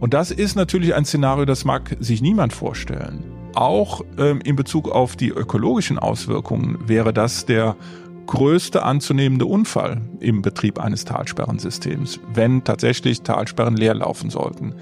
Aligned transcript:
Und 0.00 0.14
das 0.14 0.30
ist 0.30 0.54
natürlich 0.54 0.94
ein 0.94 1.04
Szenario, 1.04 1.44
das 1.44 1.64
mag 1.64 1.96
sich 2.00 2.22
niemand 2.22 2.52
vorstellen. 2.52 3.24
Auch 3.54 4.02
ähm, 4.18 4.40
in 4.44 4.54
Bezug 4.54 4.88
auf 4.88 5.16
die 5.16 5.30
ökologischen 5.30 5.98
Auswirkungen 5.98 6.88
wäre 6.88 7.12
das 7.12 7.46
der 7.46 7.76
größte 8.26 8.82
anzunehmende 8.82 9.46
Unfall 9.46 10.00
im 10.20 10.42
Betrieb 10.42 10.78
eines 10.78 11.04
Talsperrensystems, 11.04 12.20
wenn 12.32 12.62
tatsächlich 12.62 13.22
Talsperren 13.22 13.76
leer 13.76 13.94
laufen 13.94 14.30
sollten. 14.30 14.74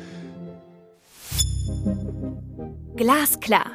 Glasklar. 2.96 3.67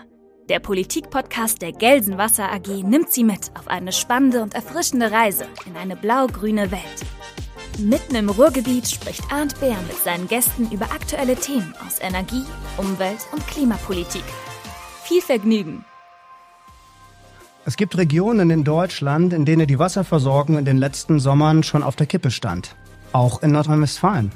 Der 0.49 0.59
Politikpodcast 0.59 1.61
der 1.61 1.71
Gelsenwasser 1.71 2.51
AG 2.51 2.83
nimmt 2.83 3.09
Sie 3.11 3.23
mit 3.23 3.51
auf 3.57 3.69
eine 3.69 3.93
spannende 3.93 4.41
und 4.41 4.53
erfrischende 4.53 5.11
Reise 5.11 5.45
in 5.65 5.77
eine 5.77 5.95
blau-grüne 5.95 6.71
Welt. 6.71 7.05
Mitten 7.79 8.15
im 8.15 8.29
Ruhrgebiet 8.29 8.87
spricht 8.87 9.23
Arndt 9.31 9.59
Bär 9.59 9.77
mit 9.87 9.97
seinen 10.03 10.27
Gästen 10.27 10.69
über 10.71 10.85
aktuelle 10.85 11.35
Themen 11.35 11.73
aus 11.85 11.99
Energie, 11.99 12.43
Umwelt 12.77 13.19
und 13.31 13.45
Klimapolitik. 13.47 14.23
Viel 15.03 15.21
Vergnügen! 15.21 15.85
Es 17.65 17.77
gibt 17.77 17.97
Regionen 17.97 18.49
in 18.49 18.63
Deutschland, 18.63 19.33
in 19.33 19.45
denen 19.45 19.67
die 19.67 19.79
Wasserversorgung 19.79 20.57
in 20.57 20.65
den 20.65 20.77
letzten 20.77 21.19
Sommern 21.19 21.63
schon 21.63 21.83
auf 21.83 21.95
der 21.95 22.07
Kippe 22.07 22.31
stand. 22.31 22.75
Auch 23.13 23.43
in 23.43 23.51
Nordrhein-Westfalen. 23.51 24.31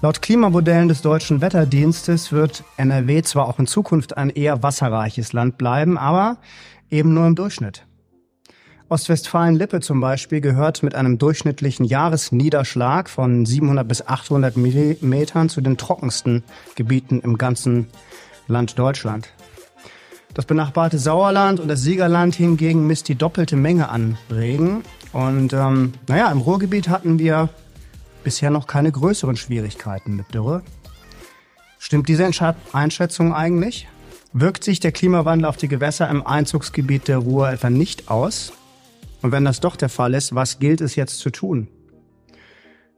Laut 0.00 0.22
Klimamodellen 0.22 0.88
des 0.88 1.02
Deutschen 1.02 1.40
Wetterdienstes 1.40 2.30
wird 2.30 2.62
NRW 2.76 3.22
zwar 3.22 3.48
auch 3.48 3.58
in 3.58 3.66
Zukunft 3.66 4.16
ein 4.16 4.30
eher 4.30 4.62
wasserreiches 4.62 5.32
Land 5.32 5.58
bleiben, 5.58 5.98
aber 5.98 6.38
eben 6.90 7.14
nur 7.14 7.26
im 7.26 7.34
Durchschnitt. 7.34 7.84
Ostwestfalen-Lippe 8.94 9.80
zum 9.80 10.00
Beispiel 10.00 10.40
gehört 10.40 10.84
mit 10.84 10.94
einem 10.94 11.18
durchschnittlichen 11.18 11.84
Jahresniederschlag 11.84 13.08
von 13.10 13.44
700 13.44 13.88
bis 13.88 14.06
800 14.06 14.56
Millimetern 14.56 15.48
zu 15.48 15.60
den 15.60 15.76
trockensten 15.76 16.44
Gebieten 16.76 17.18
im 17.18 17.36
ganzen 17.36 17.88
Land 18.46 18.78
Deutschland. 18.78 19.30
Das 20.32 20.44
benachbarte 20.44 21.00
Sauerland 21.00 21.58
und 21.58 21.66
das 21.66 21.82
Siegerland 21.82 22.36
hingegen 22.36 22.86
misst 22.86 23.08
die 23.08 23.16
doppelte 23.16 23.56
Menge 23.56 23.88
an 23.88 24.16
Regen. 24.30 24.84
Und 25.12 25.52
ähm, 25.52 25.94
naja, 26.06 26.30
im 26.30 26.38
Ruhrgebiet 26.38 26.88
hatten 26.88 27.18
wir 27.18 27.48
bisher 28.22 28.50
noch 28.50 28.68
keine 28.68 28.92
größeren 28.92 29.36
Schwierigkeiten 29.36 30.14
mit 30.14 30.32
Dürre. 30.32 30.62
Stimmt 31.80 32.08
diese 32.08 32.30
Einschätzung 32.72 33.34
eigentlich? 33.34 33.88
Wirkt 34.32 34.62
sich 34.62 34.78
der 34.78 34.92
Klimawandel 34.92 35.46
auf 35.46 35.56
die 35.56 35.68
Gewässer 35.68 36.08
im 36.08 36.24
Einzugsgebiet 36.24 37.08
der 37.08 37.18
Ruhr 37.18 37.50
etwa 37.50 37.70
nicht 37.70 38.08
aus? 38.08 38.52
Und 39.24 39.32
wenn 39.32 39.46
das 39.46 39.60
doch 39.60 39.76
der 39.76 39.88
Fall 39.88 40.12
ist, 40.12 40.34
was 40.34 40.58
gilt 40.58 40.82
es 40.82 40.96
jetzt 40.96 41.18
zu 41.18 41.30
tun? 41.30 41.68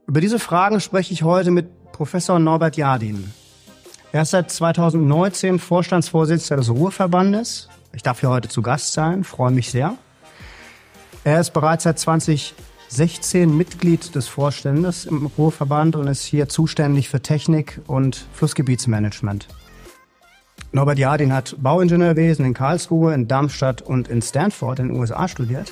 Über 0.07 0.19
diese 0.19 0.39
Fragen 0.39 0.81
spreche 0.81 1.13
ich 1.13 1.23
heute 1.23 1.51
mit 1.51 1.93
Professor 1.93 2.37
Norbert 2.37 2.75
Jardin. 2.75 3.31
Er 4.11 4.23
ist 4.23 4.31
seit 4.31 4.51
2019 4.51 5.57
Vorstandsvorsitzender 5.57 6.59
des 6.59 6.69
Ruhrverbandes. 6.69 7.69
Ich 7.93 8.03
darf 8.03 8.19
hier 8.19 8.29
heute 8.29 8.49
zu 8.49 8.61
Gast 8.61 8.91
sein, 8.91 9.23
freue 9.23 9.51
mich 9.51 9.71
sehr. 9.71 9.95
Er 11.23 11.39
ist 11.39 11.51
bereits 11.51 11.85
seit 11.85 11.97
2016 11.97 13.55
Mitglied 13.55 14.13
des 14.13 14.27
Vorstandes 14.27 15.05
im 15.05 15.27
Ruhrverband 15.37 15.95
und 15.95 16.07
ist 16.07 16.25
hier 16.25 16.49
zuständig 16.49 17.07
für 17.07 17.21
Technik 17.21 17.79
und 17.87 18.25
Flussgebietsmanagement. 18.33 19.47
Norbert 20.73 20.99
Jardin 20.99 21.31
hat 21.31 21.55
Bauingenieurwesen 21.57 22.43
in 22.43 22.53
Karlsruhe, 22.53 23.13
in 23.13 23.29
Darmstadt 23.29 23.81
und 23.81 24.09
in 24.09 24.21
Stanford 24.21 24.79
in 24.79 24.89
den 24.89 24.99
USA 24.99 25.29
studiert. 25.29 25.71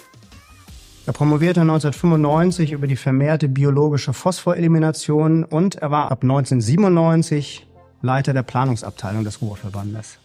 Er 1.07 1.13
promovierte 1.13 1.61
1995 1.61 2.71
über 2.71 2.87
die 2.87 2.95
vermehrte 2.95 3.47
biologische 3.47 4.11
Phosphorelimination 4.11 5.43
und 5.43 5.75
er 5.75 5.91
war 5.91 6.11
ab 6.11 6.23
1997 6.23 7.67
Leiter 8.01 8.33
der 8.33 8.41
Planungsabteilung 8.41 9.23
des 9.23 9.39
Ruhrverbandes. 9.39 10.17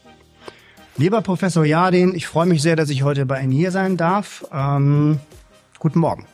Lieber 0.97 1.21
Professor 1.21 1.67
Jardin, 1.67 2.15
ich 2.15 2.27
freue 2.27 2.47
mich 2.47 2.63
sehr, 2.63 2.77
dass 2.77 2.89
ich 2.89 3.03
heute 3.03 3.27
bei 3.27 3.43
Ihnen 3.43 3.53
hier 3.53 3.73
sein 3.73 3.99
darf. 3.99 4.47
Ähm, 4.53 5.21
guten 5.79 5.99
Morgen. 5.99 6.27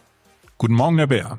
Guten 0.58 0.74
Morgen, 0.74 0.98
Herr 0.98 1.08
Bär. 1.08 1.38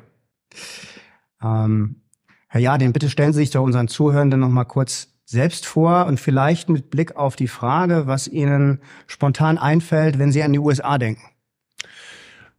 Ähm, 1.42 2.02
Herr 2.48 2.60
Jardin, 2.60 2.92
bitte 2.92 3.08
stellen 3.08 3.32
Sie 3.32 3.40
sich 3.40 3.50
doch 3.50 3.62
unseren 3.62 3.88
Zuhörenden 3.88 4.40
noch 4.40 4.50
mal 4.50 4.64
kurz 4.64 5.08
selbst 5.24 5.64
vor 5.64 6.04
und 6.06 6.20
vielleicht 6.20 6.68
mit 6.68 6.90
Blick 6.90 7.16
auf 7.16 7.36
die 7.36 7.48
Frage, 7.48 8.06
was 8.06 8.28
Ihnen 8.28 8.80
spontan 9.06 9.56
einfällt, 9.56 10.18
wenn 10.18 10.30
Sie 10.30 10.42
an 10.42 10.52
die 10.52 10.58
USA 10.58 10.98
denken. 10.98 11.22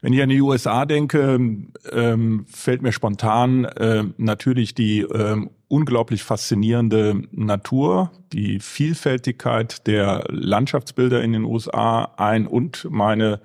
Wenn 0.02 0.14
ich 0.14 0.22
an 0.22 0.30
die 0.30 0.42
USA 0.42 0.86
denke, 0.86 1.40
ähm, 1.92 2.46
fällt 2.48 2.82
mir 2.82 2.94
spontan 2.94 3.66
äh, 3.66 4.06
natürlich 4.18 4.74
die 4.74 5.02
ähm, 5.02 5.50
unglaublich 5.68 6.24
faszinierende 6.24 7.24
Natur, 7.32 8.12
die 8.32 8.60
Vielfältigkeit 8.60 9.86
der 9.88 10.24
Landschaftsbilder 10.30 11.22
in 11.22 11.34
den 11.34 11.44
USA 11.44 12.14
ein 12.16 12.48
und 12.48 12.88
meine 12.90 13.42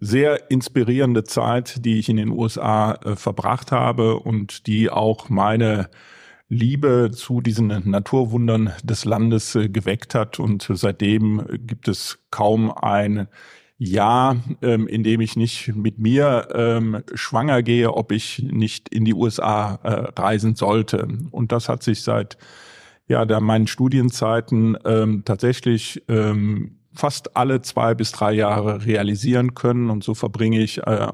sehr 0.00 0.50
inspirierende 0.52 1.24
Zeit, 1.24 1.84
die 1.84 1.98
ich 1.98 2.08
in 2.08 2.16
den 2.16 2.30
USA 2.30 2.92
äh, 2.92 3.16
verbracht 3.16 3.72
habe 3.72 4.20
und 4.20 4.68
die 4.68 4.90
auch 4.90 5.28
meine 5.28 5.90
Liebe 6.48 7.10
zu 7.12 7.40
diesen 7.40 7.90
Naturwundern 7.90 8.72
des 8.84 9.04
Landes 9.04 9.56
äh, 9.56 9.68
geweckt 9.68 10.14
hat. 10.14 10.38
Und 10.38 10.70
seitdem 10.72 11.44
gibt 11.66 11.88
es 11.88 12.20
kaum 12.30 12.70
ein 12.70 13.26
Jahr, 13.78 14.36
ähm, 14.60 14.88
in 14.88 15.04
dem 15.04 15.20
ich 15.20 15.36
nicht 15.36 15.74
mit 15.74 15.98
mir 15.98 16.48
ähm, 16.52 17.02
schwanger 17.14 17.62
gehe, 17.62 17.94
ob 17.94 18.10
ich 18.10 18.42
nicht 18.42 18.88
in 18.88 19.04
die 19.04 19.14
USA 19.14 19.78
äh, 19.82 20.20
reisen 20.20 20.56
sollte. 20.56 21.06
Und 21.30 21.52
das 21.52 21.68
hat 21.68 21.84
sich 21.84 22.02
seit 22.02 22.38
ja, 23.06 23.24
da 23.24 23.40
meinen 23.40 23.68
Studienzeiten 23.68 24.76
ähm, 24.84 25.22
tatsächlich 25.24 26.02
ähm, 26.08 26.78
fast 26.92 27.36
alle 27.36 27.62
zwei 27.62 27.94
bis 27.94 28.10
drei 28.10 28.32
Jahre 28.32 28.84
realisieren 28.84 29.54
können. 29.54 29.90
Und 29.90 30.02
so 30.02 30.14
verbringe 30.14 30.60
ich 30.60 30.78
äh, 30.78 31.08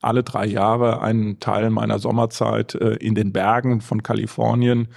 alle 0.00 0.22
drei 0.22 0.46
Jahre 0.46 1.02
einen 1.02 1.38
Teil 1.38 1.70
meiner 1.70 1.98
Sommerzeit 1.98 2.74
äh, 2.74 2.94
in 2.94 3.14
den 3.14 3.32
Bergen 3.32 3.82
von 3.82 4.02
Kalifornien 4.02 4.88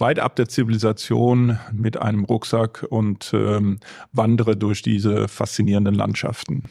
weit 0.00 0.18
ab 0.18 0.36
der 0.36 0.48
Zivilisation 0.48 1.58
mit 1.72 2.00
einem 2.00 2.24
Rucksack 2.24 2.86
und 2.88 3.32
ähm, 3.34 3.78
wandere 4.12 4.56
durch 4.56 4.82
diese 4.82 5.28
faszinierenden 5.28 5.94
Landschaften. 5.94 6.64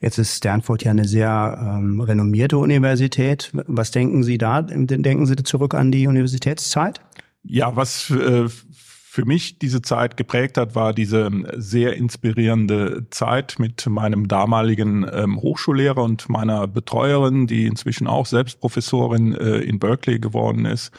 Jetzt 0.00 0.18
ist 0.18 0.36
Stanford 0.36 0.84
ja 0.84 0.90
eine 0.90 1.06
sehr 1.06 1.58
ähm, 1.60 2.00
renommierte 2.00 2.58
Universität. 2.58 3.50
Was 3.52 3.90
denken 3.90 4.22
Sie 4.22 4.38
da? 4.38 4.62
Denken 4.62 5.26
Sie 5.26 5.36
zurück 5.36 5.74
an 5.74 5.92
die 5.92 6.06
Universitätszeit? 6.06 7.00
Ja, 7.42 7.74
was 7.76 8.10
äh, 8.10 8.48
für 8.48 9.24
mich 9.24 9.58
diese 9.58 9.82
Zeit 9.82 10.16
geprägt 10.16 10.56
hat, 10.56 10.74
war 10.74 10.92
diese 10.92 11.30
sehr 11.56 11.96
inspirierende 11.96 13.06
Zeit 13.10 13.56
mit 13.58 13.86
meinem 13.86 14.28
damaligen 14.28 15.04
ähm, 15.12 15.40
Hochschullehrer 15.40 16.02
und 16.02 16.28
meiner 16.28 16.68
Betreuerin, 16.68 17.46
die 17.46 17.66
inzwischen 17.66 18.06
auch 18.06 18.26
selbst 18.26 18.60
Professorin 18.60 19.34
äh, 19.34 19.58
in 19.58 19.78
Berkeley 19.78 20.20
geworden 20.20 20.64
ist 20.64 20.92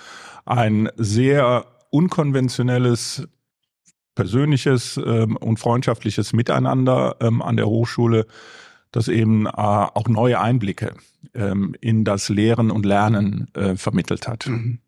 ein 0.46 0.90
sehr 0.96 1.66
unkonventionelles 1.90 3.28
persönliches 4.16 5.00
ähm, 5.03 5.38
und 5.38 5.59
freundschaftliches 5.59 6.34
Miteinander 6.34 7.16
ähm, 7.22 7.41
an 7.41 7.57
der 7.57 7.68
Hochschule, 7.68 8.25
das 8.91 9.07
eben 9.07 9.46
äh, 9.46 9.50
auch 9.52 10.07
neue 10.07 10.40
Einblicke 10.40 10.96
ähm, 11.34 11.75
in 11.79 12.03
das 12.03 12.29
Lehren 12.29 12.72
und 12.72 12.85
Lernen 12.85 13.47
äh, 13.53 13.75
vermittelt 13.75 14.28
hat. 14.28 14.47
Mhm. 14.47 14.79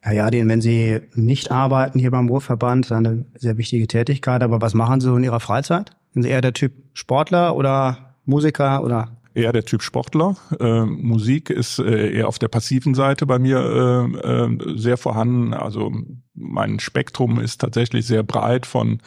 Herr 0.00 0.12
Jadin, 0.12 0.48
wenn 0.48 0.60
Sie 0.60 1.00
nicht 1.14 1.50
arbeiten 1.50 1.98
hier 1.98 2.10
beim 2.10 2.28
Ruhrverband, 2.28 2.92
eine 2.92 3.24
sehr 3.36 3.56
wichtige 3.56 3.88
Tätigkeit, 3.88 4.42
aber 4.42 4.60
was 4.60 4.74
machen 4.74 5.00
Sie 5.00 5.06
so 5.06 5.16
in 5.16 5.24
Ihrer 5.24 5.40
Freizeit? 5.40 5.92
Sind 6.12 6.24
Sie 6.24 6.28
eher 6.28 6.42
der 6.42 6.52
Typ 6.52 6.72
Sportler 6.92 7.56
oder 7.56 8.14
Musiker 8.26 8.84
oder 8.84 9.16
eher 9.34 9.52
der 9.52 9.64
Typ 9.64 9.82
Sportler. 9.82 10.36
Äh, 10.58 10.84
Musik 10.84 11.50
ist 11.50 11.78
äh, 11.78 12.12
eher 12.12 12.28
auf 12.28 12.38
der 12.38 12.48
passiven 12.48 12.94
Seite 12.94 13.26
bei 13.26 13.38
mir 13.38 13.58
äh, 13.58 14.44
äh, 14.44 14.78
sehr 14.78 14.96
vorhanden. 14.96 15.52
Also 15.52 15.92
mein 16.34 16.80
Spektrum 16.80 17.40
ist 17.40 17.60
tatsächlich 17.60 18.06
sehr 18.06 18.22
breit 18.22 18.66
von 18.66 19.00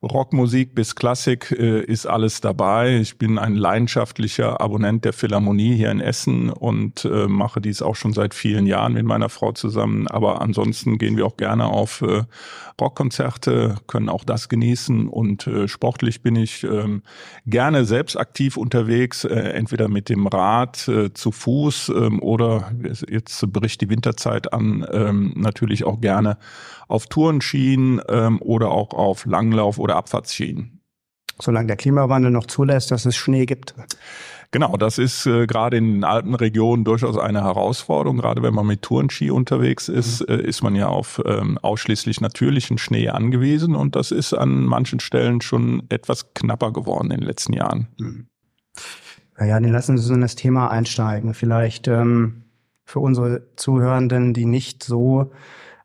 Rockmusik 0.00 0.76
bis 0.76 0.94
Klassik 0.94 1.50
äh, 1.50 1.82
ist 1.82 2.06
alles 2.06 2.40
dabei. 2.40 2.98
Ich 2.98 3.18
bin 3.18 3.36
ein 3.36 3.56
leidenschaftlicher 3.56 4.60
Abonnent 4.60 5.04
der 5.04 5.12
Philharmonie 5.12 5.74
hier 5.74 5.90
in 5.90 6.00
Essen 6.00 6.50
und 6.50 7.04
äh, 7.04 7.26
mache 7.26 7.60
dies 7.60 7.82
auch 7.82 7.96
schon 7.96 8.12
seit 8.12 8.32
vielen 8.32 8.66
Jahren 8.66 8.92
mit 8.92 9.04
meiner 9.04 9.28
Frau 9.28 9.50
zusammen. 9.50 10.06
Aber 10.06 10.40
ansonsten 10.40 10.98
gehen 10.98 11.16
wir 11.16 11.26
auch 11.26 11.36
gerne 11.36 11.66
auf 11.66 12.02
äh, 12.02 12.22
Rockkonzerte, 12.80 13.74
können 13.88 14.08
auch 14.08 14.22
das 14.22 14.48
genießen 14.48 15.08
und 15.08 15.48
äh, 15.48 15.66
sportlich 15.66 16.22
bin 16.22 16.36
ich 16.36 16.62
ähm, 16.62 17.02
gerne 17.44 17.84
selbst 17.84 18.16
aktiv 18.16 18.56
unterwegs, 18.56 19.24
äh, 19.24 19.34
entweder 19.34 19.88
mit 19.88 20.10
dem 20.10 20.28
Rad 20.28 20.86
äh, 20.86 21.12
zu 21.12 21.32
Fuß 21.32 21.88
ähm, 21.88 22.22
oder 22.22 22.70
jetzt 23.08 23.52
bricht 23.52 23.80
die 23.80 23.90
Winterzeit 23.90 24.52
an, 24.52 24.86
ähm, 24.92 25.32
natürlich 25.34 25.82
auch 25.82 26.00
gerne 26.00 26.38
auf 26.86 27.06
Tourenschienen 27.06 28.00
oder 28.00 28.70
auch 28.70 28.94
auf 28.94 29.26
Langlauf- 29.26 29.78
oder 29.88 29.96
Abfahrtsschienen. 29.96 30.80
Solange 31.40 31.68
der 31.68 31.76
Klimawandel 31.76 32.30
noch 32.30 32.46
zulässt, 32.46 32.90
dass 32.90 33.06
es 33.06 33.16
Schnee 33.16 33.46
gibt. 33.46 33.74
Genau, 34.50 34.76
das 34.76 34.98
ist 34.98 35.26
äh, 35.26 35.46
gerade 35.46 35.76
in 35.76 35.94
den 35.94 36.04
alten 36.04 36.34
Regionen 36.34 36.84
durchaus 36.84 37.18
eine 37.18 37.44
Herausforderung. 37.44 38.16
Gerade 38.16 38.42
wenn 38.42 38.54
man 38.54 38.66
mit 38.66 38.82
Tourenski 38.82 39.30
unterwegs 39.30 39.88
ist, 39.88 40.20
mhm. 40.28 40.34
äh, 40.34 40.42
ist 40.42 40.62
man 40.62 40.74
ja 40.74 40.88
auf 40.88 41.22
ähm, 41.26 41.58
ausschließlich 41.58 42.20
natürlichen 42.20 42.78
Schnee 42.78 43.08
angewiesen 43.08 43.74
und 43.74 43.94
das 43.94 44.10
ist 44.10 44.32
an 44.32 44.64
manchen 44.64 45.00
Stellen 45.00 45.40
schon 45.40 45.84
etwas 45.90 46.34
knapper 46.34 46.72
geworden 46.72 47.10
in 47.10 47.20
den 47.20 47.26
letzten 47.26 47.52
Jahren. 47.52 47.88
Mhm. 47.98 48.26
Naja, 49.38 49.60
dann 49.60 49.70
lassen 49.70 49.96
Sie 49.96 50.04
uns 50.04 50.14
in 50.14 50.20
das 50.22 50.34
Thema 50.34 50.70
einsteigen. 50.70 51.34
Vielleicht 51.34 51.86
ähm, 51.86 52.44
für 52.84 53.00
unsere 53.00 53.42
Zuhörenden, 53.54 54.34
die 54.34 54.46
nicht 54.46 54.82
so 54.82 55.30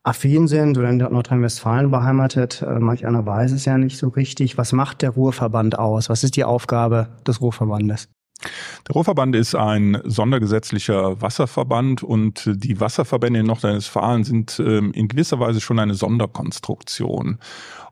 affin 0.04 0.48
sind 0.48 0.78
oder 0.78 0.90
in 0.90 0.98
Nordrhein-Westfalen 0.98 1.90
beheimatet. 1.90 2.62
Äh, 2.62 2.80
manch 2.80 3.06
einer 3.06 3.26
weiß 3.26 3.52
es 3.52 3.66
ja 3.66 3.78
nicht 3.78 3.98
so 3.98 4.10
richtig. 4.10 4.58
Was 4.58 4.74
macht 4.74 5.02
der 5.02 5.12
Ruhrverband 5.12 5.80
aus? 5.80 6.10
Was 6.10 6.24
ist 6.24 6.36
die 6.36 6.44
Aufgabe 6.44 7.08
des 7.26 7.42
Ruhrverbandes? 7.42 8.10
Der 8.88 8.94
Ruhrverband 8.94 9.36
ist 9.36 9.56
ein 9.56 10.02
sondergesetzlicher 10.04 11.22
Wasserverband 11.22 12.04
und 12.04 12.50
die 12.54 12.80
Wasserverbände 12.80 13.40
in 13.40 13.46
Nordrhein-Westfalen 13.46 14.24
sind 14.24 14.60
ähm, 14.60 14.92
in 14.92 15.08
gewisser 15.08 15.40
Weise 15.40 15.62
schon 15.62 15.80
eine 15.80 15.96
Sonderkonstruktion 15.96 17.40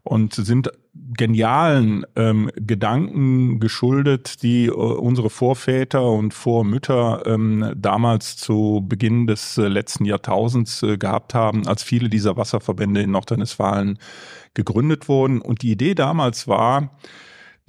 und 0.04 0.34
sind 0.34 0.72
genialen 0.94 2.06
ähm, 2.16 2.52
Gedanken 2.56 3.60
geschuldet, 3.60 4.44
die 4.44 4.66
äh, 4.66 4.72
unsere 4.72 5.30
Vorväter 5.30 6.10
und 6.10 6.34
Vormütter 6.34 7.24
ähm, 7.26 7.72
damals 7.76 8.36
zu 8.36 8.86
Beginn 8.88 9.28
des 9.28 9.58
äh, 9.58 9.68
letzten 9.68 10.04
Jahrtausends 10.06 10.84
äh, 10.84 10.98
gehabt 10.98 11.34
haben, 11.34 11.68
als 11.68 11.84
viele 11.84 12.10
dieser 12.10 12.36
Wasserverbände 12.36 13.02
in 13.02 13.12
Nordrhein-Westfalen 13.12 14.00
gegründet 14.54 15.08
wurden. 15.08 15.40
Und 15.40 15.62
die 15.62 15.72
Idee 15.72 15.96
damals 15.96 16.48
war, 16.48 16.90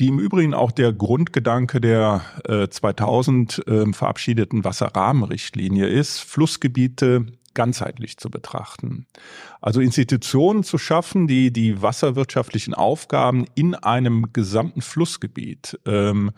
die 0.00 0.08
im 0.08 0.18
Übrigen 0.18 0.54
auch 0.54 0.72
der 0.72 0.92
Grundgedanke 0.92 1.80
der 1.80 2.22
äh, 2.44 2.68
2000 2.68 3.66
äh, 3.66 3.92
verabschiedeten 3.92 4.64
Wasserrahmenrichtlinie 4.64 5.86
ist, 5.86 6.20
Flussgebiete 6.20 7.26
ganzheitlich 7.54 8.16
zu 8.16 8.30
betrachten. 8.30 9.06
Also 9.60 9.80
Institutionen 9.80 10.64
zu 10.64 10.78
schaffen, 10.78 11.26
die 11.26 11.52
die 11.52 11.82
wasserwirtschaftlichen 11.82 12.74
Aufgaben 12.74 13.46
in 13.54 13.74
einem 13.74 14.32
gesamten 14.32 14.80
Flussgebiet 14.80 15.78
ähm, 15.86 16.32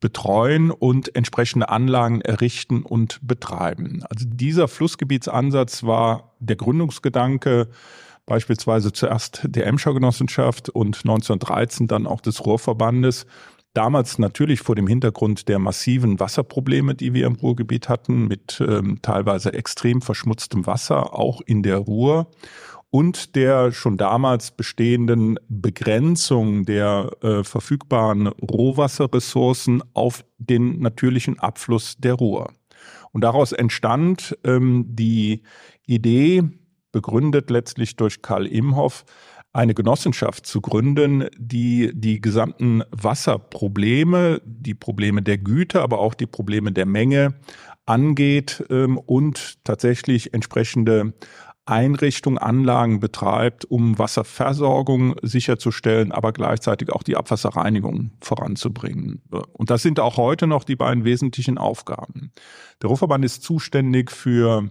betreuen 0.00 0.72
und 0.72 1.14
entsprechende 1.14 1.68
Anlagen 1.68 2.20
errichten 2.22 2.82
und 2.82 3.20
betreiben. 3.22 4.02
Also 4.10 4.26
dieser 4.28 4.66
Flussgebietsansatz 4.66 5.84
war 5.84 6.34
der 6.40 6.56
Gründungsgedanke 6.56 7.68
beispielsweise 8.32 8.94
zuerst 8.94 9.42
der 9.44 9.66
Emscher 9.66 9.92
Genossenschaft 9.92 10.70
und 10.70 11.00
1913 11.04 11.86
dann 11.86 12.06
auch 12.06 12.22
des 12.22 12.46
Ruhrverbandes. 12.46 13.26
Damals 13.74 14.18
natürlich 14.18 14.60
vor 14.60 14.74
dem 14.74 14.86
Hintergrund 14.86 15.50
der 15.50 15.58
massiven 15.58 16.18
Wasserprobleme, 16.18 16.94
die 16.94 17.12
wir 17.12 17.26
im 17.26 17.34
Ruhrgebiet 17.34 17.90
hatten, 17.90 18.28
mit 18.28 18.58
ähm, 18.66 19.00
teilweise 19.02 19.52
extrem 19.52 20.00
verschmutztem 20.00 20.66
Wasser, 20.66 21.12
auch 21.12 21.42
in 21.44 21.62
der 21.62 21.76
Ruhr 21.76 22.30
und 22.88 23.36
der 23.36 23.70
schon 23.70 23.98
damals 23.98 24.50
bestehenden 24.52 25.38
Begrenzung 25.50 26.64
der 26.64 27.10
äh, 27.20 27.44
verfügbaren 27.44 28.28
Rohwasserressourcen 28.28 29.82
auf 29.92 30.24
den 30.38 30.80
natürlichen 30.80 31.38
Abfluss 31.38 31.98
der 31.98 32.14
Ruhr. 32.14 32.50
Und 33.10 33.24
daraus 33.24 33.52
entstand 33.52 34.38
ähm, 34.42 34.86
die 34.88 35.42
Idee, 35.84 36.44
begründet 36.92 37.50
letztlich 37.50 37.96
durch 37.96 38.22
Karl 38.22 38.46
Imhoff, 38.46 39.04
eine 39.52 39.74
Genossenschaft 39.74 40.46
zu 40.46 40.60
gründen, 40.60 41.26
die 41.36 41.90
die 41.94 42.20
gesamten 42.20 42.82
Wasserprobleme, 42.90 44.40
die 44.44 44.74
Probleme 44.74 45.22
der 45.22 45.38
Güter, 45.38 45.82
aber 45.82 45.98
auch 45.98 46.14
die 46.14 46.26
Probleme 46.26 46.72
der 46.72 46.86
Menge 46.86 47.34
angeht 47.84 48.64
ähm, 48.70 48.98
und 48.98 49.58
tatsächlich 49.64 50.32
entsprechende 50.32 51.12
Einrichtungen, 51.64 52.38
Anlagen 52.38 52.98
betreibt, 52.98 53.64
um 53.66 53.96
Wasserversorgung 53.98 55.14
sicherzustellen, 55.22 56.10
aber 56.10 56.32
gleichzeitig 56.32 56.90
auch 56.90 57.04
die 57.04 57.16
Abwasserreinigung 57.16 58.10
voranzubringen. 58.20 59.22
Und 59.52 59.70
das 59.70 59.82
sind 59.82 60.00
auch 60.00 60.16
heute 60.16 60.48
noch 60.48 60.64
die 60.64 60.74
beiden 60.74 61.04
wesentlichen 61.04 61.58
Aufgaben. 61.58 62.32
Der 62.82 62.88
Ruhrverband 62.88 63.24
ist 63.24 63.44
zuständig 63.44 64.10
für 64.10 64.70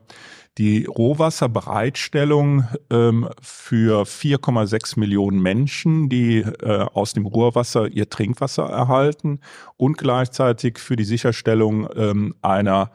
die 0.58 0.86
Rohwasserbereitstellung 0.86 2.66
ähm, 2.90 3.30
für 3.42 4.04
4,6 4.04 5.00
Millionen 5.00 5.42
Menschen, 5.42 6.10
die 6.10 6.40
äh, 6.40 6.86
aus 6.94 7.14
dem 7.14 7.26
Ruhrwasser 7.26 7.88
ihr 7.88 8.10
Trinkwasser 8.10 8.66
erhalten 8.66 9.40
und 9.78 9.98
gleichzeitig 9.98 10.78
für 10.78 10.96
die 10.96 11.06
Sicherstellung 11.06 11.88
ähm, 11.96 12.36
einer 12.42 12.92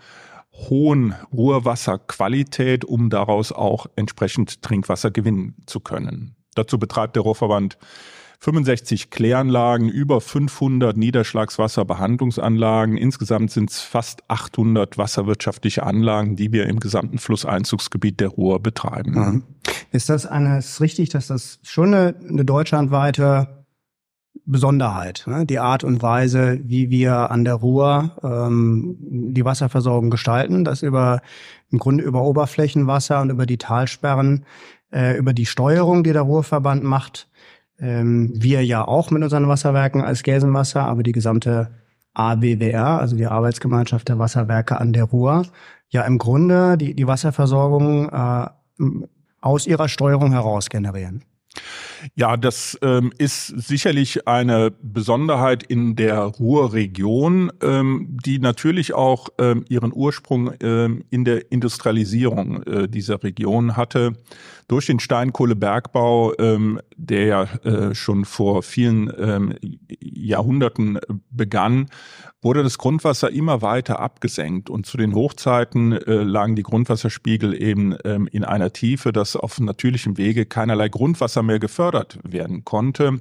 hohen 0.53 1.15
Ruhrwasserqualität, 1.33 2.85
um 2.85 3.11
daraus 3.11 3.53
auch 3.53 3.87
entsprechend 3.97 4.63
Trinkwasser 4.63 5.11
gewinnen 5.11 5.55
zu 5.67 5.81
können. 5.81 6.37
Dazu 6.55 6.79
betreibt 6.79 7.17
der 7.17 7.23
Ruhrverband 7.23 7.79
65 8.41 9.11
Kläranlagen, 9.11 9.89
über 9.89 10.21
500 10.21 10.97
Niederschlagswasserbehandlungsanlagen. 10.97 12.97
Insgesamt 12.97 13.51
sind 13.51 13.71
es 13.71 13.81
fast 13.81 14.29
800 14.29 14.99
wasserwirtschaftliche 14.99 15.83
Anlagen, 15.83 16.37
die 16.37 16.53
wir 16.53 16.67
im 16.67 16.81
gesamten 16.81 17.19
Flusseinzugsgebiet 17.19 18.21
der 18.21 18.29
Ruhr 18.29 18.61
betreiben. 18.61 19.13
Mhm. 19.13 19.43
Ist 19.93 20.09
das 20.09 20.27
eine, 20.27 20.59
ist 20.59 20.81
richtig, 20.81 21.11
dass 21.11 21.29
das 21.29 21.59
schon 21.63 21.95
eine, 21.95 22.15
eine 22.29 22.45
deutschlandweite 22.45 23.65
Besonderheit, 24.45 25.25
ne? 25.27 25.47
die 25.47 25.59
Art 25.59 25.83
und 25.83 26.03
Weise, 26.03 26.61
wie 26.63 26.91
wir 26.91 27.31
an 27.31 27.45
der 27.45 27.55
Ruhr 27.55 28.17
ähm, 28.23 28.97
die 29.01 29.45
Wasserversorgung 29.45 30.11
gestalten, 30.11 30.65
das 30.65 30.83
über 30.83 31.21
im 31.71 31.79
Grunde 31.79 32.05
über 32.05 32.23
Oberflächenwasser 32.23 33.21
und 33.21 33.31
über 33.31 33.47
die 33.47 33.59
Talsperren, 33.59 34.45
äh, 34.93 35.17
über 35.17 35.33
die 35.33 35.47
Steuerung, 35.47 36.05
die 36.05 36.13
der 36.13 36.23
Ruhrverband 36.23 36.85
macht, 36.85 37.29
ähm, 37.79 38.31
wir 38.35 38.65
ja 38.65 38.87
auch 38.87 39.11
mit 39.11 39.23
unseren 39.23 39.49
Wasserwerken 39.49 40.03
als 40.03 40.23
Gelsenwasser, 40.23 40.83
aber 40.83 41.03
die 41.03 41.13
gesamte 41.13 41.71
ABWR, 42.15 43.01
also 43.01 43.17
die 43.17 43.27
Arbeitsgemeinschaft 43.27 44.09
der 44.09 44.19
Wasserwerke 44.19 44.81
an 44.81 44.93
der 44.93 45.05
Ruhr, 45.05 45.47
ja 45.89 46.03
im 46.03 46.19
Grunde 46.19 46.77
die, 46.79 46.95
die 46.95 47.07
Wasserversorgung 47.07 48.09
äh, 48.09 48.47
aus 49.41 49.67
ihrer 49.67 49.89
Steuerung 49.89 50.33
heraus 50.33 50.69
generieren. 50.71 51.23
Ja, 52.15 52.37
das 52.37 52.79
ähm, 52.83 53.13
ist 53.19 53.47
sicherlich 53.47 54.29
eine 54.29 54.71
Besonderheit 54.71 55.63
in 55.63 55.97
der 55.97 56.19
Ruhrregion, 56.21 57.53
ähm, 57.63 58.17
die 58.25 58.39
natürlich 58.39 58.95
auch 58.95 59.29
ähm, 59.39 59.65
ihren 59.69 59.93
Ursprung 59.95 60.53
ähm, 60.61 61.05
in 61.11 61.25
der 61.25 61.51
Industrialisierung 61.51 62.63
äh, 62.65 62.89
dieser 62.89 63.23
Region 63.23 63.77
hatte. 63.77 64.13
Durch 64.69 64.87
den 64.87 64.99
Steinkohlebergbau, 64.99 66.35
ähm, 66.39 66.81
der 66.97 67.25
ja 67.25 67.43
äh, 67.43 67.95
schon 67.95 68.25
vor 68.25 68.63
vielen 68.63 69.13
ähm, 69.17 69.55
Jahrhunderten 70.01 70.99
begann, 71.31 71.87
wurde 72.43 72.63
das 72.63 72.79
Grundwasser 72.79 73.31
immer 73.31 73.63
weiter 73.63 74.01
abgesenkt 74.01 74.69
und 74.69 74.87
zu 74.87 74.97
den 74.97 75.15
Hochzeiten 75.15 75.93
äh, 75.93 76.23
lagen 76.23 76.57
die 76.57 76.63
Grundwasserspiegel 76.63 77.61
eben 77.61 77.93
in 77.93 78.45
einer 78.45 78.73
Tiefe, 78.73 79.13
dass 79.13 79.37
auf 79.37 79.59
natürlichem 79.59 80.17
Wege 80.19 80.47
keinerlei 80.47 80.89
Grundwasser 80.89 81.43
mehr 81.43 81.59
gefördert 81.59 81.86
werden 82.23 82.65
konnte. 82.65 83.21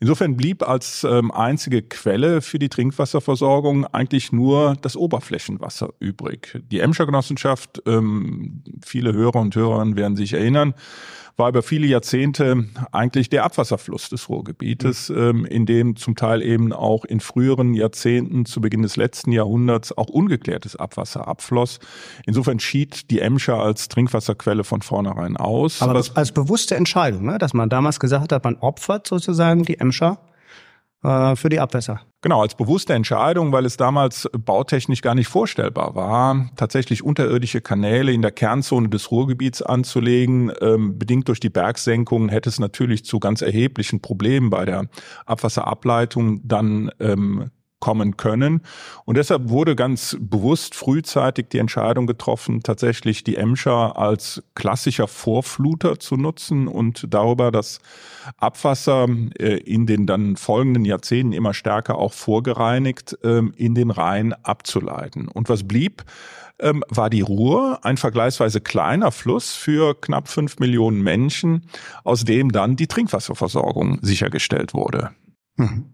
Insofern 0.00 0.36
blieb 0.36 0.66
als 0.66 1.04
ähm, 1.04 1.30
einzige 1.30 1.82
Quelle 1.82 2.40
für 2.40 2.58
die 2.58 2.70
Trinkwasserversorgung 2.70 3.86
eigentlich 3.86 4.32
nur 4.32 4.76
das 4.80 4.96
Oberflächenwasser 4.96 5.90
übrig. 5.98 6.58
Die 6.70 6.80
Emscher 6.80 7.04
Genossenschaft, 7.04 7.82
ähm, 7.86 8.62
viele 8.82 9.12
Hörer 9.12 9.40
und 9.40 9.54
Hörerinnen 9.54 9.96
werden 9.96 10.16
sich 10.16 10.32
erinnern, 10.32 10.74
war 11.40 11.48
über 11.48 11.62
viele 11.62 11.86
Jahrzehnte 11.86 12.66
eigentlich 12.92 13.30
der 13.30 13.44
Abwasserfluss 13.44 14.10
des 14.10 14.28
Ruhrgebietes, 14.28 15.08
mhm. 15.08 15.16
ähm, 15.16 15.44
in 15.46 15.66
dem 15.66 15.96
zum 15.96 16.14
Teil 16.14 16.42
eben 16.42 16.72
auch 16.72 17.04
in 17.04 17.18
früheren 17.18 17.74
Jahrzehnten, 17.74 18.44
zu 18.44 18.60
Beginn 18.60 18.82
des 18.82 18.96
letzten 18.96 19.32
Jahrhunderts, 19.32 19.96
auch 19.96 20.08
ungeklärtes 20.08 20.76
Abwasser 20.76 21.26
abfloss. 21.26 21.80
Insofern 22.26 22.60
schied 22.60 23.10
die 23.10 23.20
Emscher 23.20 23.56
als 23.56 23.88
Trinkwasserquelle 23.88 24.62
von 24.62 24.82
vornherein 24.82 25.36
aus. 25.36 25.82
Aber 25.82 26.04
als 26.14 26.32
bewusste 26.32 26.76
Entscheidung, 26.76 27.24
ne? 27.24 27.38
dass 27.38 27.54
man 27.54 27.68
damals 27.68 27.98
gesagt 27.98 28.32
hat, 28.32 28.44
man 28.44 28.56
opfert 28.56 29.06
sozusagen 29.06 29.64
die 29.64 29.80
Emscher 29.80 30.18
für 31.02 31.48
die 31.48 31.60
Abwässer. 31.60 32.02
Genau, 32.22 32.42
als 32.42 32.54
bewusste 32.54 32.92
Entscheidung, 32.92 33.52
weil 33.52 33.64
es 33.64 33.78
damals 33.78 34.28
bautechnisch 34.32 35.00
gar 35.00 35.14
nicht 35.14 35.28
vorstellbar 35.28 35.94
war, 35.94 36.50
tatsächlich 36.56 37.02
unterirdische 37.02 37.62
Kanäle 37.62 38.12
in 38.12 38.20
der 38.20 38.32
Kernzone 38.32 38.90
des 38.90 39.10
Ruhrgebiets 39.10 39.62
anzulegen. 39.62 40.52
Ähm, 40.60 40.98
bedingt 40.98 41.28
durch 41.28 41.40
die 41.40 41.48
Bergsenkungen 41.48 42.28
hätte 42.28 42.50
es 42.50 42.58
natürlich 42.58 43.06
zu 43.06 43.18
ganz 43.18 43.40
erheblichen 43.40 44.02
Problemen 44.02 44.50
bei 44.50 44.66
der 44.66 44.88
Abwasserableitung 45.24 46.42
dann 46.46 46.90
ähm, 47.00 47.50
kommen 47.80 48.16
können. 48.16 48.62
Und 49.04 49.16
deshalb 49.16 49.48
wurde 49.48 49.74
ganz 49.74 50.16
bewusst 50.20 50.74
frühzeitig 50.74 51.48
die 51.48 51.58
Entscheidung 51.58 52.06
getroffen, 52.06 52.62
tatsächlich 52.62 53.24
die 53.24 53.36
Emscher 53.36 53.98
als 53.98 54.42
klassischer 54.54 55.08
Vorfluter 55.08 55.98
zu 55.98 56.16
nutzen 56.16 56.68
und 56.68 57.06
darüber 57.10 57.50
das 57.50 57.80
Abwasser 58.36 59.08
äh, 59.38 59.56
in 59.56 59.86
den 59.86 60.06
dann 60.06 60.36
folgenden 60.36 60.84
Jahrzehnten 60.84 61.32
immer 61.32 61.54
stärker 61.54 61.96
auch 61.98 62.12
vorgereinigt 62.12 63.18
ähm, 63.24 63.52
in 63.56 63.74
den 63.74 63.90
Rhein 63.90 64.32
abzuleiten. 64.44 65.28
Und 65.28 65.48
was 65.48 65.66
blieb? 65.66 66.04
ähm, 66.60 66.84
war 66.88 67.10
die 67.10 67.22
Ruhr 67.22 67.80
ein 67.82 67.96
vergleichsweise 67.96 68.60
kleiner 68.60 69.12
Fluss 69.12 69.54
für 69.54 69.98
knapp 70.00 70.28
fünf 70.28 70.58
Millionen 70.58 71.02
Menschen, 71.02 71.66
aus 72.04 72.24
dem 72.24 72.52
dann 72.52 72.76
die 72.76 72.86
Trinkwasserversorgung 72.86 73.98
sichergestellt 74.02 74.74
wurde. 74.74 75.10
Mhm. 75.56 75.86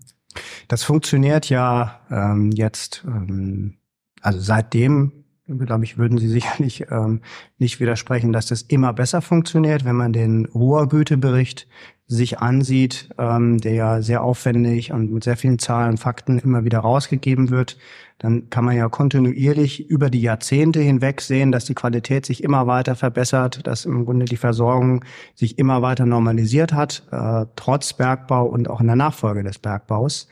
Das 0.69 0.83
funktioniert 0.83 1.49
ja 1.49 2.01
ähm, 2.11 2.51
jetzt, 2.53 3.05
ähm, 3.07 3.77
also 4.21 4.41
seitdem, 4.41 5.25
glaube 5.47 5.85
ich, 5.85 5.99
würden 5.99 6.19
Sie 6.19 6.29
sicherlich 6.29 6.87
ähm, 6.91 7.21
nicht 7.59 7.81
widersprechen, 7.81 8.33
dass 8.33 8.47
das 8.47 8.63
immer 8.63 8.93
besser 8.93 9.23
funktioniert, 9.23 9.85
wenn 9.85 9.97
man 9.97 10.13
den 10.13 10.47
Ruhrgütebericht 10.47 11.69
sich 12.09 12.39
ansieht, 12.39 13.09
ähm, 13.19 13.59
der 13.59 13.73
ja 13.73 14.03
sehr 14.03 14.23
aufwendig 14.23 14.93
und 14.93 15.11
mit 15.11 15.25
sehr 15.25 15.37
vielen 15.37 15.59
Zahlen 15.59 15.91
und 15.91 15.97
Fakten 15.99 16.39
immer 16.39 16.65
wieder 16.65 16.79
rausgegeben 16.79 17.51
wird, 17.51 17.79
dann 18.19 18.49
kann 18.49 18.65
man 18.65 18.77
ja 18.77 18.89
kontinuierlich 18.89 19.91
über 19.91 20.09
die 20.09 20.23
Jahrzehnte 20.23 20.81
hinweg 20.81 21.21
sehen, 21.21 21.51
dass 21.51 21.65
die 21.65 21.75
Qualität 21.75 22.25
sich 22.25 22.45
immer 22.45 22.67
weiter 22.67 22.95
verbessert, 22.95 23.67
dass 23.67 23.85
im 23.85 24.05
Grunde 24.05 24.25
die 24.25 24.37
Versorgung 24.37 25.05
sich 25.35 25.59
immer 25.59 25.83
weiter 25.83 26.07
normalisiert 26.07 26.73
hat, 26.73 27.07
äh, 27.11 27.47
trotz 27.57 27.93
Bergbau 27.93 28.47
und 28.47 28.71
auch 28.71 28.81
in 28.81 28.87
der 28.87 28.97
Nachfolge 28.97 29.43
des 29.43 29.59
Bergbaus. 29.59 30.29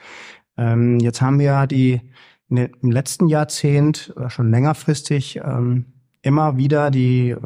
Ähm, 0.57 1.01
jetzt 1.01 1.21
haben 1.21 1.41
wir 1.41 1.47
ja 1.47 1.67
die 1.67 2.01
in 2.49 2.57
im 2.57 2.91
letzten 2.91 3.29
Jahrzehnt 3.29 4.13
oder 4.17 4.31
schon 4.31 4.51
längerfristig 4.51 5.41
ähm, 5.45 5.87
immer 6.23 6.57
wieder 6.57 6.91
die 6.91 7.31
äh, 7.31 7.39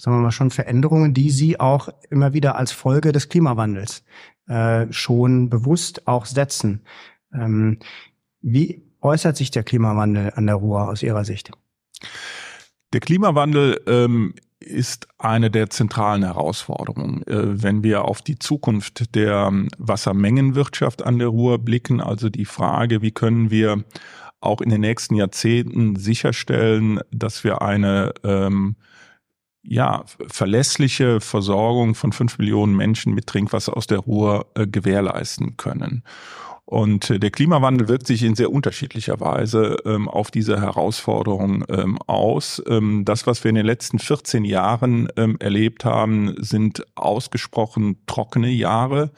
sagen 0.00 0.16
wir 0.16 0.22
mal 0.22 0.32
schon 0.32 0.50
Veränderungen, 0.50 1.14
die 1.14 1.30
Sie 1.30 1.60
auch 1.60 1.88
immer 2.10 2.32
wieder 2.32 2.56
als 2.56 2.72
Folge 2.72 3.12
des 3.12 3.28
Klimawandels 3.28 4.04
äh, 4.48 4.86
schon 4.90 5.48
bewusst 5.50 6.06
auch 6.06 6.26
setzen. 6.26 6.82
Ähm, 7.32 7.78
wie 8.40 8.82
äußert 9.00 9.36
sich 9.36 9.50
der 9.50 9.62
Klimawandel 9.62 10.32
an 10.34 10.46
der 10.46 10.56
Ruhr 10.56 10.88
aus 10.88 11.02
Ihrer 11.02 11.24
Sicht? 11.24 11.50
Der 12.92 13.00
Klimawandel 13.00 13.80
ähm, 13.86 14.34
ist 14.68 15.08
eine 15.18 15.50
der 15.50 15.70
zentralen 15.70 16.22
Herausforderungen. 16.22 17.26
Äh, 17.26 17.62
wenn 17.62 17.82
wir 17.82 18.04
auf 18.04 18.22
die 18.22 18.38
Zukunft 18.38 19.14
der 19.14 19.52
Wassermengenwirtschaft 19.78 21.02
an 21.02 21.18
der 21.18 21.28
Ruhr 21.28 21.58
blicken, 21.58 22.00
also 22.00 22.28
die 22.28 22.44
Frage, 22.44 23.02
wie 23.02 23.12
können 23.12 23.50
wir 23.50 23.84
auch 24.40 24.60
in 24.60 24.70
den 24.70 24.80
nächsten 24.80 25.14
Jahrzehnten 25.14 25.96
sicherstellen, 25.96 27.00
dass 27.10 27.42
wir 27.42 27.62
eine 27.62 28.12
ähm, 28.22 28.76
ja, 29.62 30.04
verlässliche 30.28 31.20
Versorgung 31.20 31.94
von 31.94 32.12
fünf 32.12 32.38
Millionen 32.38 32.76
Menschen 32.76 33.14
mit 33.14 33.26
Trinkwasser 33.26 33.76
aus 33.76 33.86
der 33.86 33.98
Ruhr 33.98 34.46
äh, 34.54 34.66
gewährleisten 34.66 35.56
können. 35.56 36.04
Und 36.68 37.08
äh, 37.08 37.18
der 37.18 37.30
Klimawandel 37.30 37.88
wirkt 37.88 38.06
sich 38.06 38.22
in 38.22 38.34
sehr 38.34 38.52
unterschiedlicher 38.52 39.20
Weise 39.20 39.78
ähm, 39.86 40.06
auf 40.06 40.30
diese 40.30 40.60
Herausforderung 40.60 41.64
ähm, 41.70 41.96
aus. 42.06 42.62
Ähm, 42.68 43.06
das, 43.06 43.26
was 43.26 43.42
wir 43.42 43.48
in 43.48 43.54
den 43.54 43.64
letzten 43.64 43.98
14 43.98 44.44
Jahren 44.44 45.08
ähm, 45.16 45.36
erlebt 45.40 45.86
haben, 45.86 46.34
sind 46.36 46.84
ausgesprochen 46.94 48.02
trockene 48.04 48.50
Jahre. 48.50 49.12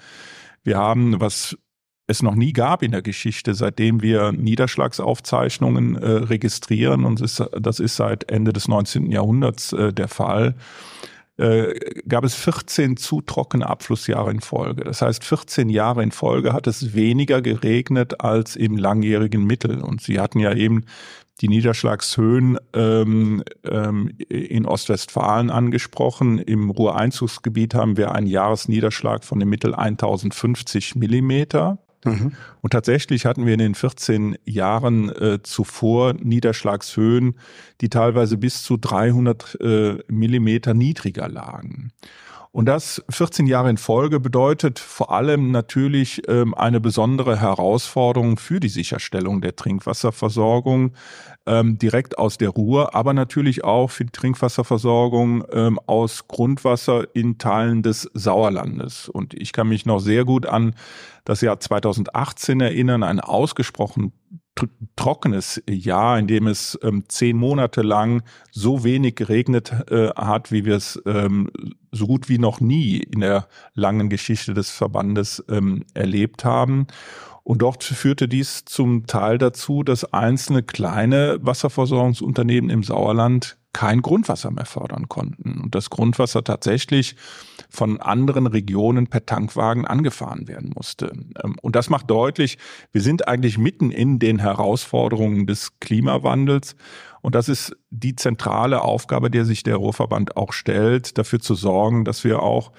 Wir 0.62 0.78
haben, 0.78 1.20
was 1.20 1.58
es 2.06 2.22
noch 2.22 2.36
nie 2.36 2.52
gab 2.52 2.84
in 2.84 2.92
der 2.92 3.02
Geschichte, 3.02 3.52
seitdem 3.56 4.00
wir 4.00 4.30
Niederschlagsaufzeichnungen 4.30 5.96
äh, 5.96 6.08
registrieren. 6.08 7.04
Und 7.04 7.20
das 7.20 7.40
ist, 7.40 7.50
das 7.58 7.80
ist 7.80 7.96
seit 7.96 8.30
Ende 8.30 8.52
des 8.52 8.68
19. 8.68 9.10
Jahrhunderts 9.10 9.72
äh, 9.72 9.92
der 9.92 10.06
Fall. 10.06 10.54
Äh, 11.40 12.02
gab 12.06 12.24
es 12.24 12.34
14 12.34 12.98
zu 12.98 13.22
trockene 13.22 13.66
Abflussjahre 13.66 14.30
in 14.30 14.40
Folge. 14.40 14.84
Das 14.84 15.00
heißt, 15.00 15.24
14 15.24 15.70
Jahre 15.70 16.02
in 16.02 16.12
Folge 16.12 16.52
hat 16.52 16.66
es 16.66 16.92
weniger 16.94 17.40
geregnet 17.40 18.20
als 18.20 18.56
im 18.56 18.76
langjährigen 18.76 19.46
Mittel. 19.46 19.80
Und 19.80 20.02
Sie 20.02 20.20
hatten 20.20 20.38
ja 20.38 20.52
eben 20.52 20.84
die 21.40 21.48
Niederschlagshöhen 21.48 22.58
ähm, 22.74 23.42
ähm, 23.64 24.12
in 24.28 24.66
Ostwestfalen 24.66 25.48
angesprochen. 25.48 26.38
Im 26.38 26.68
Ruhreinzugsgebiet 26.68 27.74
haben 27.74 27.96
wir 27.96 28.14
einen 28.14 28.26
Jahresniederschlag 28.26 29.24
von 29.24 29.40
dem 29.40 29.48
Mittel 29.48 29.74
1050 29.74 30.96
Millimeter. 30.96 31.78
Mhm. 32.04 32.32
Und 32.62 32.70
tatsächlich 32.70 33.26
hatten 33.26 33.46
wir 33.46 33.52
in 33.52 33.58
den 33.58 33.74
14 33.74 34.36
Jahren 34.44 35.10
äh, 35.10 35.42
zuvor 35.42 36.14
Niederschlagshöhen, 36.14 37.38
die 37.80 37.88
teilweise 37.88 38.36
bis 38.36 38.62
zu 38.62 38.76
300 38.76 39.58
äh, 39.60 39.98
Millimeter 40.08 40.74
niedriger 40.74 41.28
lagen. 41.28 41.92
Und 42.52 42.66
das 42.66 43.00
14 43.10 43.46
Jahre 43.46 43.70
in 43.70 43.76
Folge 43.76 44.18
bedeutet 44.18 44.80
vor 44.80 45.12
allem 45.12 45.52
natürlich 45.52 46.22
ähm, 46.26 46.52
eine 46.52 46.80
besondere 46.80 47.40
Herausforderung 47.40 48.38
für 48.38 48.58
die 48.58 48.68
Sicherstellung 48.68 49.40
der 49.40 49.54
Trinkwasserversorgung 49.54 50.92
ähm, 51.46 51.78
direkt 51.78 52.18
aus 52.18 52.38
der 52.38 52.48
Ruhr, 52.48 52.92
aber 52.96 53.12
natürlich 53.12 53.62
auch 53.62 53.92
für 53.92 54.04
die 54.04 54.10
Trinkwasserversorgung 54.10 55.44
ähm, 55.52 55.78
aus 55.86 56.26
Grundwasser 56.26 57.04
in 57.14 57.38
Teilen 57.38 57.84
des 57.84 58.10
Sauerlandes. 58.14 59.08
Und 59.08 59.34
ich 59.34 59.52
kann 59.52 59.68
mich 59.68 59.86
noch 59.86 60.00
sehr 60.00 60.24
gut 60.24 60.44
an 60.44 60.74
das 61.24 61.42
Jahr 61.42 61.60
2018 61.60 62.60
erinnern, 62.60 63.04
ein 63.04 63.20
ausgesprochen 63.20 64.12
trockenes 64.96 65.62
Jahr, 65.68 66.18
in 66.18 66.26
dem 66.26 66.46
es 66.46 66.78
ähm, 66.82 67.04
zehn 67.08 67.36
Monate 67.36 67.82
lang 67.82 68.22
so 68.50 68.84
wenig 68.84 69.16
geregnet 69.16 69.72
äh, 69.90 70.08
hat, 70.10 70.52
wie 70.52 70.64
wir 70.64 70.76
es 70.76 71.00
ähm, 71.06 71.50
so 71.92 72.06
gut 72.06 72.28
wie 72.28 72.38
noch 72.38 72.60
nie 72.60 72.98
in 72.98 73.20
der 73.20 73.48
langen 73.74 74.08
Geschichte 74.08 74.54
des 74.54 74.70
Verbandes 74.70 75.44
ähm, 75.48 75.84
erlebt 75.94 76.44
haben. 76.44 76.86
Und 77.42 77.62
dort 77.62 77.82
führte 77.82 78.28
dies 78.28 78.64
zum 78.64 79.06
Teil 79.06 79.38
dazu, 79.38 79.82
dass 79.82 80.12
einzelne 80.12 80.62
kleine 80.62 81.38
Wasserversorgungsunternehmen 81.40 82.70
im 82.70 82.82
Sauerland 82.82 83.56
kein 83.72 84.02
Grundwasser 84.02 84.50
mehr 84.50 84.66
fördern 84.66 85.08
konnten 85.08 85.60
und 85.62 85.74
das 85.74 85.90
Grundwasser 85.90 86.42
tatsächlich 86.42 87.16
von 87.68 88.00
anderen 88.00 88.46
Regionen 88.46 89.06
per 89.06 89.24
Tankwagen 89.24 89.86
angefahren 89.86 90.48
werden 90.48 90.72
musste. 90.74 91.12
Ähm, 91.42 91.56
und 91.62 91.76
das 91.76 91.88
macht 91.88 92.10
deutlich, 92.10 92.58
wir 92.92 93.00
sind 93.00 93.28
eigentlich 93.28 93.58
mitten 93.58 93.90
in 93.90 94.18
den 94.18 94.38
Herausforderungen 94.40 95.46
des 95.46 95.78
Klimawandels. 95.78 96.74
Und 97.22 97.34
das 97.34 97.48
ist 97.48 97.76
die 97.90 98.16
zentrale 98.16 98.82
Aufgabe, 98.82 99.30
der 99.30 99.44
sich 99.44 99.62
der 99.62 99.76
Ruhrverband 99.76 100.36
auch 100.36 100.52
stellt, 100.52 101.18
dafür 101.18 101.40
zu 101.40 101.54
sorgen, 101.54 102.04
dass 102.04 102.24
wir 102.24 102.42
auch 102.42 102.72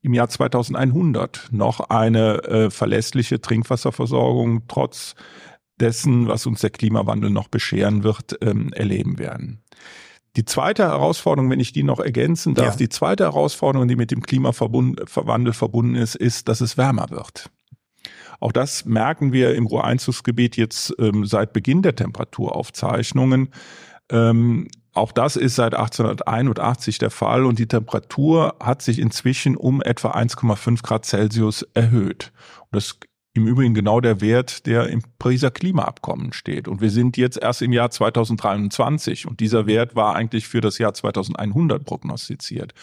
im 0.00 0.14
Jahr 0.14 0.28
2100 0.28 1.48
noch 1.50 1.80
eine 1.90 2.42
äh, 2.44 2.70
verlässliche 2.70 3.40
Trinkwasserversorgung 3.40 4.62
trotz 4.68 5.14
dessen, 5.80 6.28
was 6.28 6.46
uns 6.46 6.60
der 6.60 6.70
Klimawandel 6.70 7.30
noch 7.30 7.48
bescheren 7.48 8.02
wird, 8.02 8.38
ähm, 8.40 8.72
erleben 8.72 9.18
werden. 9.18 9.62
Die 10.36 10.44
zweite 10.44 10.84
Herausforderung, 10.84 11.50
wenn 11.50 11.60
ich 11.60 11.72
die 11.72 11.82
noch 11.82 12.00
ergänzen 12.00 12.54
darf, 12.54 12.74
ja. 12.74 12.76
die 12.76 12.88
zweite 12.88 13.24
Herausforderung, 13.24 13.88
die 13.88 13.96
mit 13.96 14.10
dem 14.10 14.22
Klimawandel 14.22 15.52
verbunden 15.52 15.94
ist, 15.94 16.14
ist, 16.14 16.48
dass 16.48 16.60
es 16.60 16.76
wärmer 16.76 17.10
wird. 17.10 17.50
Auch 18.40 18.52
das 18.52 18.84
merken 18.84 19.32
wir 19.32 19.54
im 19.54 19.66
Ruhreinzugsgebiet 19.66 20.56
jetzt 20.56 20.94
ähm, 20.98 21.26
seit 21.26 21.52
Beginn 21.52 21.82
der 21.82 21.96
Temperaturaufzeichnungen. 21.96 23.48
Ähm, 24.10 24.68
auch 24.92 25.12
das 25.12 25.36
ist 25.36 25.56
seit 25.56 25.74
1881 25.74 26.98
der 26.98 27.10
Fall 27.10 27.44
und 27.44 27.58
die 27.58 27.68
Temperatur 27.68 28.56
hat 28.60 28.82
sich 28.82 28.98
inzwischen 28.98 29.56
um 29.56 29.82
etwa 29.82 30.12
1,5 30.12 30.82
Grad 30.82 31.04
Celsius 31.04 31.62
erhöht. 31.74 32.32
Und 32.70 32.76
das 32.76 32.98
im 33.38 33.46
Übrigen 33.46 33.74
genau 33.74 34.00
der 34.00 34.20
Wert, 34.20 34.66
der 34.66 34.88
im 34.88 35.02
Pariser 35.18 35.50
Klimaabkommen 35.50 36.32
steht. 36.32 36.68
Und 36.68 36.80
wir 36.80 36.90
sind 36.90 37.16
jetzt 37.16 37.38
erst 37.38 37.62
im 37.62 37.72
Jahr 37.72 37.90
2023 37.90 39.26
und 39.26 39.40
dieser 39.40 39.66
Wert 39.66 39.96
war 39.96 40.14
eigentlich 40.14 40.46
für 40.46 40.60
das 40.60 40.78
Jahr 40.78 40.92
2100 40.92 41.84
prognostiziert. 41.84 42.74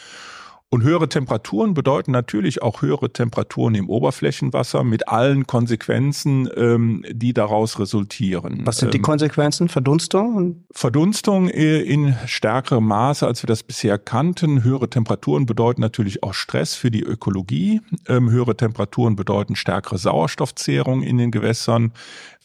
Und 0.71 0.83
höhere 0.83 1.07
Temperaturen 1.07 1.73
bedeuten 1.73 2.11
natürlich 2.11 2.61
auch 2.61 2.81
höhere 2.81 3.13
Temperaturen 3.13 3.75
im 3.75 3.87
Oberflächenwasser 3.87 4.83
mit 4.83 5.07
allen 5.07 5.45
Konsequenzen, 5.47 6.49
ähm, 6.57 7.05
die 7.09 7.33
daraus 7.33 7.79
resultieren. 7.79 8.61
Was 8.65 8.79
sind 8.79 8.93
die 8.93 8.97
ähm, 8.97 9.03
Konsequenzen? 9.03 9.69
Verdunstung? 9.69 10.65
Verdunstung 10.71 11.49
äh, 11.49 11.81
in 11.81 12.15
stärkerem 12.25 12.85
Maße, 12.87 13.25
als 13.27 13.43
wir 13.43 13.47
das 13.47 13.63
bisher 13.63 13.97
kannten. 13.99 14.63
Höhere 14.63 14.89
Temperaturen 14.89 15.45
bedeuten 15.45 15.81
natürlich 15.81 16.23
auch 16.23 16.33
Stress 16.33 16.73
für 16.73 16.89
die 16.89 17.03
Ökologie. 17.03 17.81
Ähm, 18.07 18.31
höhere 18.31 18.57
Temperaturen 18.57 19.15
bedeuten 19.15 19.55
stärkere 19.55 19.99
Sauerstoffzehrung 19.99 21.03
in 21.03 21.17
den 21.17 21.29
Gewässern. 21.31 21.93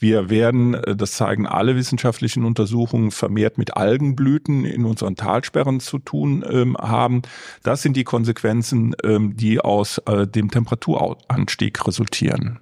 Wir 0.00 0.30
werden, 0.30 0.74
äh, 0.74 0.96
das 0.96 1.12
zeigen 1.12 1.46
alle 1.46 1.76
wissenschaftlichen 1.76 2.44
Untersuchungen, 2.44 3.10
vermehrt 3.12 3.58
mit 3.58 3.76
Algenblüten 3.76 4.64
in 4.64 4.84
unseren 4.84 5.14
Talsperren 5.14 5.78
zu 5.78 5.98
tun 5.98 6.44
ähm, 6.50 6.76
haben. 6.76 7.22
Das 7.62 7.82
sind 7.82 7.96
die 7.96 8.04
Konsequenzen, 8.04 8.96
ähm, 9.04 9.36
die 9.36 9.60
aus 9.60 9.98
äh, 10.06 10.26
dem 10.26 10.50
Temperaturanstieg 10.50 11.86
resultieren. 11.86 12.58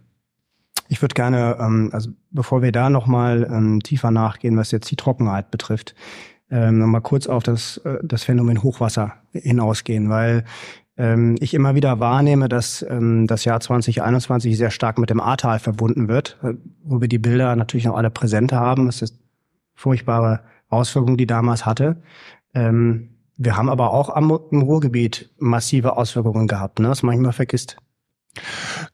Ich 0.89 1.01
würde 1.01 1.15
gerne, 1.15 1.57
ähm, 1.61 1.91
also 1.93 2.11
bevor 2.31 2.61
wir 2.63 2.73
da 2.73 2.91
nochmal 2.91 3.49
ähm, 3.51 3.81
tiefer 3.83 4.11
nachgehen, 4.11 4.57
was 4.57 4.73
jetzt 4.73 4.91
die 4.91 4.97
Trockenheit 4.97 5.51
betrifft, 5.51 5.95
ähm, 6.51 6.79
nochmal 6.79 7.03
kurz 7.03 7.27
auf 7.27 7.43
das, 7.43 7.77
äh, 7.79 7.99
das 8.03 8.25
Phänomen 8.25 8.63
Hochwasser 8.63 9.15
hinausgehen, 9.33 10.09
weil 10.09 10.45
ich 11.41 11.55
immer 11.55 11.75
wieder 11.75 12.01
wahrnehme, 12.01 12.49
dass 12.49 12.85
ähm, 12.89 13.27
das 13.27 13.45
Jahr 13.45 13.61
2021 13.61 14.57
sehr 14.57 14.71
stark 14.71 14.99
mit 14.99 15.11
dem 15.11 15.21
Ahrtal 15.21 15.61
verbunden 15.61 16.09
wird, 16.09 16.39
äh, 16.43 16.55
wo 16.83 17.01
wir 17.01 17.09
die 17.09 17.19
Bilder 17.19 17.55
natürlich 17.57 17.87
noch 17.87 17.97
alle 17.97 18.11
präsent 18.11 18.53
haben. 18.53 18.89
Es 18.89 19.01
ist 19.01 19.19
furchtbare 19.75 20.41
Auswirkungen, 20.69 21.17
die 21.17 21.27
damals 21.27 21.65
hatte. 21.65 22.03
Ähm, 22.53 23.11
wir 23.37 23.57
haben 23.57 23.69
aber 23.69 23.93
auch 23.93 24.11
am, 24.11 24.37
im 24.51 24.63
Ruhrgebiet 24.63 25.31
massive 25.39 25.97
Auswirkungen 25.97 26.49
gehabt, 26.49 26.81
ne, 26.81 26.89
man 26.89 26.99
manchmal 27.03 27.33
vergisst. 27.33 27.77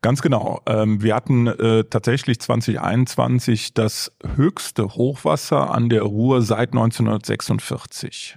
Ganz 0.03 0.21
genau. 0.21 0.61
Ähm, 0.67 1.03
wir 1.03 1.15
hatten 1.15 1.47
äh, 1.47 1.85
tatsächlich 1.85 2.41
2021 2.41 3.75
das 3.75 4.13
höchste 4.37 4.89
Hochwasser 4.95 5.75
an 5.75 5.89
der 5.89 6.03
Ruhr 6.03 6.43
seit 6.43 6.73
1946. 6.73 8.37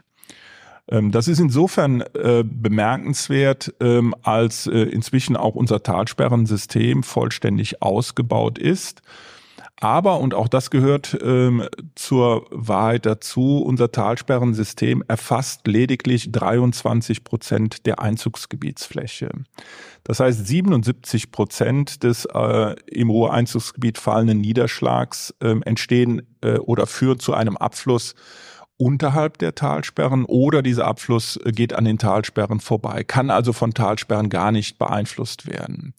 Ähm, 0.90 1.12
das 1.12 1.28
ist 1.28 1.40
insofern 1.40 2.02
äh, 2.14 2.44
bemerkenswert, 2.46 3.74
ähm, 3.80 4.16
als 4.24 4.68
äh, 4.68 4.80
inzwischen 4.80 5.36
auch 5.36 5.56
unser 5.56 5.84
Talsperrensystem 5.84 7.04
vollständig 7.04 7.82
ausgebaut 7.82 8.58
ist. 8.58 9.02
Aber, 9.80 10.20
und 10.22 10.34
auch 10.34 10.48
das 10.48 10.72
gehört 10.72 11.16
ähm, 11.22 11.64
zur 11.94 12.48
Wahrheit 12.50 13.06
dazu, 13.06 13.60
unser 13.60 13.92
Talsperrensystem 13.92 15.04
erfasst 15.08 15.68
lediglich 15.68 16.32
23 16.32 17.24
Prozent 17.24 17.86
der 17.86 18.00
Einzugsgebietsfläche. 18.00 19.30
Das 20.04 20.20
heißt, 20.20 20.48
77 20.48 21.32
Prozent 21.32 22.02
des 22.02 22.26
äh, 22.26 22.76
im 22.88 23.12
Ruhreinzugsgebiet 23.12 24.00
fallenden 24.00 24.42
Niederschlags 24.42 25.36
entstehen 25.40 26.24
äh, 26.42 26.58
oder 26.58 26.88
führen 26.88 27.20
zu 27.20 27.34
einem 27.36 27.56
Abfluss 27.58 28.16
unterhalb 28.78 29.38
der 29.40 29.56
Talsperren 29.56 30.26
oder 30.26 30.62
dieser 30.62 30.86
Abfluss 30.86 31.40
geht 31.46 31.74
an 31.74 31.86
den 31.86 31.98
Talsperren 31.98 32.60
vorbei, 32.60 33.04
kann 33.04 33.30
also 33.30 33.54
von 33.54 33.74
Talsperren 33.74 34.30
gar 34.30 34.52
nicht 34.52 34.78
beeinflusst 34.78 35.48
werden. 35.48 35.94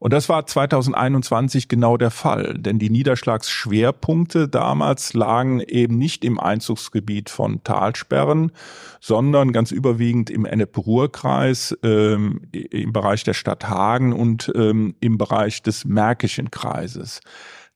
Und 0.00 0.14
das 0.14 0.30
war 0.30 0.46
2021 0.46 1.68
genau 1.68 1.98
der 1.98 2.10
Fall, 2.10 2.54
denn 2.54 2.78
die 2.78 2.88
Niederschlagsschwerpunkte 2.88 4.48
damals 4.48 5.12
lagen 5.12 5.60
eben 5.60 5.98
nicht 5.98 6.24
im 6.24 6.40
Einzugsgebiet 6.40 7.28
von 7.28 7.62
Talsperren, 7.64 8.50
sondern 9.00 9.52
ganz 9.52 9.72
überwiegend 9.72 10.30
im 10.30 10.46
Ennepe-Ruhr-Kreis, 10.46 11.76
ähm, 11.82 12.40
im 12.52 12.94
Bereich 12.94 13.24
der 13.24 13.34
Stadt 13.34 13.68
Hagen 13.68 14.14
und 14.14 14.50
ähm, 14.54 14.94
im 15.00 15.18
Bereich 15.18 15.62
des 15.62 15.84
Märkischen 15.84 16.50
Kreises. 16.50 17.20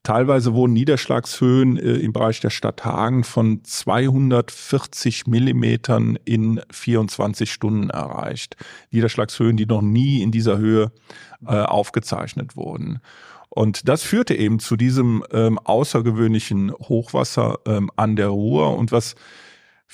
Teilweise 0.04 0.52
wurden 0.52 0.74
Niederschlagshöhen 0.74 1.78
äh, 1.78 1.94
im 1.94 2.12
Bereich 2.12 2.38
der 2.38 2.50
Stadt 2.50 2.84
Hagen 2.84 3.24
von 3.24 3.64
240 3.64 5.26
Millimetern 5.26 6.18
in 6.26 6.60
24 6.70 7.50
Stunden 7.50 7.88
erreicht. 7.88 8.56
Niederschlagshöhen, 8.90 9.56
die 9.56 9.64
noch 9.64 9.80
nie 9.80 10.20
in 10.20 10.30
dieser 10.30 10.58
Höhe 10.58 10.92
äh, 11.46 11.54
aufgezeichnet 11.54 12.54
wurden. 12.54 13.00
Und 13.48 13.88
das 13.88 14.02
führte 14.02 14.34
eben 14.34 14.58
zu 14.58 14.76
diesem 14.76 15.24
ähm, 15.32 15.58
außergewöhnlichen 15.58 16.72
Hochwasser 16.72 17.60
ähm, 17.64 17.90
an 17.96 18.14
der 18.14 18.28
Ruhr. 18.28 18.76
Und 18.76 18.92
was 18.92 19.14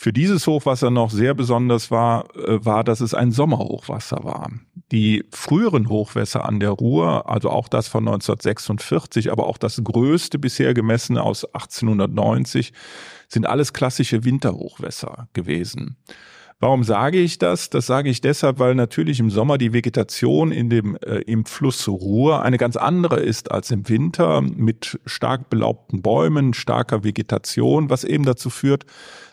für 0.01 0.15
dieses 0.15 0.47
Hochwasser 0.47 0.91
noch 0.91 1.11
sehr 1.11 1.35
besonders 1.35 1.91
war, 1.91 2.35
äh, 2.35 2.65
war, 2.65 2.85
dass 2.85 3.03
es 3.03 3.13
ein 3.13 3.33
Sommerhochwasser 3.33 4.25
war. 4.25 4.51
Die 4.93 5.27
früheren 5.31 5.91
Hochwässer 5.91 6.47
an 6.47 6.59
der 6.59 6.71
Ruhr, 6.71 7.29
also 7.29 7.51
auch 7.51 7.69
das 7.69 7.87
von 7.87 8.09
1946, 8.09 9.31
aber 9.31 9.47
auch 9.47 9.59
das 9.59 9.79
größte 9.85 10.39
bisher 10.39 10.73
gemessene 10.73 11.23
aus 11.23 11.45
1890, 11.45 12.73
sind 13.29 13.45
alles 13.45 13.75
klassische 13.75 14.25
Winterhochwässer 14.25 15.29
gewesen. 15.35 15.99
Warum 16.63 16.85
sage 16.85 17.19
ich 17.19 17.39
das? 17.39 17.71
Das 17.71 17.87
sage 17.87 18.11
ich 18.11 18.21
deshalb, 18.21 18.59
weil 18.59 18.75
natürlich 18.75 19.19
im 19.19 19.31
Sommer 19.31 19.57
die 19.57 19.73
Vegetation 19.73 20.53
in 20.53 20.69
dem, 20.69 20.95
äh, 20.97 21.21
im 21.23 21.47
Fluss 21.47 21.89
Ruhr 21.89 22.43
eine 22.43 22.59
ganz 22.59 22.77
andere 22.77 23.19
ist 23.19 23.51
als 23.51 23.71
im 23.71 23.89
Winter 23.89 24.43
mit 24.43 25.01
stark 25.07 25.49
belaubten 25.49 26.03
Bäumen, 26.03 26.53
starker 26.53 27.03
Vegetation, 27.03 27.89
was 27.89 28.05
eben 28.05 28.27
dazu 28.27 28.51
führt, 28.51 28.85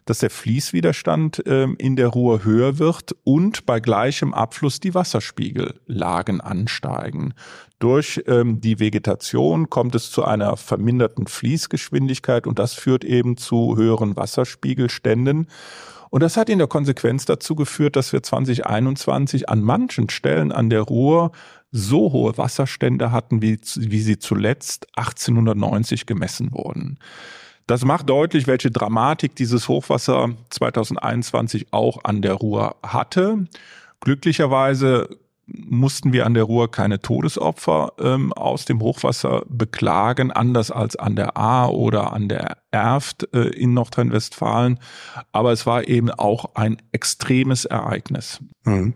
dass 0.05 0.19
der 0.19 0.29
Fließwiderstand 0.29 1.45
äh, 1.45 1.67
in 1.77 1.97
der 1.97 2.07
Ruhr 2.07 2.45
höher 2.45 2.79
wird 2.79 3.13
und 3.25 3.65
bei 3.65 3.81
gleichem 3.81 4.33
Abfluss 4.33 4.79
die 4.79 4.95
Wasserspiegellagen 4.95 6.39
ansteigen. 6.39 7.33
Durch 7.79 8.23
ähm, 8.27 8.61
die 8.61 8.79
Vegetation 8.79 9.69
kommt 9.69 9.95
es 9.95 10.11
zu 10.11 10.23
einer 10.23 10.55
verminderten 10.55 11.27
Fließgeschwindigkeit 11.27 12.47
und 12.47 12.57
das 12.57 12.73
führt 12.73 13.03
eben 13.03 13.35
zu 13.35 13.75
höheren 13.75 14.15
Wasserspiegelständen. 14.15 15.47
Und 16.09 16.23
das 16.23 16.37
hat 16.37 16.49
in 16.49 16.59
der 16.59 16.67
Konsequenz 16.67 17.25
dazu 17.25 17.55
geführt, 17.55 17.95
dass 17.95 18.13
wir 18.13 18.23
2021 18.23 19.49
an 19.49 19.61
manchen 19.61 20.09
Stellen 20.09 20.51
an 20.51 20.69
der 20.69 20.81
Ruhr 20.81 21.31
so 21.71 22.11
hohe 22.11 22.37
Wasserstände 22.37 23.11
hatten, 23.11 23.41
wie, 23.41 23.59
wie 23.75 23.99
sie 23.99 24.19
zuletzt 24.19 24.87
1890 24.95 26.05
gemessen 26.05 26.51
wurden. 26.53 26.97
Das 27.67 27.83
macht 27.83 28.09
deutlich, 28.09 28.47
welche 28.47 28.71
Dramatik 28.71 29.35
dieses 29.35 29.67
Hochwasser 29.67 30.29
2021 30.49 31.67
auch 31.71 32.05
an 32.05 32.21
der 32.21 32.33
Ruhr 32.33 32.77
hatte. 32.81 33.45
Glücklicherweise 33.99 35.09
mussten 35.47 36.11
wir 36.11 36.25
an 36.25 36.33
der 36.33 36.43
Ruhr 36.43 36.69
keine 36.69 36.99
Todesopfer 36.99 37.93
ähm, 37.99 38.33
aus 38.33 38.65
dem 38.65 38.81
Hochwasser 38.81 39.43
beklagen, 39.47 40.31
anders 40.31 40.71
als 40.71 40.95
an 40.95 41.15
der 41.15 41.37
A 41.37 41.67
oder 41.67 42.13
an 42.13 42.27
der 42.27 42.57
Erft 42.71 43.33
äh, 43.33 43.47
in 43.49 43.73
Nordrhein-Westfalen. 43.73 44.79
Aber 45.31 45.53
es 45.53 45.65
war 45.65 45.87
eben 45.87 46.11
auch 46.11 46.55
ein 46.55 46.77
extremes 46.91 47.65
Ereignis. 47.65 48.39
Mhm. 48.65 48.93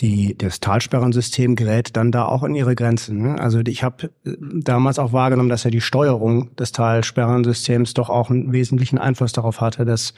Die, 0.00 0.36
das 0.36 0.60
Talsperrensystem 0.60 1.56
gerät 1.56 1.96
dann 1.96 2.12
da 2.12 2.26
auch 2.26 2.42
in 2.42 2.54
ihre 2.54 2.74
Grenzen. 2.74 3.22
Ne? 3.22 3.40
Also 3.40 3.60
ich 3.60 3.82
habe 3.82 4.10
äh, 4.26 4.32
damals 4.40 4.98
auch 4.98 5.14
wahrgenommen, 5.14 5.48
dass 5.48 5.64
ja 5.64 5.70
die 5.70 5.80
Steuerung 5.80 6.54
des 6.56 6.72
Talsperrensystems 6.72 7.94
doch 7.94 8.10
auch 8.10 8.28
einen 8.28 8.52
wesentlichen 8.52 8.98
Einfluss 8.98 9.32
darauf 9.32 9.62
hatte, 9.62 9.86
dass, 9.86 10.12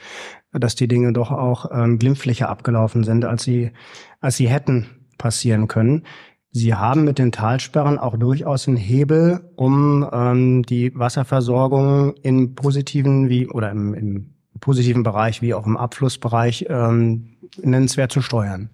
dass 0.51 0.75
die 0.75 0.89
Dinge 0.89 1.13
doch 1.13 1.31
auch 1.31 1.67
ähm, 1.71 1.97
glimpflicher 1.97 2.49
abgelaufen 2.49 3.05
sind, 3.05 3.23
als 3.23 3.43
sie, 3.43 3.71
als 4.19 4.35
sie 4.35 4.49
hätten 4.49 4.98
passieren 5.19 5.67
können. 5.67 6.05
Sie 6.51 6.73
haben 6.73 7.03
mit 7.03 7.19
den 7.19 7.31
Talsperren 7.31 7.99
auch 7.99 8.17
durchaus 8.17 8.67
einen 8.67 8.77
Hebel, 8.77 9.51
um 9.55 10.07
ähm, 10.11 10.63
die 10.63 10.97
Wasserversorgung 10.97 12.15
im 12.23 12.55
positiven 12.55 13.29
wie 13.29 13.47
oder 13.47 13.69
im, 13.69 13.93
im 13.93 14.33
positiven 14.59 15.03
Bereich 15.03 15.43
wie 15.43 15.53
auch 15.53 15.67
im 15.67 15.77
Abflussbereich 15.77 16.65
ähm, 16.69 17.37
nennenswert 17.61 18.11
zu 18.11 18.21
steuern. 18.21 18.71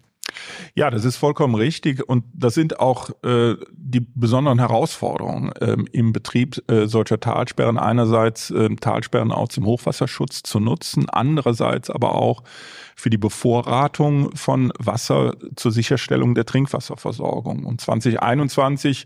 Ja, 0.76 0.90
das 0.90 1.06
ist 1.06 1.18
vollkommen 1.18 1.56
richtig 1.56 2.08
und 2.08 2.26
das 2.34 2.54
sind 2.54 2.80
auch 2.80 3.10
äh, 3.24 3.56
die 3.72 4.00
besonderen 4.00 4.60
Herausforderungen 4.60 5.52
ähm, 5.62 5.88
im 5.92 6.14
Betrieb 6.14 6.62
äh, 6.70 6.88
solcher 6.88 7.20
Talsperren. 7.20 7.78
Einerseits 7.78 8.52
äh, 8.52 8.76
Talsperren 8.76 9.32
auch 9.32 9.50
zum 9.50 9.66
Hochwasserschutz 9.66 10.44
zu 10.44 10.60
nutzen, 10.60 11.10
andererseits 11.10 11.90
aber 11.90 12.16
auch 12.16 12.44
für 12.96 13.10
die 13.10 13.18
Bevorratung 13.18 14.36
von 14.36 14.72
Wasser 14.80 15.36
zur 15.56 15.72
Sicherstellung 15.72 16.36
der 16.36 16.46
Trinkwasserversorgung. 16.46 17.66
Und 17.66 17.82
2021 17.82 19.06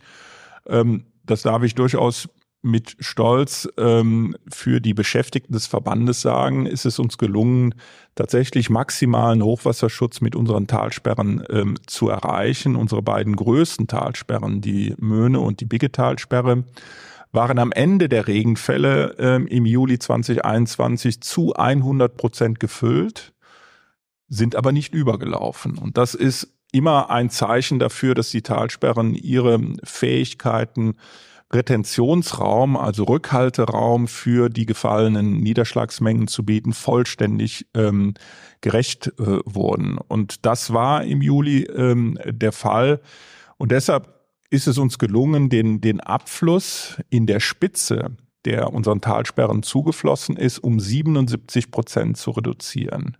ähm, 0.67 1.05
das 1.25 1.43
darf 1.43 1.63
ich 1.63 1.75
durchaus 1.75 2.27
mit 2.61 2.97
Stolz 2.99 3.69
ähm, 3.77 4.35
für 4.51 4.81
die 4.81 4.93
Beschäftigten 4.93 5.53
des 5.53 5.67
Verbandes 5.67 6.21
sagen, 6.21 6.65
ist 6.65 6.85
es 6.85 6.99
uns 6.99 7.17
gelungen, 7.17 7.75
tatsächlich 8.15 8.69
maximalen 8.69 9.43
Hochwasserschutz 9.43 10.19
mit 10.19 10.35
unseren 10.35 10.67
Talsperren 10.67 11.43
ähm, 11.49 11.77
zu 11.87 12.09
erreichen. 12.09 12.75
Unsere 12.75 13.01
beiden 13.01 13.35
größten 13.35 13.87
Talsperren, 13.87 14.59
die 14.59 14.93
Möhne 14.97 15.39
und 15.39 15.61
die 15.61 15.65
Biggetalsperre, 15.65 16.65
waren 17.31 17.59
am 17.59 17.71
Ende 17.71 18.09
der 18.09 18.27
Regenfälle 18.27 19.15
ähm, 19.19 19.47
im 19.47 19.65
Juli 19.65 19.99
2021 19.99 21.21
zu 21.21 21.53
100 21.53 22.17
Prozent 22.17 22.59
gefüllt, 22.59 23.33
sind 24.27 24.55
aber 24.55 24.71
nicht 24.71 24.93
übergelaufen. 24.93 25.77
Und 25.77 25.97
das 25.97 26.13
ist 26.13 26.53
immer 26.71 27.09
ein 27.09 27.29
Zeichen 27.29 27.79
dafür, 27.79 28.15
dass 28.15 28.31
die 28.31 28.41
Talsperren 28.41 29.13
ihre 29.15 29.59
Fähigkeiten 29.83 30.95
Retentionsraum, 31.51 32.77
also 32.77 33.05
Rückhalteraum 33.05 34.07
für 34.07 34.49
die 34.49 34.65
gefallenen 34.65 35.39
Niederschlagsmengen 35.39 36.27
zu 36.27 36.43
bieten, 36.43 36.73
vollständig 36.73 37.65
ähm, 37.73 38.13
gerecht 38.61 39.07
äh, 39.19 39.39
wurden. 39.45 39.97
Und 39.97 40.45
das 40.45 40.73
war 40.73 41.03
im 41.03 41.21
Juli 41.21 41.63
ähm, 41.63 42.19
der 42.25 42.51
Fall. 42.51 43.01
Und 43.57 43.71
deshalb 43.71 44.19
ist 44.51 44.67
es 44.67 44.77
uns 44.77 44.99
gelungen, 44.99 45.49
den, 45.49 45.81
den 45.81 46.01
Abfluss 46.01 46.97
in 47.09 47.25
der 47.25 47.39
Spitze, 47.39 48.15
der 48.45 48.71
unseren 48.73 49.01
Talsperren 49.01 49.63
zugeflossen 49.63 50.37
ist, 50.37 50.59
um 50.59 50.79
77 50.79 51.71
Prozent 51.71 52.17
zu 52.17 52.31
reduzieren. 52.31 53.17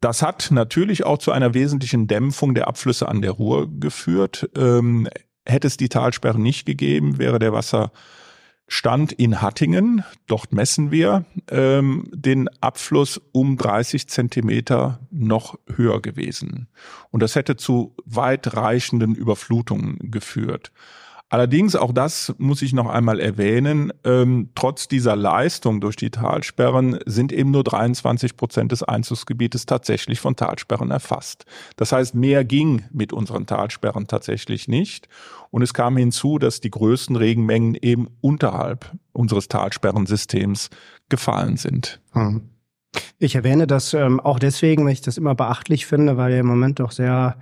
Das 0.00 0.22
hat 0.22 0.50
natürlich 0.52 1.04
auch 1.04 1.18
zu 1.18 1.32
einer 1.32 1.54
wesentlichen 1.54 2.06
Dämpfung 2.06 2.54
der 2.54 2.68
Abflüsse 2.68 3.08
an 3.08 3.20
der 3.20 3.32
Ruhr 3.32 3.68
geführt. 3.68 4.48
Ähm, 4.56 5.08
hätte 5.48 5.66
es 5.66 5.76
die 5.76 5.88
Talsperren 5.88 6.42
nicht 6.42 6.66
gegeben, 6.66 7.18
wäre 7.18 7.38
der 7.38 7.52
Wasserstand 7.52 9.12
in 9.12 9.40
Hattingen, 9.40 10.04
dort 10.26 10.52
messen 10.52 10.90
wir, 10.90 11.24
ähm, 11.50 12.08
den 12.12 12.48
Abfluss 12.60 13.20
um 13.32 13.56
30 13.56 14.08
Zentimeter 14.08 15.00
noch 15.10 15.58
höher 15.74 16.00
gewesen. 16.00 16.68
Und 17.10 17.22
das 17.22 17.34
hätte 17.34 17.56
zu 17.56 17.94
weitreichenden 18.04 19.14
Überflutungen 19.14 19.98
geführt. 20.10 20.72
Allerdings, 21.30 21.76
auch 21.76 21.92
das 21.92 22.34
muss 22.38 22.62
ich 22.62 22.72
noch 22.72 22.88
einmal 22.88 23.20
erwähnen, 23.20 23.92
ähm, 24.04 24.48
trotz 24.54 24.88
dieser 24.88 25.14
Leistung 25.14 25.80
durch 25.80 25.96
die 25.96 26.10
Talsperren 26.10 26.98
sind 27.04 27.32
eben 27.32 27.50
nur 27.50 27.64
23 27.64 28.36
Prozent 28.36 28.72
des 28.72 28.82
Einzugsgebietes 28.82 29.66
tatsächlich 29.66 30.20
von 30.20 30.36
Talsperren 30.36 30.90
erfasst. 30.90 31.44
Das 31.76 31.92
heißt, 31.92 32.14
mehr 32.14 32.46
ging 32.46 32.84
mit 32.92 33.12
unseren 33.12 33.44
Talsperren 33.44 34.06
tatsächlich 34.06 34.68
nicht. 34.68 35.08
Und 35.50 35.60
es 35.60 35.74
kam 35.74 35.98
hinzu, 35.98 36.38
dass 36.38 36.60
die 36.60 36.70
größten 36.70 37.16
Regenmengen 37.16 37.74
eben 37.74 38.08
unterhalb 38.22 38.92
unseres 39.12 39.48
Talsperrensystems 39.48 40.70
gefallen 41.10 41.58
sind. 41.58 42.00
Hm. 42.12 42.48
Ich 43.18 43.34
erwähne 43.34 43.66
das 43.66 43.94
ähm, 43.94 44.20
auch 44.20 44.38
deswegen, 44.38 44.84
weil 44.84 44.92
ich 44.92 45.00
das 45.00 45.18
immer 45.18 45.34
beachtlich 45.34 45.86
finde, 45.86 46.16
weil 46.16 46.32
ja 46.32 46.40
im 46.40 46.46
Moment 46.46 46.80
doch 46.80 46.92
sehr 46.92 47.36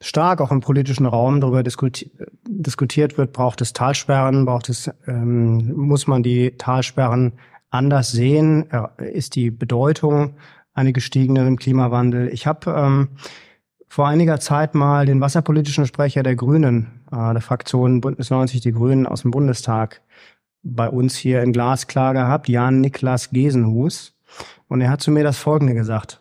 stark 0.00 0.40
auch 0.40 0.50
im 0.50 0.60
politischen 0.60 1.06
Raum 1.06 1.40
darüber 1.40 1.62
diskuti 1.62 2.10
diskutiert 2.48 3.18
wird, 3.18 3.32
braucht 3.32 3.60
es 3.60 3.72
Talsperren, 3.72 4.44
braucht 4.44 4.68
es, 4.68 4.90
ähm, 5.06 5.72
muss 5.76 6.06
man 6.06 6.22
die 6.22 6.52
Talsperren 6.56 7.32
anders 7.70 8.10
sehen, 8.10 8.66
äh, 8.70 9.10
ist 9.10 9.34
die 9.36 9.50
Bedeutung 9.50 10.34
eine 10.72 10.92
gestiegene 10.92 11.46
im 11.46 11.58
Klimawandel. 11.58 12.28
Ich 12.28 12.46
habe 12.46 12.70
ähm, 12.70 13.08
vor 13.86 14.08
einiger 14.08 14.40
Zeit 14.40 14.74
mal 14.74 15.06
den 15.06 15.20
wasserpolitischen 15.20 15.86
Sprecher 15.86 16.22
der 16.22 16.36
Grünen, 16.36 17.02
äh, 17.12 17.32
der 17.32 17.42
Fraktion 17.42 18.00
Bündnis 18.00 18.30
90 18.30 18.60
Die 18.60 18.72
Grünen 18.72 19.06
aus 19.06 19.22
dem 19.22 19.30
Bundestag 19.30 20.00
bei 20.62 20.88
uns 20.88 21.16
hier 21.16 21.42
in 21.42 21.52
Glasklar 21.52 22.12
gehabt, 22.12 22.48
Jan 22.48 22.80
Niklas 22.80 23.30
Gesenhus. 23.30 24.14
Und 24.68 24.80
er 24.80 24.90
hat 24.90 25.02
zu 25.02 25.10
mir 25.10 25.24
das 25.24 25.38
Folgende 25.38 25.74
gesagt. 25.74 26.18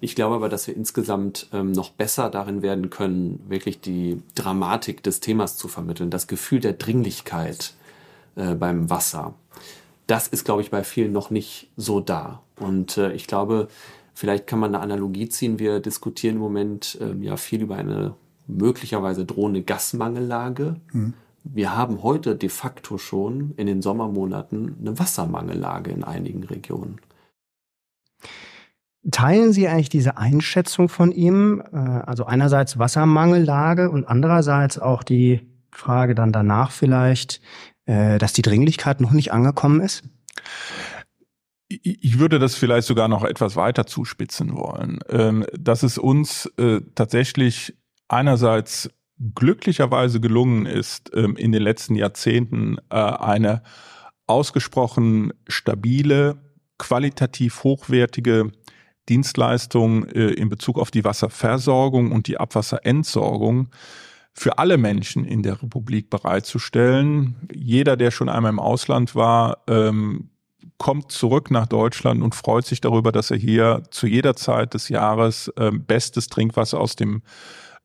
Ich 0.00 0.16
glaube 0.16 0.34
aber, 0.34 0.48
dass 0.48 0.66
wir 0.66 0.76
insgesamt 0.76 1.48
ähm, 1.52 1.70
noch 1.70 1.90
besser 1.90 2.28
darin 2.28 2.60
werden 2.60 2.90
können, 2.90 3.40
wirklich 3.48 3.80
die 3.80 4.20
Dramatik 4.34 5.02
des 5.04 5.20
Themas 5.20 5.56
zu 5.56 5.68
vermitteln, 5.68 6.10
das 6.10 6.26
Gefühl 6.26 6.58
der 6.58 6.72
Dringlichkeit 6.72 7.74
äh, 8.34 8.54
beim 8.54 8.90
Wasser. 8.90 9.34
Das 10.08 10.26
ist, 10.26 10.44
glaube 10.44 10.62
ich, 10.62 10.72
bei 10.72 10.82
vielen 10.82 11.12
noch 11.12 11.30
nicht 11.30 11.70
so 11.76 12.00
da. 12.00 12.42
Und 12.56 12.98
äh, 12.98 13.12
ich 13.12 13.28
glaube, 13.28 13.68
vielleicht 14.12 14.48
kann 14.48 14.58
man 14.58 14.74
eine 14.74 14.82
Analogie 14.82 15.28
ziehen. 15.28 15.60
Wir 15.60 15.78
diskutieren 15.78 16.34
im 16.34 16.40
Moment 16.40 16.98
äh, 17.00 17.14
ja 17.24 17.36
viel 17.36 17.62
über 17.62 17.76
eine 17.76 18.14
möglicherweise 18.48 19.24
drohende 19.24 19.62
Gasmangellage. 19.62 20.80
Mhm. 20.92 21.14
Wir 21.44 21.76
haben 21.76 22.02
heute 22.02 22.36
de 22.36 22.48
facto 22.48 22.98
schon 22.98 23.52
in 23.56 23.66
den 23.66 23.82
Sommermonaten 23.82 24.76
eine 24.80 24.98
Wassermangellage 24.98 25.90
in 25.90 26.04
einigen 26.04 26.44
Regionen. 26.44 27.00
Teilen 29.10 29.52
Sie 29.52 29.66
eigentlich 29.66 29.88
diese 29.88 30.16
Einschätzung 30.16 30.88
von 30.88 31.10
ihm? 31.10 31.62
Äh, 31.72 31.76
also 31.76 32.24
einerseits 32.24 32.78
Wassermangellage 32.78 33.90
und 33.90 34.06
andererseits 34.06 34.78
auch 34.78 35.02
die 35.02 35.40
Frage 35.72 36.14
dann 36.14 36.32
danach 36.32 36.70
vielleicht, 36.70 37.40
äh, 37.86 38.18
dass 38.18 38.32
die 38.32 38.42
Dringlichkeit 38.42 39.00
noch 39.00 39.10
nicht 39.10 39.32
angekommen 39.32 39.80
ist? 39.80 40.04
Ich 41.68 42.18
würde 42.18 42.38
das 42.38 42.54
vielleicht 42.54 42.86
sogar 42.86 43.08
noch 43.08 43.24
etwas 43.24 43.56
weiter 43.56 43.86
zuspitzen 43.86 44.54
wollen, 44.54 45.00
ähm, 45.08 45.46
dass 45.58 45.82
es 45.82 45.96
uns 45.96 46.46
äh, 46.58 46.82
tatsächlich 46.94 47.74
einerseits 48.08 48.90
glücklicherweise 49.34 50.20
gelungen 50.20 50.66
ist, 50.66 51.10
ähm, 51.14 51.36
in 51.36 51.52
den 51.52 51.62
letzten 51.62 51.94
Jahrzehnten 51.94 52.78
eine 52.88 53.62
ausgesprochen 54.26 55.32
stabile, 55.48 56.36
qualitativ 56.78 57.64
hochwertige 57.64 58.50
Dienstleistungen 59.08 60.08
äh, 60.08 60.30
in 60.30 60.48
Bezug 60.48 60.78
auf 60.78 60.90
die 60.90 61.04
Wasserversorgung 61.04 62.12
und 62.12 62.26
die 62.28 62.38
Abwasserentsorgung 62.38 63.68
für 64.32 64.58
alle 64.58 64.78
Menschen 64.78 65.24
in 65.24 65.42
der 65.42 65.62
Republik 65.62 66.08
bereitzustellen. 66.08 67.48
Jeder, 67.52 67.96
der 67.96 68.10
schon 68.10 68.28
einmal 68.28 68.50
im 68.50 68.60
Ausland 68.60 69.14
war, 69.14 69.58
ähm, 69.68 70.30
kommt 70.78 71.12
zurück 71.12 71.50
nach 71.50 71.66
Deutschland 71.66 72.22
und 72.22 72.34
freut 72.34 72.64
sich 72.64 72.80
darüber, 72.80 73.12
dass 73.12 73.30
er 73.30 73.36
hier 73.36 73.82
zu 73.90 74.06
jeder 74.06 74.34
Zeit 74.34 74.74
des 74.74 74.88
Jahres 74.88 75.52
ähm, 75.58 75.84
bestes 75.84 76.28
Trinkwasser 76.28 76.80
aus 76.80 76.96
dem 76.96 77.22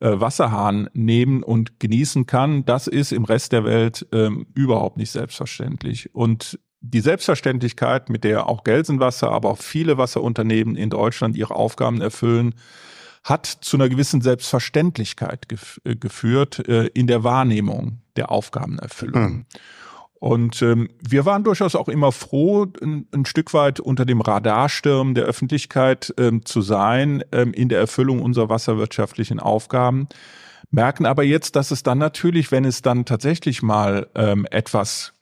äh, 0.00 0.20
Wasserhahn 0.20 0.88
nehmen 0.92 1.42
und 1.42 1.80
genießen 1.80 2.26
kann. 2.26 2.64
Das 2.64 2.86
ist 2.86 3.12
im 3.12 3.24
Rest 3.24 3.52
der 3.52 3.64
Welt 3.64 4.06
ähm, 4.12 4.46
überhaupt 4.54 4.96
nicht 4.96 5.10
selbstverständlich. 5.10 6.14
Und 6.14 6.58
die 6.80 7.00
Selbstverständlichkeit, 7.00 8.08
mit 8.08 8.24
der 8.24 8.46
auch 8.46 8.64
Gelsenwasser, 8.64 9.30
aber 9.30 9.50
auch 9.50 9.58
viele 9.58 9.98
Wasserunternehmen 9.98 10.76
in 10.76 10.90
Deutschland 10.90 11.36
ihre 11.36 11.56
Aufgaben 11.56 12.00
erfüllen, 12.00 12.54
hat 13.24 13.46
zu 13.46 13.76
einer 13.76 13.88
gewissen 13.88 14.20
Selbstverständlichkeit 14.20 15.48
gef 15.48 15.80
äh, 15.84 15.96
geführt 15.96 16.66
äh, 16.68 16.86
in 16.86 17.06
der 17.06 17.24
Wahrnehmung 17.24 18.00
der 18.16 18.30
Aufgabenerfüllung. 18.30 19.22
Mhm. 19.22 19.46
Und 20.20 20.62
ähm, 20.62 20.88
wir 21.00 21.24
waren 21.26 21.44
durchaus 21.44 21.76
auch 21.76 21.88
immer 21.88 22.10
froh, 22.10 22.66
ein, 22.82 23.06
ein, 23.12 23.24
Stück 23.24 23.54
weit 23.54 23.78
unter 23.78 24.04
dem 24.04 24.20
Radarsturm 24.20 25.14
der 25.14 25.24
Öffentlichkeit 25.24 26.12
ähm, 26.18 26.44
zu 26.44 26.60
sein 26.60 27.22
ähm, 27.30 27.52
in 27.52 27.68
der 27.68 27.78
Erfüllung 27.78 28.20
unserer 28.20 28.48
wasserwirtschaftlichen 28.48 29.38
Aufgaben, 29.38 30.08
merken 30.70 31.06
aber 31.06 31.22
jetzt, 31.22 31.54
dass 31.54 31.70
es 31.70 31.84
dann 31.84 31.98
natürlich, 31.98 32.50
wenn 32.50 32.64
es 32.64 32.82
dann 32.82 33.04
tatsächlich 33.04 33.62
mal 33.62 34.08
ähm, 34.16 34.44
etwas 34.50 35.14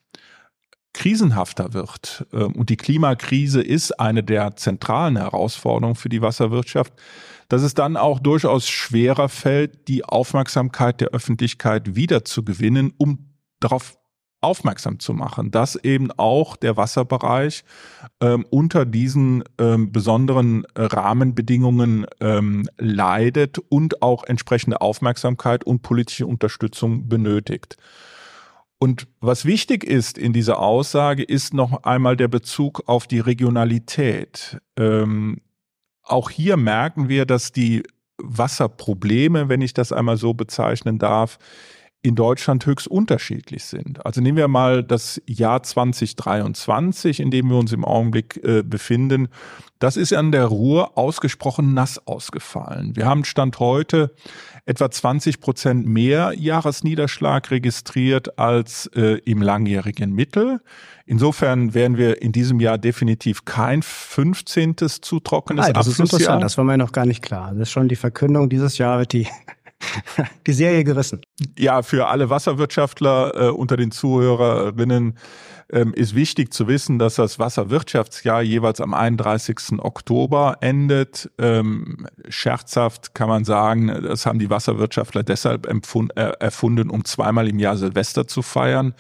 krisenhafter 0.95 1.75
wird, 1.75 2.27
ähm, 2.33 2.55
und 2.55 2.71
die 2.71 2.79
Klimakrise 2.79 3.61
ist 3.61 4.01
eine 4.01 4.25
der 4.25 4.57
zentralen 4.57 5.17
Herausforderungen 5.17 5.97
für 5.97 6.09
die 6.09 6.23
Wasserwirtschaft, 6.23 6.95
dass 7.49 7.63
es 7.63 7.75
dann 7.75 7.99
auch 7.99 8.19
durchaus 8.19 8.67
schwerer 8.67 9.29
fällt, 9.29 9.89
die 9.89 10.05
Aufmerksamkeit 10.05 11.03
der 11.03 11.09
Öffentlichkeit 11.09 11.95
wieder 11.95 12.25
zu 12.25 12.45
gewinnen, 12.45 12.95
um 12.97 13.31
darauf 13.61 13.99
aufmerksam 14.41 14.99
zu 14.99 15.13
machen, 15.13 15.51
dass 15.51 15.77
eben 15.77 16.11
auch 16.13 16.57
der 16.57 16.77
Wasserbereich 16.77 17.65
ähm, 18.21 18.47
unter 18.51 18.85
diesen 18.85 19.43
ähm, 19.59 19.93
besonderen 19.93 20.65
äh, 20.75 20.83
Rahmenbedingungen 20.83 22.07
ähm, 22.21 22.69
leidet 22.79 23.59
und 23.69 24.03
auch 24.03 24.25
entsprechende 24.25 24.81
Aufmerksamkeit 24.81 25.65
und 25.65 25.83
politische 25.83 26.27
Unterstützung 26.27 27.09
benötigt. 27.09 27.77
Und 28.79 29.09
was 29.21 29.47
wichtig 29.47 29.85
ist 29.85 30.19
in 30.19 30.33
dieser 30.33 30.59
Aussage, 30.59 31.23
ist 31.23 31.55
noch 31.55 31.85
einmal 31.85 32.17
der 32.17 32.29
Bezug 32.29 32.83
auf 32.87 33.07
die 33.07 33.21
Regionalität. 33.21 34.59
Ähm, 34.77 35.41
auch 36.03 36.31
hier 36.31 36.57
merken 36.57 37.09
wir, 37.09 37.25
dass 37.25 37.53
die 37.53 37.83
Wasserprobleme, 38.19 39.49
wenn 39.49 39.63
ich 39.63 39.73
das 39.73 39.93
einmal 39.93 40.19
so 40.19 40.35
bezeichnen 40.35 40.99
darf, 40.99 41.39
in 42.07 42.15
Deutschland 42.15 42.65
höchst 42.67 42.87
unterschiedlich 42.87 43.65
sind. 43.65 44.07
Also 44.07 44.21
nehmen 44.21 44.39
wir 44.39 44.47
mal 44.47 44.85
das 44.85 45.21
Jahr 45.27 45.65
2023, 45.65 47.19
in 47.19 47.33
dem 47.33 47.51
wir 47.51 47.57
uns 47.57 47.73
im 47.73 47.85
Augenblick 47.85 48.43
äh, 48.45 48.63
befinden. 48.63 49.29
Das 49.81 49.97
ist 49.97 50.13
an 50.13 50.31
der 50.31 50.45
Ruhr 50.45 50.97
ausgesprochen 50.97 51.75
nass 51.75 51.99
ausgefallen. 52.07 52.95
Wir 52.95 53.07
haben 53.07 53.25
Stand 53.25 53.59
heute 53.59 54.15
etwa 54.67 54.91
20 54.91 55.41
Prozent 55.41 55.87
mehr 55.87 56.33
Jahresniederschlag 56.37 57.51
registriert 57.51 58.39
als 58.39 58.89
äh, 58.95 59.19
im 59.25 59.43
langjährigen 59.43 60.13
Mittel. 60.13 60.61
Insofern 61.07 61.75
werden 61.75 61.99
wir 61.99 62.23
in 62.23 62.33
diesem 62.33 62.61
Jahr 62.61 62.79
definitiv 62.79 63.45
kein 63.45 63.83
15. 63.83 64.77
zu 64.77 65.21
trockenes 65.21 65.67
Nein, 65.67 65.75
das 65.75 65.89
ist 65.89 65.99
interessant, 65.99 66.43
das 66.43 66.57
war 66.57 66.65
mir 66.65 66.79
noch 66.79 66.93
gar 66.93 67.07
nicht 67.07 67.23
klar. 67.23 67.51
Das 67.53 67.63
ist 67.63 67.71
schon 67.71 67.89
die 67.89 67.97
Verkündung, 67.97 68.49
dieses 68.49 68.79
Jahr 68.79 69.01
wird 69.01 69.13
die 69.13 69.27
die 70.47 70.53
Serie 70.53 70.85
gerissen. 70.85 71.21
Ja, 71.59 71.83
für 71.83 72.09
alle 72.09 72.31
Wasserwirtschaftler 72.31 73.35
äh, 73.35 73.49
unter 73.51 73.77
den 73.77 73.91
Zuhörerinnen 73.91 75.19
ähm, 75.71 75.93
ist 75.95 76.15
wichtig 76.15 76.53
zu 76.53 76.69
wissen, 76.69 76.99
dass 76.99 77.17
das 77.17 77.39
Wasserwirtschaftsjahr 77.39 78.43
jeweils 78.43 78.81
am 78.81 78.95
31. 78.95 79.79
Oktober 79.79 80.59
endet. 80.61 81.31
Ähm, 81.39 82.07
scherzhaft 82.29 83.15
kann 83.15 83.29
man 83.29 83.45
sagen, 83.45 83.89
das 84.03 84.27
haben 84.27 84.39
die 84.39 84.51
Wasserwirtschaftler 84.51 85.23
deshalb 85.23 85.67
äh, 85.67 86.21
erfunden, 86.39 86.91
um 86.91 87.05
zweimal 87.05 87.49
im 87.49 87.59
Jahr 87.59 87.77
Silvester 87.77 88.27
zu 88.27 88.43
feiern. 88.43 88.95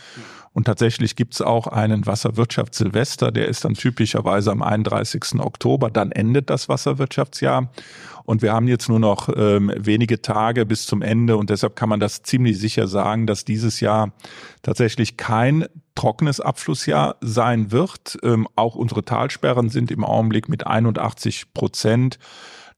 Und 0.53 0.65
tatsächlich 0.65 1.17
gibt's 1.17 1.43
auch 1.43 1.67
einen 1.67 2.07
Wasserwirtschaftssilvester, 2.07 3.31
der 3.31 3.47
ist 3.47 3.67
dann 3.67 3.75
typischerweise 3.75 4.51
am 4.51 4.63
31. 4.63 5.39
Oktober. 5.39 5.91
Dann 5.91 6.13
endet 6.13 6.49
das 6.49 6.71
Wasserwirtschaftsjahr. 6.71 7.71
Und 8.27 8.43
wir 8.43 8.53
haben 8.53 8.69
jetzt 8.69 8.89
nur 8.89 8.99
noch 8.99 9.29
ähm, 9.35 9.73
wenige 9.77 10.21
Tage 10.21 10.67
bis 10.67 10.85
zum 10.85 11.01
Ende 11.01 11.37
und 11.37 11.49
deshalb 11.49 11.77
kann 11.77 11.89
man 11.89 12.01
das 12.01 12.23
ziemlich 12.23 12.59
sicher 12.59 12.89
sagen, 12.89 13.27
dass 13.27 13.45
dieses 13.45 13.81
Jahr 13.81 14.13
tatsächlich 14.63 15.17
kein 15.17 15.67
trockenes 15.95 16.41
Abflussjahr 16.41 17.17
sein 17.21 17.71
wird. 17.71 18.19
Ähm, 18.23 18.49
auch 18.57 18.75
unsere 18.75 19.05
Talsperren 19.05 19.71
sind 19.71 19.93
im 19.93 20.05
Augenblick 20.05 20.49
mit 20.49 20.67
81 20.67 21.55
Prozent 21.55 22.19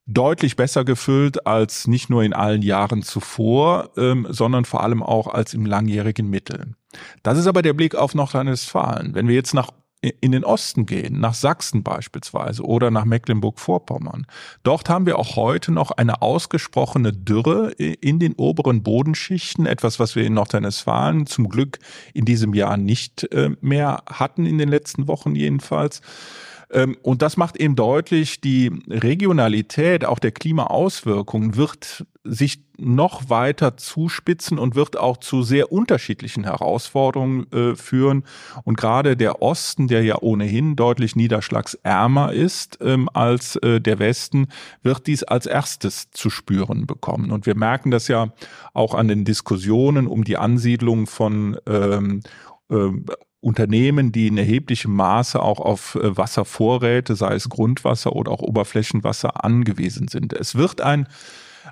deutlich 0.07 0.57
besser 0.57 0.85
gefüllt 0.85 1.47
als 1.47 1.87
nicht 1.87 2.11
nur 2.11 2.23
in 2.23 2.33
allen 2.33 2.63
Jahren 2.63 3.03
zuvor, 3.03 3.91
ähm, 3.97 4.27
sondern 4.31 4.65
vor 4.65 4.83
allem 4.83 5.03
auch 5.03 5.29
als 5.29 5.55
im 5.55 5.67
langjährigen 5.67 6.29
Mittel. 6.29 6.75
Das 7.23 7.39
ist 7.39 7.47
aber 7.47 7.63
der 7.63 7.75
Blick 7.75 7.95
auf 7.95 8.15
Nordrhein-Westfalen. 8.15 9.15
Wenn 9.15 9.29
wir 9.29 9.35
jetzt 9.35 9.55
nach 9.55 9.71
in 10.01 10.31
den 10.31 10.45
Osten 10.45 10.87
gehen, 10.87 11.19
nach 11.19 11.35
Sachsen 11.35 11.83
beispielsweise 11.83 12.63
oder 12.63 12.91
nach 12.91 13.05
Mecklenburg-Vorpommern. 13.05 14.27
Dort 14.63 14.89
haben 14.89 15.07
wir 15.07 15.19
auch 15.19 15.35
heute 15.35 15.73
noch 15.73 15.91
eine 15.91 16.23
ausgesprochene 16.23 17.13
Dürre 17.13 17.73
in 17.73 18.21
den 18.21 18.35
oberen 18.35 18.85
Bodenschichten, 18.85 19.67
etwas, 19.67 19.99
was 19.99 20.15
wir 20.15 20.25
in 20.25 20.35
Nordrhein-Westfalen 20.35 21.27
zum 21.27 21.49
Glück 21.49 21.79
in 22.15 22.25
diesem 22.25 22.55
Jahr 22.55 22.77
nicht 22.77 23.25
äh, 23.33 23.51
mehr 23.61 24.03
hatten, 24.09 24.47
in 24.47 24.59
den 24.59 24.69
letzten 24.69 25.09
Wochen 25.09 25.35
jedenfalls. 25.35 26.01
Ähm, 26.71 26.97
und 27.03 27.23
das 27.23 27.37
macht 27.37 27.57
eben 27.57 27.75
deutlich, 27.75 28.41
die 28.41 28.71
Regionalität 28.89 30.05
auch 30.05 30.19
der 30.19 30.33
Klimaauswirkungen 30.33 31.57
wird 31.57 32.05
sich 32.29 32.63
noch 32.77 33.29
weiter 33.29 33.77
zuspitzen 33.77 34.59
und 34.59 34.75
wird 34.75 34.97
auch 34.97 35.17
zu 35.17 35.43
sehr 35.43 35.73
unterschiedlichen 35.73 36.45
Herausforderungen 36.45 37.51
äh, 37.53 37.75
führen. 37.75 38.25
Und 38.65 38.77
gerade 38.77 39.17
der 39.17 39.43
Osten, 39.43 39.89
der 39.89 40.05
ja 40.05 40.19
ohnehin 40.21 40.77
deutlich 40.77 41.17
niederschlagsärmer 41.17 42.33
ist 42.33 42.79
ähm, 42.81 43.09
als 43.13 43.57
äh, 43.57 43.81
der 43.81 43.99
Westen, 43.99 44.49
wird 44.83 45.07
dies 45.07 45.25
als 45.25 45.47
erstes 45.47 46.11
zu 46.11 46.31
spüren 46.31 46.87
bekommen. 46.87 47.31
Und 47.31 47.47
wir 47.47 47.57
merken 47.57 47.91
das 47.91 48.09
ja 48.09 48.33
auch 48.75 48.95
an 48.95 49.09
den 49.09 49.25
Diskussionen 49.25 50.07
um 50.07 50.25
die 50.25 50.37
Ansiedlung 50.37 51.07
von 51.07 51.59
ähm, 51.67 52.21
äh, 52.71 52.91
Unternehmen, 53.41 54.11
die 54.11 54.27
in 54.27 54.37
erheblichem 54.37 54.93
Maße 54.95 55.41
auch 55.41 55.61
auf 55.61 55.95
äh, 55.95 56.17
Wasservorräte, 56.17 57.15
sei 57.15 57.35
es 57.35 57.49
Grundwasser 57.49 58.13
oder 58.15 58.33
auch 58.33 58.43
Oberflächenwasser, 58.43 59.45
angewiesen 59.45 60.09
sind. 60.09 60.33
Es 60.33 60.57
wird 60.57 60.81
ein 60.81 61.07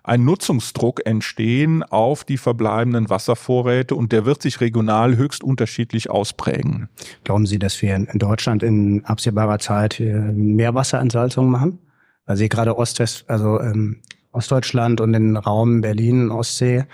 ein 0.02 0.24
Nutzungsdruck 0.24 1.04
entstehen 1.06 1.82
auf 1.82 2.24
die 2.24 2.36
verbleibenden 2.36 3.10
Wasservorräte 3.10 3.94
und 3.94 4.12
der 4.12 4.24
wird 4.24 4.42
sich 4.42 4.60
regional 4.60 5.16
höchst 5.16 5.42
unterschiedlich 5.42 6.10
ausprägen. 6.10 6.88
Glauben 7.24 7.46
Sie, 7.46 7.58
dass 7.58 7.80
wir 7.82 7.94
in 7.94 8.18
Deutschland 8.18 8.62
in 8.62 9.04
absehbarer 9.04 9.58
Zeit 9.58 10.00
äh, 10.00 10.14
mehr 10.32 10.74
Wasserentsalzung 10.74 11.50
machen? 11.50 11.78
Weil 12.26 12.36
Sie 12.36 12.48
gerade 12.48 12.76
Ostwest, 12.76 13.24
also 13.28 13.60
ähm, 13.60 14.02
Ostdeutschland 14.32 15.00
und 15.00 15.12
den 15.12 15.36
Raum 15.36 15.80
Berlin, 15.80 16.30
Ostsee 16.30 16.84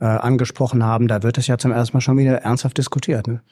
äh, 0.00 0.04
angesprochen 0.04 0.84
haben, 0.84 1.08
da 1.08 1.22
wird 1.22 1.38
es 1.38 1.46
ja 1.46 1.58
zum 1.58 1.72
ersten 1.72 1.96
Mal 1.96 2.00
schon 2.00 2.18
wieder 2.18 2.38
ernsthaft 2.42 2.78
diskutiert. 2.78 3.26
Ne? 3.26 3.42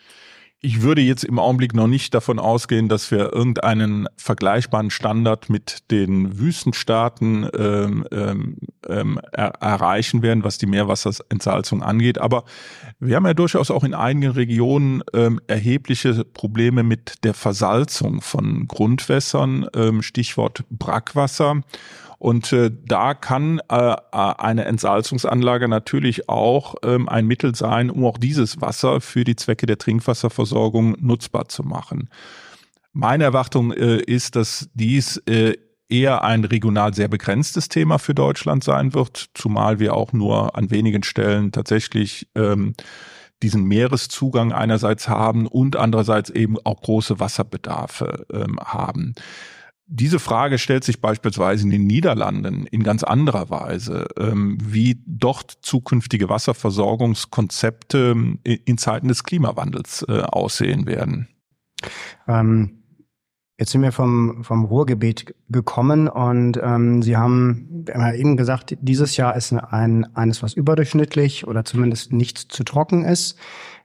Ich 0.64 0.82
würde 0.82 1.00
jetzt 1.00 1.24
im 1.24 1.40
Augenblick 1.40 1.74
noch 1.74 1.88
nicht 1.88 2.14
davon 2.14 2.38
ausgehen, 2.38 2.88
dass 2.88 3.10
wir 3.10 3.32
irgendeinen 3.32 4.06
vergleichbaren 4.16 4.90
Standard 4.90 5.50
mit 5.50 5.90
den 5.90 6.38
Wüstenstaaten 6.38 7.48
ähm, 7.58 8.06
ähm, 8.12 8.56
ähm 8.88 9.20
er 9.32 9.54
erreichen 9.60 10.22
werden, 10.22 10.44
was 10.44 10.58
die 10.58 10.66
Meerwasserentsalzung 10.66 11.82
angeht. 11.82 12.18
Aber 12.18 12.44
wir 13.00 13.16
haben 13.16 13.26
ja 13.26 13.34
durchaus 13.34 13.72
auch 13.72 13.82
in 13.82 13.92
einigen 13.92 14.30
Regionen 14.30 15.02
ähm, 15.12 15.40
erhebliche 15.48 16.24
Probleme 16.24 16.84
mit 16.84 17.24
der 17.24 17.34
Versalzung 17.34 18.20
von 18.20 18.68
Grundwässern, 18.68 19.66
ähm, 19.74 20.00
Stichwort 20.00 20.62
Brackwasser. 20.70 21.62
Und 22.22 22.52
äh, 22.52 22.70
da 22.86 23.14
kann 23.14 23.58
äh, 23.68 23.74
äh, 23.74 23.96
eine 24.12 24.64
Entsalzungsanlage 24.66 25.66
natürlich 25.66 26.28
auch 26.28 26.76
ähm, 26.84 27.08
ein 27.08 27.26
Mittel 27.26 27.56
sein, 27.56 27.90
um 27.90 28.04
auch 28.04 28.16
dieses 28.16 28.60
Wasser 28.60 29.00
für 29.00 29.24
die 29.24 29.34
Zwecke 29.34 29.66
der 29.66 29.76
Trinkwasserversorgung 29.76 30.94
nutzbar 31.00 31.48
zu 31.48 31.64
machen. 31.64 32.10
Meine 32.92 33.24
Erwartung 33.24 33.72
äh, 33.72 33.96
ist, 33.96 34.36
dass 34.36 34.70
dies 34.72 35.16
äh, 35.26 35.54
eher 35.88 36.22
ein 36.22 36.44
regional 36.44 36.94
sehr 36.94 37.08
begrenztes 37.08 37.68
Thema 37.68 37.98
für 37.98 38.14
Deutschland 38.14 38.62
sein 38.62 38.94
wird, 38.94 39.30
zumal 39.34 39.80
wir 39.80 39.96
auch 39.96 40.12
nur 40.12 40.56
an 40.56 40.70
wenigen 40.70 41.02
Stellen 41.02 41.50
tatsächlich 41.50 42.28
ähm, 42.36 42.74
diesen 43.42 43.64
Meereszugang 43.64 44.52
einerseits 44.52 45.08
haben 45.08 45.48
und 45.48 45.74
andererseits 45.74 46.30
eben 46.30 46.56
auch 46.62 46.82
große 46.82 47.18
Wasserbedarfe 47.18 48.26
ähm, 48.32 48.60
haben. 48.60 49.16
Diese 49.94 50.18
Frage 50.18 50.56
stellt 50.56 50.84
sich 50.84 51.02
beispielsweise 51.02 51.64
in 51.64 51.70
den 51.70 51.86
Niederlanden 51.86 52.66
in 52.66 52.82
ganz 52.82 53.02
anderer 53.02 53.50
Weise, 53.50 54.06
ähm, 54.18 54.56
wie 54.58 55.02
dort 55.06 55.58
zukünftige 55.60 56.30
Wasserversorgungskonzepte 56.30 58.16
in 58.42 58.78
Zeiten 58.78 59.08
des 59.08 59.22
Klimawandels 59.22 60.02
äh, 60.08 60.22
aussehen 60.22 60.86
werden. 60.86 61.28
Ähm, 62.26 62.84
jetzt 63.58 63.72
sind 63.72 63.82
wir 63.82 63.92
vom, 63.92 64.42
vom 64.44 64.64
Ruhrgebiet 64.64 65.34
gekommen 65.50 66.08
und 66.08 66.58
ähm, 66.62 67.02
Sie 67.02 67.18
haben 67.18 67.84
eben 68.14 68.38
gesagt, 68.38 68.74
dieses 68.80 69.18
Jahr 69.18 69.36
ist 69.36 69.52
ein, 69.52 70.16
eines, 70.16 70.42
was 70.42 70.54
überdurchschnittlich 70.54 71.46
oder 71.46 71.66
zumindest 71.66 72.14
nicht 72.14 72.38
zu 72.38 72.64
trocken 72.64 73.04
ist. 73.04 73.36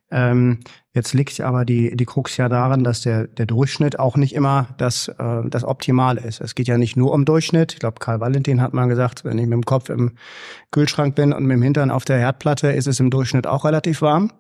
Ähm, 0.10 0.60
jetzt 0.94 1.14
liegt 1.14 1.42
aber 1.42 1.66
die, 1.66 1.96
die 1.98 2.06
Krux 2.06 2.38
ja 2.38 2.48
darin, 2.48 2.84
dass 2.84 3.02
der, 3.02 3.28
der 3.28 3.46
Durchschnitt 3.46 4.00
auch 4.00 4.16
nicht 4.16 4.34
immer 4.34 4.70
das, 4.78 5.10
äh, 5.10 5.42
das 5.50 5.64
Optimale 5.64 6.22
ist. 6.22 6.40
Es 6.40 6.56
geht 6.56 6.68
ja 6.68 6.78
nicht 6.78 6.96
nur 6.96 7.14
um 7.14 7.26
Durchschnitt. 7.26 7.74
Ich 7.74 7.80
glaube, 7.80 8.00
Karl 8.00 8.22
Valentin 8.22 8.62
hat 8.62 8.74
mal 8.74 8.88
gesagt, 8.88 9.26
wenn 9.26 9.38
ich 9.38 9.46
mit 9.46 9.54
dem 9.54 9.66
Kopf 9.66 9.90
im 9.90 10.14
Kühlschrank 10.72 11.16
bin 11.16 11.34
und 11.34 11.46
mit 11.46 11.56
dem 11.56 11.62
Hintern 11.62 11.92
auf 11.92 12.06
der 12.06 12.20
Herdplatte, 12.20 12.72
ist 12.72 12.88
es 12.88 13.00
im 13.00 13.10
Durchschnitt 13.10 13.48
auch 13.48 13.66
relativ 13.66 14.02
warm. 14.02 14.32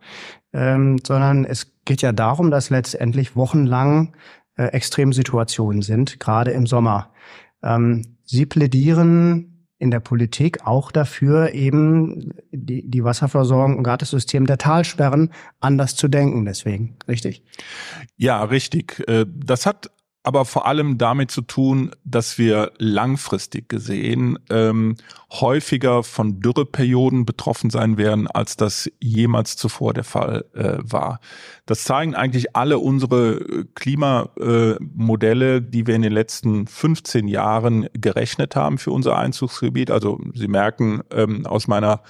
Ähm, 0.53 0.97
sondern 1.05 1.43
es 1.43 1.73
geht 1.83 2.01
ja 2.01 2.13
darum, 2.13 2.49
dass 2.49 2.69
letztendlich 2.69 3.35
wochenlang 3.35 4.15
äh, 4.55 4.67
Extremsituationen 4.67 5.81
sind, 5.81 6.19
gerade 6.19 6.51
im 6.51 6.65
Sommer. 6.65 7.11
Ähm, 7.61 8.17
Sie 8.23 8.45
plädieren 8.45 9.56
in 9.79 9.91
der 9.91 9.99
Politik 9.99 10.65
auch 10.65 10.91
dafür, 10.91 11.53
eben 11.53 12.33
die, 12.51 12.89
die 12.89 13.03
Wasserversorgung 13.03 13.77
und 13.77 13.83
gerade 13.83 13.99
das 13.99 14.09
System 14.09 14.45
der 14.47 14.57
Talsperren 14.57 15.31
anders 15.59 15.95
zu 15.95 16.07
denken. 16.07 16.45
Deswegen, 16.45 16.95
richtig? 17.07 17.43
Ja, 18.15 18.43
richtig. 18.43 19.03
Äh, 19.07 19.25
das 19.27 19.65
hat 19.65 19.91
aber 20.23 20.43
vor 20.43 20.65
allem 20.65 20.97
damit 20.97 21.31
zu 21.31 21.41
tun, 21.41 21.91
dass 22.03 22.37
wir 22.37 22.73
langfristig 22.77 23.69
gesehen 23.69 24.37
ähm, 24.49 24.97
häufiger 25.31 26.03
von 26.03 26.41
Dürreperioden 26.41 27.25
betroffen 27.25 27.69
sein 27.69 27.97
werden, 27.97 28.27
als 28.27 28.57
das 28.57 28.91
jemals 28.99 29.55
zuvor 29.55 29.93
der 29.93 30.03
Fall 30.03 30.45
äh, 30.53 30.79
war. 30.81 31.19
Das 31.65 31.83
zeigen 31.85 32.13
eigentlich 32.13 32.55
alle 32.55 32.79
unsere 32.79 33.35
äh, 33.35 33.65
Klimamodelle, 33.75 35.61
die 35.61 35.87
wir 35.87 35.95
in 35.95 36.01
den 36.01 36.13
letzten 36.13 36.67
15 36.67 37.27
Jahren 37.27 37.87
gerechnet 37.93 38.55
haben 38.55 38.77
für 38.77 38.91
unser 38.91 39.17
Einzugsgebiet. 39.17 39.91
Also 39.91 40.19
Sie 40.33 40.47
merken 40.49 41.03
ähm, 41.11 41.45
aus 41.45 41.67
meiner 41.67 42.01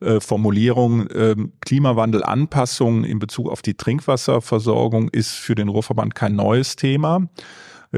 äh, 0.00 0.20
Formulierung, 0.20 1.08
äh, 1.08 1.34
Klimawandelanpassung 1.60 3.04
in 3.04 3.18
Bezug 3.18 3.50
auf 3.50 3.62
die 3.62 3.74
Trinkwasserversorgung 3.74 5.08
ist 5.08 5.32
für 5.32 5.54
den 5.54 5.68
Ruhrverband 5.68 6.14
kein 6.14 6.36
neues 6.36 6.76
Thema. 6.76 7.28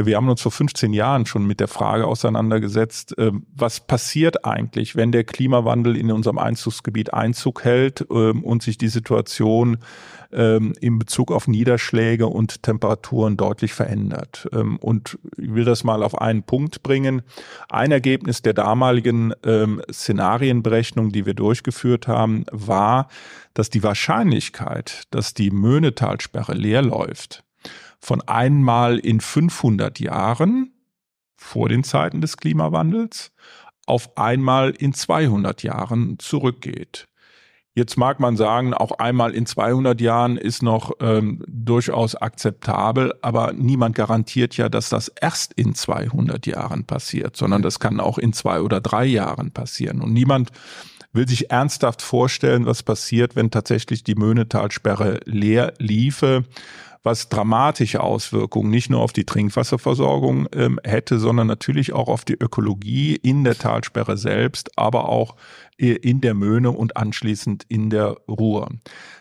Wir 0.05 0.17
haben 0.17 0.29
uns 0.29 0.43
vor 0.43 0.53
15 0.53 0.93
Jahren 0.93 1.25
schon 1.25 1.47
mit 1.47 1.59
der 1.59 1.69
Frage 1.69 2.07
auseinandergesetzt, 2.07 3.15
ähm, 3.17 3.47
was 3.55 3.81
passiert 3.81 4.45
eigentlich, 4.45 4.95
wenn 4.95 5.11
der 5.11 5.25
Klimawandel 5.25 5.97
in 5.97 6.13
unserem 6.13 6.37
Einzugsgebiet 6.37 7.15
Einzug 7.15 7.65
hält 7.65 8.07
ähm, 8.11 8.45
und 8.45 8.63
sich 8.63 8.77
die 8.77 8.89
Situation 8.89 9.79
ähm, 10.33 10.75
in 10.83 10.99
Bezug 10.99 11.33
auf 11.33 11.49
Niederschläge 11.49 12.27
und 12.27 12.63
Temperaturen 12.63 13.39
deutlich 13.39 13.73
verändert. 13.73 14.49
Und 14.81 15.19
ich 15.39 15.55
will 15.55 15.65
das 15.65 15.85
mal 15.85 16.03
auf 16.03 16.21
einen 16.21 16.43
Punkt 16.43 16.83
bringen. 16.83 17.23
Ein 17.69 17.93
Ergebnis 17.93 18.43
der 18.43 18.55
damaligen 18.55 19.33
Szenarienberechnung, 19.91 21.13
die 21.13 21.27
wir 21.27 21.35
durchgeführt 21.35 22.09
haben, 22.09 22.45
war, 22.51 23.09
dass 23.55 23.71
die 23.71 23.83
Wahrscheinlichkeit, 23.83 25.05
dass 25.11 25.33
die 25.33 25.51
Möhnetalsperre 25.51 26.55
leer 26.55 26.83
läuft, 26.83 27.46
von 28.07 28.21
einmal 28.23 28.99
in 28.99 29.21
500 29.21 29.99
Jahren 29.99 30.71
vor 31.37 31.69
den 31.69 31.83
Zeiten 31.83 32.21
des 32.21 32.37
Klimawandels 32.37 33.33
auf 33.85 34.17
einmal 34.17 34.71
in 34.71 34.95
200 34.95 35.65
Jahren 35.65 36.17
zurückgeht. 36.21 37.09
Jetzt 37.75 37.97
mag 37.97 38.21
man 38.21 38.37
sagen, 38.37 38.75
auch 38.75 38.93
einmal 39.01 39.35
in 39.35 39.45
200 39.45 40.01
Jahren 40.01 40.37
ist 40.37 40.63
noch 40.63 40.93
ähm, 41.01 41.43
durchaus 41.49 42.15
akzeptabel, 42.15 43.13
aber 43.23 43.53
niemand 43.55 43.97
garantiert 43.97 44.57
ja, 44.57 44.69
dass 44.69 44.89
das 44.89 45.09
erst 45.09 45.53
in 45.55 45.75
200 45.75 46.47
Jahren 46.47 46.85
passiert, 46.85 47.37
sondern 47.37 47.63
das 47.63 47.81
kann 47.81 47.99
auch 47.99 48.19
in 48.19 48.33
zwei 48.33 48.61
oder 48.61 48.81
drei 48.81 49.05
Jahren 49.05 49.51
passieren. 49.51 50.01
Und 50.01 50.13
niemand 50.13 50.53
will 51.13 51.27
sich 51.27 51.51
ernsthaft 51.51 52.03
vorstellen, 52.03 52.67
was 52.67 52.85
passiert, 52.85 53.35
wenn 53.35 53.51
tatsächlich 53.51 54.05
die 54.05 54.15
Möhnetalsperre 54.15 55.19
leer 55.25 55.75
liefe 55.79 56.45
was 57.07 57.29
dramatische 57.29 58.03
Auswirkungen 58.03 58.69
nicht 58.69 58.91
nur 58.91 59.01
auf 59.01 59.13
die 59.13 59.25
Trinkwasserversorgung 59.25 60.49
ähm, 60.53 60.81
hätte, 60.83 61.21
sondern 61.21 61.47
natürlich 61.47 61.93
auch 61.93 62.09
auf 62.09 62.25
die 62.25 62.35
Ökologie 62.35 63.15
in 63.15 63.45
der 63.45 63.57
Talsperre 63.57 64.19
selbst, 64.19 64.77
aber 64.77 65.09
auch 65.09 65.37
äh, 65.79 65.93
in 65.93 66.21
der 66.21 66.35
Möhne 66.35 66.73
und 66.73 66.97
anschließend 66.97 67.65
in 67.69 67.91
der 67.91 68.17
Ruhr. 68.29 68.71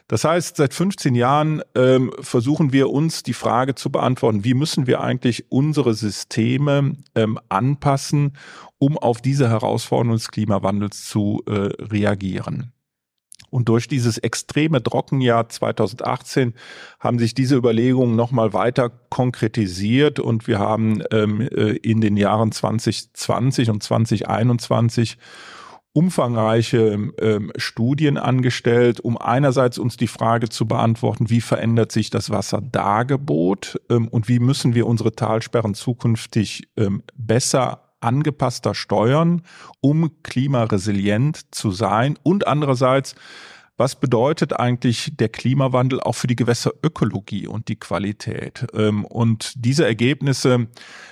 Das 0.08 0.24
heißt, 0.24 0.58
seit 0.58 0.74
15 0.74 1.14
Jahren 1.14 1.62
ähm, 1.76 2.12
versuchen 2.20 2.74
wir 2.74 2.90
uns 2.90 3.22
die 3.22 3.34
Frage 3.34 3.76
zu 3.76 3.92
beantworten, 3.92 4.44
wie 4.44 4.56
müssen 4.56 4.88
wir 4.88 5.02
eigentlich 5.02 5.52
unsere 5.52 5.94
Systeme 5.94 6.96
ähm, 7.14 7.40
anpassen, 7.50 8.34
um 8.80 8.98
auf 8.98 9.22
diese 9.22 9.48
Herausforderungen 9.48 10.18
des 10.18 10.32
Klimawandels 10.32 11.06
zu 11.06 11.44
äh, 11.46 11.52
reagieren. 11.84 12.72
Und 13.56 13.70
durch 13.70 13.88
dieses 13.88 14.18
extreme 14.18 14.84
Trockenjahr 14.84 15.48
2018 15.48 16.56
haben 17.00 17.20
sich 17.20 17.34
diese 17.34 17.56
Überlegungen 17.56 18.18
nochmal 18.18 18.52
weiter 18.52 18.90
konkretisiert. 18.90 20.20
Und 20.20 20.46
wir 20.50 20.60
haben 20.60 21.02
ähm, 21.10 21.40
äh, 21.40 21.78
in 21.78 22.02
den 22.02 22.18
Jahren 22.18 22.52
2020 22.52 23.70
und 23.70 23.82
2021 23.82 25.18
umfangreiche 25.94 27.14
ähm, 27.18 27.54
Studien 27.56 28.18
angestellt, 28.18 29.00
um 29.00 29.18
einerseits 29.18 29.78
uns 29.78 29.96
die 29.96 30.08
Frage 30.08 30.50
zu 30.50 30.66
beantworten, 30.66 31.30
wie 31.30 31.40
verändert 31.40 31.94
sich 31.94 32.10
das 32.10 32.30
Wasserdargebot 32.32 33.80
ähm, 33.90 34.10
und 34.10 34.28
wie 34.28 34.40
müssen 34.40 34.76
wir 34.76 34.86
unsere 34.86 35.14
Talsperren 35.14 35.76
zukünftig 35.76 36.68
ähm, 36.76 37.04
besser 37.16 37.85
angepasster 38.06 38.74
steuern, 38.76 39.42
um 39.82 40.12
klimaresilient 40.24 41.54
zu 41.54 41.72
sein 41.72 42.18
und 42.24 42.48
andererseits 42.48 43.16
was 43.78 43.96
bedeutet 44.00 44.58
eigentlich 44.58 45.12
der 45.18 45.30
Klimawandel 45.30 46.00
auch 46.00 46.16
für 46.16 46.28
die 46.28 46.36
Gewässerökologie 46.36 47.48
und 47.48 47.68
die 47.68 47.76
Qualität? 47.76 48.66
Ähm, 48.74 49.04
und 49.04 49.54
diese 49.58 49.86
Ergebnisse 49.86 50.68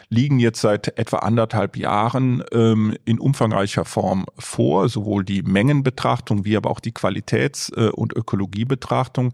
liegen 0.10 0.40
jetzt 0.40 0.62
seit 0.62 0.98
etwa 0.98 1.18
anderthalb 1.18 1.76
Jahren 1.76 2.44
ähm, 2.54 2.96
in 3.04 3.20
umfangreicher 3.20 3.84
Form 3.84 4.26
vor, 4.38 4.88
sowohl 4.88 5.26
die 5.26 5.42
Mengenbetrachtung 5.42 6.46
wie 6.46 6.56
aber 6.56 6.70
auch 6.72 6.80
die 6.80 6.94
Qualitäts- 6.94 7.72
äh, 7.76 7.90
und 7.90 8.14
Ökologiebetrachtung. 8.14 9.34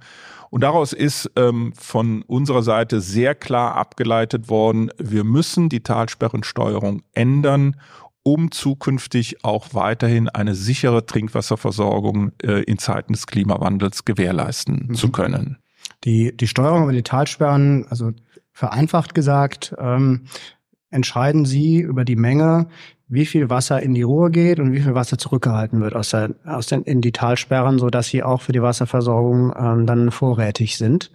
Und 0.49 0.61
daraus 0.61 0.93
ist 0.93 1.29
ähm, 1.35 1.73
von 1.77 2.23
unserer 2.23 2.63
Seite 2.63 3.01
sehr 3.01 3.35
klar 3.35 3.75
abgeleitet 3.75 4.49
worden, 4.49 4.89
wir 4.97 5.23
müssen 5.23 5.69
die 5.69 5.81
Talsperrensteuerung 5.81 7.03
ändern, 7.13 7.75
um 8.23 8.51
zukünftig 8.51 9.43
auch 9.43 9.73
weiterhin 9.73 10.29
eine 10.29 10.55
sichere 10.55 11.05
Trinkwasserversorgung 11.05 12.31
äh, 12.43 12.63
in 12.63 12.77
Zeiten 12.77 13.13
des 13.13 13.27
Klimawandels 13.27 14.05
gewährleisten 14.05 14.87
mhm. 14.89 14.93
zu 14.93 15.11
können. 15.11 15.57
Die, 16.03 16.35
die 16.35 16.47
Steuerung 16.47 16.83
über 16.83 16.93
die 16.93 17.03
Talsperren, 17.03 17.85
also 17.89 18.11
vereinfacht 18.51 19.15
gesagt, 19.15 19.75
ähm, 19.79 20.25
entscheiden 20.89 21.45
Sie 21.45 21.79
über 21.79 22.05
die 22.05 22.15
Menge, 22.15 22.67
wie 23.09 23.25
viel 23.25 23.49
Wasser 23.49 23.81
in 23.81 23.95
die 23.95 24.03
Ruhr 24.03 24.29
geht 24.29 24.59
und 24.59 24.71
wie 24.71 24.81
viel 24.81 24.93
Wasser 24.93 25.17
zurückgehalten 25.17 25.81
wird 25.81 25.95
aus, 25.95 26.11
der, 26.11 26.35
aus 26.45 26.67
den, 26.67 26.83
in 26.83 27.01
die 27.01 27.11
Talsperren, 27.11 27.79
so 27.79 27.89
dass 27.89 28.07
sie 28.07 28.23
auch 28.23 28.41
für 28.41 28.51
die 28.51 28.61
Wasserversorgung 28.61 29.53
ähm, 29.57 29.85
dann 29.87 30.11
vorrätig 30.11 30.77
sind. 30.77 31.11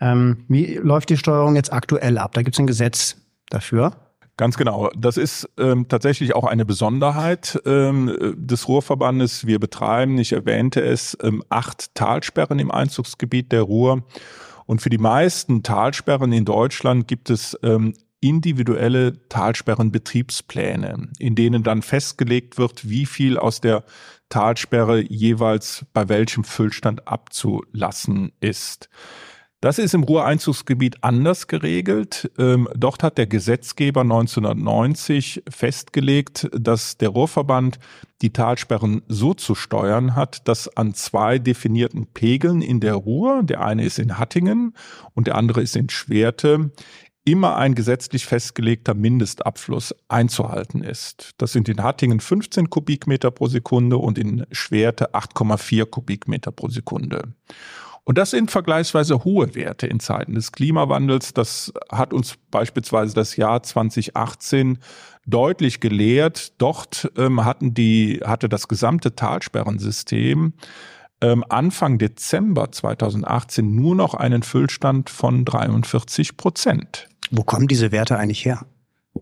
Ähm, 0.00 0.44
wie 0.48 0.74
läuft 0.74 1.10
die 1.10 1.16
Steuerung 1.16 1.54
jetzt 1.56 1.72
aktuell 1.72 2.18
ab? 2.18 2.32
Da 2.32 2.42
gibt 2.42 2.56
es 2.56 2.60
ein 2.60 2.66
Gesetz 2.66 3.16
dafür. 3.50 3.92
Ganz 4.36 4.58
genau. 4.58 4.90
Das 4.96 5.16
ist 5.16 5.48
ähm, 5.56 5.88
tatsächlich 5.88 6.34
auch 6.34 6.44
eine 6.44 6.66
Besonderheit 6.66 7.58
ähm, 7.64 8.34
des 8.36 8.68
Ruhrverbandes. 8.68 9.46
Wir 9.46 9.58
betreiben, 9.58 10.18
ich 10.18 10.32
erwähnte 10.32 10.82
es, 10.82 11.16
ähm, 11.22 11.42
acht 11.48 11.94
Talsperren 11.94 12.58
im 12.58 12.70
Einzugsgebiet 12.70 13.50
der 13.50 13.62
Ruhr. 13.62 14.04
Und 14.66 14.82
für 14.82 14.90
die 14.90 14.98
meisten 14.98 15.62
Talsperren 15.62 16.32
in 16.32 16.44
Deutschland 16.44 17.08
gibt 17.08 17.30
es 17.30 17.58
ähm, 17.62 17.94
individuelle 18.20 19.26
Talsperrenbetriebspläne, 19.28 21.08
in 21.18 21.34
denen 21.34 21.62
dann 21.62 21.80
festgelegt 21.80 22.58
wird, 22.58 22.88
wie 22.88 23.06
viel 23.06 23.38
aus 23.38 23.62
der 23.62 23.84
Talsperre 24.28 25.00
jeweils 25.00 25.86
bei 25.94 26.08
welchem 26.08 26.44
Füllstand 26.44 27.08
abzulassen 27.08 28.32
ist. 28.40 28.90
Das 29.66 29.80
ist 29.80 29.94
im 29.94 30.04
Ruhreinzugsgebiet 30.04 30.98
anders 31.00 31.48
geregelt. 31.48 32.30
Ähm, 32.38 32.68
dort 32.76 33.02
hat 33.02 33.18
der 33.18 33.26
Gesetzgeber 33.26 34.02
1990 34.02 35.42
festgelegt, 35.48 36.48
dass 36.52 36.98
der 36.98 37.08
Ruhrverband 37.08 37.80
die 38.22 38.32
Talsperren 38.32 39.02
so 39.08 39.34
zu 39.34 39.56
steuern 39.56 40.14
hat, 40.14 40.46
dass 40.46 40.68
an 40.76 40.94
zwei 40.94 41.40
definierten 41.40 42.06
Pegeln 42.06 42.62
in 42.62 42.78
der 42.78 42.94
Ruhr, 42.94 43.42
der 43.42 43.60
eine 43.60 43.84
ist 43.84 43.98
in 43.98 44.18
Hattingen 44.18 44.72
und 45.14 45.26
der 45.26 45.34
andere 45.34 45.62
ist 45.62 45.74
in 45.74 45.88
Schwerte, 45.88 46.70
immer 47.24 47.56
ein 47.56 47.74
gesetzlich 47.74 48.24
festgelegter 48.24 48.94
Mindestabfluss 48.94 49.96
einzuhalten 50.06 50.84
ist. 50.84 51.30
Das 51.38 51.50
sind 51.50 51.68
in 51.68 51.82
Hattingen 51.82 52.20
15 52.20 52.70
Kubikmeter 52.70 53.32
pro 53.32 53.48
Sekunde 53.48 53.96
und 53.96 54.16
in 54.16 54.46
Schwerte 54.52 55.12
8,4 55.12 55.86
Kubikmeter 55.86 56.52
pro 56.52 56.68
Sekunde. 56.68 57.34
Und 58.06 58.18
das 58.18 58.30
sind 58.30 58.52
vergleichsweise 58.52 59.24
hohe 59.24 59.56
Werte 59.56 59.88
in 59.88 59.98
Zeiten 59.98 60.36
des 60.36 60.52
Klimawandels. 60.52 61.34
Das 61.34 61.72
hat 61.90 62.12
uns 62.12 62.36
beispielsweise 62.52 63.14
das 63.14 63.34
Jahr 63.34 63.64
2018 63.64 64.78
deutlich 65.26 65.80
gelehrt. 65.80 66.52
Dort 66.58 67.10
ähm, 67.16 67.44
hatten 67.44 67.74
die, 67.74 68.20
hatte 68.24 68.48
das 68.48 68.68
gesamte 68.68 69.16
Talsperrensystem 69.16 70.52
ähm, 71.20 71.44
Anfang 71.48 71.98
Dezember 71.98 72.70
2018 72.70 73.74
nur 73.74 73.96
noch 73.96 74.14
einen 74.14 74.44
Füllstand 74.44 75.10
von 75.10 75.44
43 75.44 76.36
Prozent. 76.36 77.08
Wo 77.32 77.42
kommen 77.42 77.66
diese 77.66 77.90
Werte 77.90 78.18
eigentlich 78.18 78.44
her? 78.44 78.66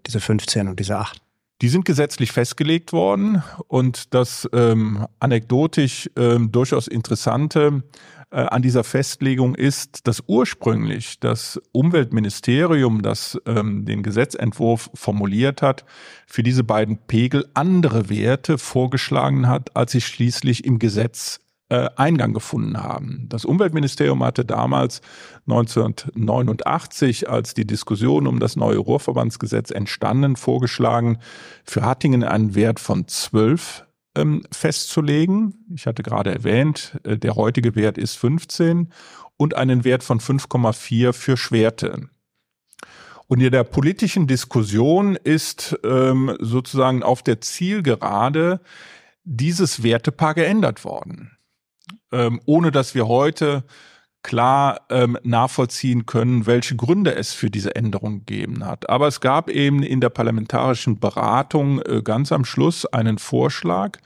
Diese 0.07 0.21
15 0.21 0.69
und 0.69 0.79
diese 0.79 0.99
8? 0.99 1.23
Die 1.63 1.69
sind 1.71 1.87
gesetzlich 1.87 2.33
festgelegt 2.33 2.93
worden 2.93 3.43
und 3.69 4.13
das 4.13 4.47
ähm, 4.53 5.07
anekdotisch 5.21 6.11
ähm, 6.17 6.53
durchaus 6.53 6.87
Interessante 6.87 7.83
äh, 8.31 8.41
an 8.41 8.63
dieser 8.63 8.85
Festlegung 8.85 9.55
ist, 9.55 10.07
dass 10.07 10.23
ursprünglich 10.27 11.21
das 11.21 11.61
Umweltministerium, 11.73 13.03
das 13.03 13.39
ähm, 13.47 13.85
den 13.85 14.03
Gesetzentwurf 14.03 14.91
formuliert 14.95 15.63
hat, 15.63 15.85
für 16.27 16.43
diese 16.43 16.65
beiden 16.65 16.99
Pegel 16.99 17.47
andere 17.55 18.09
Werte 18.09 18.59
vorgeschlagen 18.59 19.49
hat, 19.49 19.77
als 19.77 19.93
sie 19.93 20.01
schließlich 20.01 20.65
im 20.65 20.79
Gesetz 20.79 21.41
äh, 21.71 21.89
Eingang 21.97 22.35
gefunden 22.35 22.83
haben. 22.83 23.27
Das 23.29 23.45
Umweltministerium 23.45 24.23
hatte 24.23 24.45
damals 24.45 25.01
1989, 25.47 27.29
als 27.31 27.55
die 27.55 27.67
Diskussion 27.67 28.27
um 28.27 28.39
das 28.39 28.55
neue 28.55 28.79
Ruhrverbandsgesetz 28.79 29.71
entstanden, 29.71 30.37
vorgeschlagen, 30.37 31.19
für 31.65 31.83
Hattingen 31.83 32.23
einen 32.23 32.55
Wert 32.55 32.81
von 32.81 33.09
12 33.09 33.84
ähm, 34.15 34.45
festzulegen. 34.53 35.67
Ich 35.75 35.87
hatte 35.87 36.03
gerade 36.03 36.33
erwähnt, 36.33 36.99
äh, 37.05 37.17
der 37.17 37.37
heutige 37.37 37.75
Wert 37.75 37.99
ist 37.99 38.17
15 38.17 38.93
und 39.37 39.55
einen 39.55 39.85
Wert 39.85 40.03
von 40.03 40.21
5,4 40.21 41.13
für 41.13 41.37
Schwerte. 41.37 42.09
Und 43.27 43.41
in 43.41 43.51
der 43.51 43.65
politischen 43.65 44.27
Diskussion 44.27 45.17
ist 45.17 45.79
ähm, 45.83 46.37
sozusagen 46.41 47.03
auf 47.03 47.23
der 47.23 47.41
Zielgerade 47.41 48.61
dieses 49.25 49.83
Wertepaar 49.83 50.35
geändert 50.35 50.85
worden 50.85 51.35
ähm, 52.15 52.41
ohne 52.47 52.71
dass 52.71 52.95
wir 52.95 53.09
heute 53.09 53.65
klar 54.25 54.81
ähm, 54.91 55.17
nachvollziehen 55.23 56.07
können, 56.07 56.47
welche 56.47 56.75
Gründe 56.75 57.15
es 57.15 57.33
für 57.33 57.51
diese 57.51 57.77
Änderung 57.77 58.25
gegeben 58.25 58.67
hat. 58.67 58.91
Aber 58.91 59.07
es 59.07 59.21
gab 59.21 59.49
eben 59.49 59.85
in 59.85 60.01
der 60.01 60.09
parlamentarischen 60.09 60.99
Beratung 60.99 61.81
äh, 61.83 62.03
ganz 62.03 62.33
am 62.33 62.45
Schluss 62.45 62.87
einen 62.87 63.19
Vorschlag, 63.19 63.99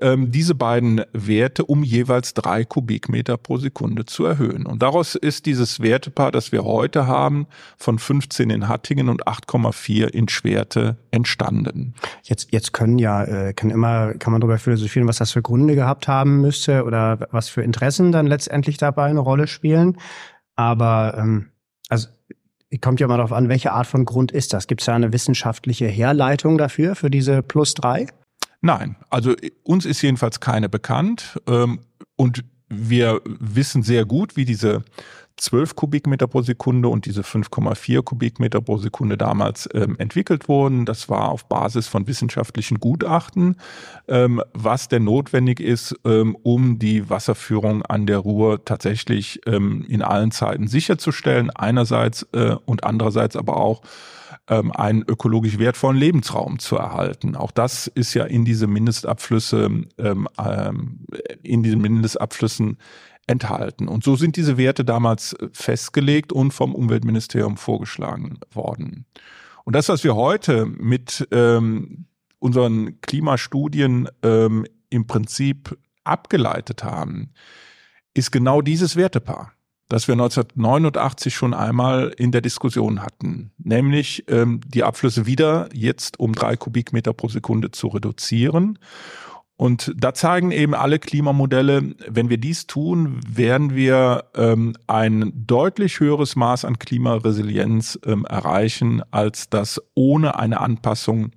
ähm, 0.00 0.30
diese 0.32 0.54
beiden 0.54 1.02
Werte 1.12 1.64
um 1.64 1.84
jeweils 1.84 2.34
drei 2.34 2.64
Kubikmeter 2.64 3.36
pro 3.36 3.58
Sekunde 3.58 4.04
zu 4.04 4.24
erhöhen. 4.24 4.66
Und 4.66 4.82
daraus 4.82 5.14
ist 5.14 5.46
dieses 5.46 5.80
Wertepaar, 5.80 6.32
das 6.32 6.52
wir 6.52 6.64
heute 6.64 7.06
haben, 7.06 7.46
von 7.76 7.98
15 7.98 8.50
in 8.50 8.68
Hattingen 8.68 9.08
und 9.08 9.26
8,4 9.26 10.06
in 10.06 10.28
Schwerte 10.28 10.96
entstanden. 11.10 11.94
Jetzt, 12.22 12.52
jetzt 12.52 12.72
können 12.72 12.98
ja, 12.98 13.24
äh, 13.24 13.52
kann 13.54 13.70
immer, 13.70 14.14
kann 14.14 14.32
man 14.32 14.40
darüber 14.40 14.58
philosophieren, 14.58 15.06
was 15.06 15.18
das 15.18 15.32
für 15.32 15.42
Gründe 15.42 15.74
gehabt 15.74 16.08
haben 16.08 16.40
müsste 16.40 16.84
oder 16.84 17.28
was 17.30 17.48
für 17.48 17.62
Interessen 17.62 18.12
dann 18.12 18.26
letztendlich 18.26 18.76
dabei 18.76 19.06
eine 19.06 19.20
Rolle 19.20 19.46
spielen. 19.46 19.98
Aber 20.56 21.14
ähm, 21.18 21.50
also 21.88 22.08
kommt 22.80 22.98
ja 22.98 23.06
mal 23.06 23.18
darauf 23.18 23.32
an, 23.32 23.48
welche 23.48 23.72
Art 23.72 23.86
von 23.86 24.04
Grund 24.04 24.32
ist 24.32 24.52
das? 24.52 24.66
Gibt 24.66 24.80
es 24.80 24.86
da 24.86 24.94
eine 24.94 25.12
wissenschaftliche 25.12 25.86
Herleitung 25.86 26.58
dafür, 26.58 26.96
für 26.96 27.10
diese 27.10 27.42
plus 27.42 27.74
drei? 27.74 28.06
Nein, 28.64 28.96
also 29.10 29.34
uns 29.62 29.84
ist 29.84 30.00
jedenfalls 30.00 30.40
keine 30.40 30.70
bekannt 30.70 31.38
ähm, 31.46 31.80
und 32.16 32.44
wir 32.70 33.20
wissen 33.26 33.82
sehr 33.82 34.06
gut, 34.06 34.38
wie 34.38 34.46
diese 34.46 34.84
12 35.36 35.76
Kubikmeter 35.76 36.26
pro 36.28 36.40
Sekunde 36.40 36.88
und 36.88 37.04
diese 37.04 37.20
5,4 37.20 38.02
Kubikmeter 38.02 38.62
pro 38.62 38.78
Sekunde 38.78 39.18
damals 39.18 39.68
ähm, 39.74 39.96
entwickelt 39.98 40.48
wurden. 40.48 40.86
Das 40.86 41.10
war 41.10 41.28
auf 41.28 41.46
Basis 41.46 41.88
von 41.88 42.06
wissenschaftlichen 42.06 42.80
Gutachten, 42.80 43.56
ähm, 44.08 44.40
was 44.54 44.88
denn 44.88 45.04
notwendig 45.04 45.60
ist, 45.60 45.94
ähm, 46.06 46.34
um 46.42 46.78
die 46.78 47.10
Wasserführung 47.10 47.82
an 47.82 48.06
der 48.06 48.16
Ruhr 48.16 48.64
tatsächlich 48.64 49.42
ähm, 49.44 49.84
in 49.86 50.00
allen 50.00 50.30
Zeiten 50.30 50.68
sicherzustellen, 50.68 51.50
einerseits 51.50 52.26
äh, 52.32 52.56
und 52.64 52.84
andererseits 52.84 53.36
aber 53.36 53.58
auch 53.58 53.82
ähm, 54.48 54.72
einen 54.72 55.02
ökologisch 55.02 55.58
wertvollen 55.58 55.96
Lebensraum 55.96 56.58
zu 56.58 56.76
erhalten. 56.76 57.36
Auch 57.36 57.50
das 57.50 57.86
ist 57.86 58.14
ja 58.14 58.24
in 58.24 58.44
diese 58.44 58.66
Mindestabflüsse, 58.66 59.70
ähm, 59.98 60.28
ähm, 60.38 61.06
in 61.42 61.62
diesen 61.62 61.80
Mindestabflüssen 61.80 62.78
enthalten. 63.26 63.88
Und 63.88 64.04
so 64.04 64.16
sind 64.16 64.36
diese 64.36 64.58
Werte 64.58 64.84
damals 64.84 65.32
äh, 65.34 65.48
festgelegt 65.52 66.32
und 66.32 66.52
vom 66.52 66.74
Umweltministerium 66.74 67.56
vorgeschlagen 67.56 68.38
worden. 68.52 69.06
Und 69.64 69.74
das, 69.74 69.88
was 69.88 70.04
wir 70.04 70.14
heute 70.14 70.66
mit 70.66 71.26
ähm, 71.30 72.06
unseren 72.38 73.00
Klimastudien 73.00 74.08
ähm, 74.22 74.66
im 74.90 75.06
Prinzip 75.06 75.78
abgeleitet 76.04 76.84
haben, 76.84 77.30
ist 78.12 78.30
genau 78.30 78.60
dieses 78.60 78.94
Wertepaar, 78.94 79.53
das 79.88 80.08
wir 80.08 80.14
1989 80.14 81.34
schon 81.34 81.54
einmal 81.54 82.12
in 82.16 82.32
der 82.32 82.40
Diskussion 82.40 83.02
hatten, 83.02 83.52
nämlich 83.58 84.24
ähm, 84.28 84.60
die 84.66 84.82
Abflüsse 84.82 85.26
wieder 85.26 85.68
jetzt 85.72 86.18
um 86.18 86.34
drei 86.34 86.56
Kubikmeter 86.56 87.12
pro 87.12 87.28
Sekunde 87.28 87.70
zu 87.70 87.88
reduzieren. 87.88 88.78
Und 89.56 89.92
da 89.96 90.14
zeigen 90.14 90.50
eben 90.50 90.74
alle 90.74 90.98
Klimamodelle, 90.98 91.94
wenn 92.08 92.28
wir 92.28 92.38
dies 92.38 92.66
tun, 92.66 93.20
werden 93.24 93.76
wir 93.76 94.24
ähm, 94.34 94.74
ein 94.88 95.32
deutlich 95.34 96.00
höheres 96.00 96.34
Maß 96.34 96.64
an 96.64 96.80
Klimaresilienz 96.80 97.98
ähm, 98.04 98.24
erreichen, 98.24 99.02
als 99.12 99.48
das 99.50 99.80
ohne 99.94 100.40
eine 100.40 100.60
Anpassung 100.60 101.30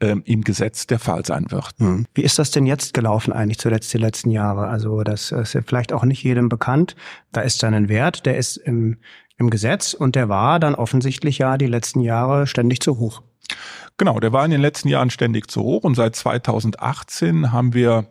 ähm, 0.00 0.22
im 0.24 0.42
Gesetz 0.42 0.86
der 0.86 0.98
Fall 0.98 1.24
sein 1.24 1.50
wird. 1.50 1.70
Hm. 1.78 2.06
Wie 2.14 2.22
ist 2.22 2.38
das 2.38 2.50
denn 2.50 2.66
jetzt 2.66 2.94
gelaufen 2.94 3.32
eigentlich 3.32 3.58
zuletzt 3.58 3.92
die 3.92 3.98
letzten 3.98 4.30
Jahre? 4.30 4.68
Also 4.68 5.02
das 5.02 5.32
ist 5.32 5.58
vielleicht 5.66 5.92
auch 5.92 6.04
nicht 6.04 6.22
jedem 6.22 6.48
bekannt. 6.48 6.96
Da 7.32 7.40
ist 7.40 7.62
dann 7.62 7.74
ein 7.74 7.88
Wert, 7.88 8.26
der 8.26 8.36
ist 8.36 8.56
im, 8.56 8.98
im 9.38 9.50
Gesetz 9.50 9.94
und 9.94 10.14
der 10.14 10.28
war 10.28 10.60
dann 10.60 10.74
offensichtlich 10.74 11.38
ja 11.38 11.58
die 11.58 11.66
letzten 11.66 12.00
Jahre 12.00 12.46
ständig 12.46 12.80
zu 12.80 12.98
hoch. 12.98 13.22
Genau, 13.96 14.20
der 14.20 14.32
war 14.32 14.44
in 14.44 14.52
den 14.52 14.60
letzten 14.60 14.88
Jahren 14.88 15.10
ständig 15.10 15.50
zu 15.50 15.62
hoch 15.62 15.82
und 15.82 15.96
seit 15.96 16.14
2018 16.14 17.50
haben 17.50 17.74
wir 17.74 18.06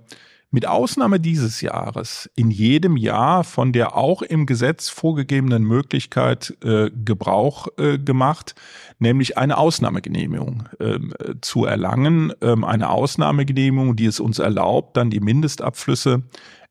mit 0.50 0.66
Ausnahme 0.66 1.20
dieses 1.20 1.62
Jahres 1.62 2.30
in 2.36 2.52
jedem 2.52 2.96
Jahr 2.96 3.44
von 3.44 3.74
der 3.74 3.98
auch 3.98 4.22
im 4.22 4.46
Gesetz 4.46 4.88
vorgegebenen 4.88 5.64
Möglichkeit 5.64 6.58
äh, 6.64 6.90
Gebrauch 6.90 7.68
äh, 7.78 7.98
gemacht, 7.98 8.56
nämlich 8.98 9.38
eine 9.38 9.58
Ausnahmegenehmigung 9.58 10.70
äh, 10.80 11.00
zu 11.42 11.66
erlangen. 11.66 12.34
Ähm, 12.42 12.64
eine 12.64 12.90
Ausnahmegenehmigung, 12.90 13.96
die 13.98 14.06
es 14.06 14.20
uns 14.20 14.40
erlaubt, 14.40 14.96
dann 14.96 15.10
die 15.10 15.20
Mindestabflüsse 15.20 16.24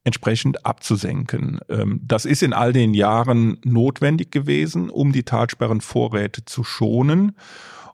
entsprechend 0.05 0.65
abzusenken. 0.65 1.59
Ähm, 1.69 2.01
das 2.03 2.25
ist 2.25 2.43
in 2.43 2.55
all 2.55 2.73
den 2.73 2.95
Jahren 2.95 3.59
notwendig 3.65 4.31
gewesen, 4.31 4.89
um 4.89 5.13
die 5.13 5.25
Talsperrenvorräte 5.25 6.45
zu 6.47 6.65
schonen. 6.65 7.37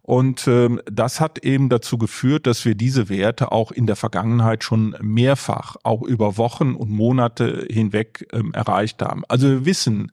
Und 0.03 0.49
ähm, 0.49 0.81
das 0.91 1.21
hat 1.21 1.39
eben 1.45 1.69
dazu 1.69 1.97
geführt, 1.97 2.49
dass 2.49 2.65
wir 2.65 2.75
diese 2.75 3.09
Werte 3.09 3.53
auch 3.53 3.71
in 3.71 3.87
der 3.87 3.95
Vergangenheit 3.95 4.65
schon 4.65 4.97
mehrfach, 5.01 5.77
auch 5.85 6.03
über 6.03 6.37
Wochen 6.37 6.75
und 6.75 6.91
Monate 6.91 7.67
hinweg 7.71 8.27
ähm, 8.33 8.53
erreicht 8.53 9.01
haben. 9.01 9.23
Also 9.29 9.49
wir 9.49 9.65
wissen 9.65 10.11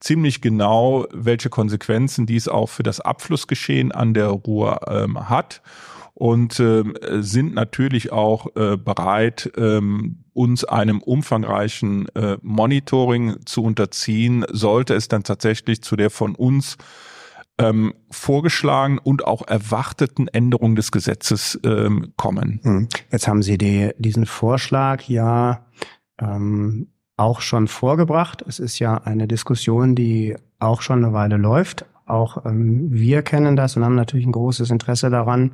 ziemlich 0.00 0.40
genau, 0.40 1.06
welche 1.12 1.50
Konsequenzen 1.50 2.26
dies 2.26 2.48
auch 2.48 2.68
für 2.68 2.82
das 2.82 3.00
Abflussgeschehen 3.00 3.92
an 3.92 4.12
der 4.12 4.28
Ruhr 4.28 4.80
ähm, 4.88 5.28
hat 5.28 5.62
und 6.14 6.58
äh, 6.58 6.82
sind 7.20 7.54
natürlich 7.54 8.10
auch 8.10 8.48
äh, 8.56 8.76
bereit, 8.76 9.52
ähm, 9.56 10.24
uns 10.32 10.64
einem 10.64 11.00
umfangreichen 11.00 12.08
äh, 12.16 12.38
Monitoring 12.42 13.36
zu 13.44 13.62
unterziehen, 13.62 14.44
sollte 14.50 14.94
es 14.94 15.06
dann 15.06 15.22
tatsächlich 15.22 15.82
zu 15.82 15.94
der 15.94 16.10
von 16.10 16.34
uns 16.34 16.76
ähm, 17.58 17.94
vorgeschlagen 18.10 18.98
und 18.98 19.26
auch 19.26 19.46
erwarteten 19.46 20.28
Änderungen 20.28 20.76
des 20.76 20.92
Gesetzes 20.92 21.58
ähm, 21.64 22.12
kommen. 22.16 22.60
Hm. 22.62 22.88
Jetzt 23.10 23.28
haben 23.28 23.42
Sie 23.42 23.58
die, 23.58 23.90
diesen 23.98 24.26
Vorschlag 24.26 25.02
ja 25.08 25.66
ähm, 26.20 26.88
auch 27.16 27.40
schon 27.40 27.66
vorgebracht. 27.68 28.44
Es 28.46 28.58
ist 28.58 28.78
ja 28.78 28.94
eine 28.94 29.26
Diskussion, 29.26 29.94
die 29.94 30.36
auch 30.60 30.82
schon 30.82 31.04
eine 31.04 31.12
Weile 31.12 31.36
läuft. 31.36 31.84
Auch 32.06 32.44
ähm, 32.46 32.88
wir 32.90 33.22
kennen 33.22 33.56
das 33.56 33.76
und 33.76 33.84
haben 33.84 33.96
natürlich 33.96 34.26
ein 34.26 34.32
großes 34.32 34.70
Interesse 34.70 35.10
daran, 35.10 35.52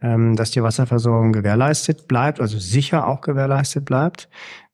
ähm, 0.00 0.36
dass 0.36 0.52
die 0.52 0.62
Wasserversorgung 0.62 1.32
gewährleistet 1.32 2.08
bleibt, 2.08 2.40
also 2.40 2.58
sicher 2.58 3.06
auch 3.06 3.20
gewährleistet 3.20 3.84
bleibt. 3.84 4.28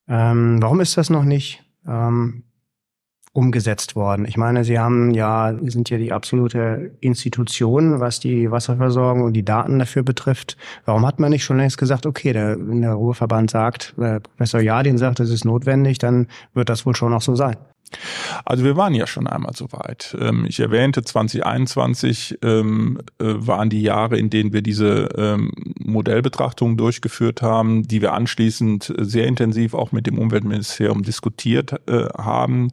Ähm, 0.07 0.63
warum 0.63 0.81
ist 0.81 0.97
das 0.97 1.11
noch 1.11 1.25
nicht 1.25 1.65
ähm, 1.87 2.45
umgesetzt 3.33 3.97
worden. 3.97 4.25
Ich 4.27 4.37
meine, 4.37 4.65
Sie 4.65 4.79
haben 4.79 5.13
ja, 5.13 5.55
sind 5.63 5.91
ja 5.91 5.99
die 5.99 6.13
absolute 6.13 6.93
Institution, 7.01 8.01
was 8.01 8.21
die 8.21 8.51
Wasserversorgung 8.51 9.23
und 9.23 9.33
die 9.35 9.45
Daten 9.45 9.79
dafür 9.79 10.03
betrifft. 10.03 10.57
Warum 10.85 11.07
hat 11.07 11.21
man 11.21 11.31
nicht 11.31 11.45
schon 11.45 11.59
längst 11.59 11.79
gesagt, 11.79 12.07
okay, 12.07 12.33
der, 12.33 12.59
wenn 12.59 12.83
der 12.83 12.93
Ruheverband 12.93 13.51
sagt, 13.51 13.95
äh, 13.99 14.21
Professor 14.21 14.61
Jadin 14.61 14.99
sagt, 14.99 15.21
das 15.21 15.31
ist 15.31 15.45
notwendig, 15.45 15.99
dann 15.99 16.27
wird 16.55 16.69
das 16.69 16.87
wohl 16.87 16.97
schon 16.97 17.13
auch 17.13 17.23
so 17.23 17.35
sein. 17.35 17.57
Also 18.45 18.65
wir 18.65 18.77
waren 18.77 18.95
ja 18.95 19.07
schon 19.07 19.27
einmal 19.27 19.55
so 19.55 19.71
weit. 19.73 20.17
Ähm, 20.21 20.47
ich 20.49 20.61
erwähnte, 20.61 21.03
2021 21.03 22.39
ähm, 22.43 22.99
äh, 23.19 23.25
waren 23.27 23.71
die 23.71 23.83
Jahre, 23.83 24.19
in 24.19 24.31
denen 24.31 24.53
wir 24.53 24.63
diese 24.63 25.09
ähm, 25.17 25.53
Modellbetrachtungen 25.79 26.77
durchgeführt 26.77 27.43
haben, 27.43 27.83
die 27.83 28.03
wir 28.03 28.13
anschließend 28.13 28.95
sehr 28.99 29.27
intensiv 29.27 29.75
auch 29.75 29.93
mit 29.93 30.07
dem 30.07 30.19
Umweltministerium 30.19 31.03
diskutiert 31.03 31.75
äh, 31.89 32.09
haben. 32.17 32.73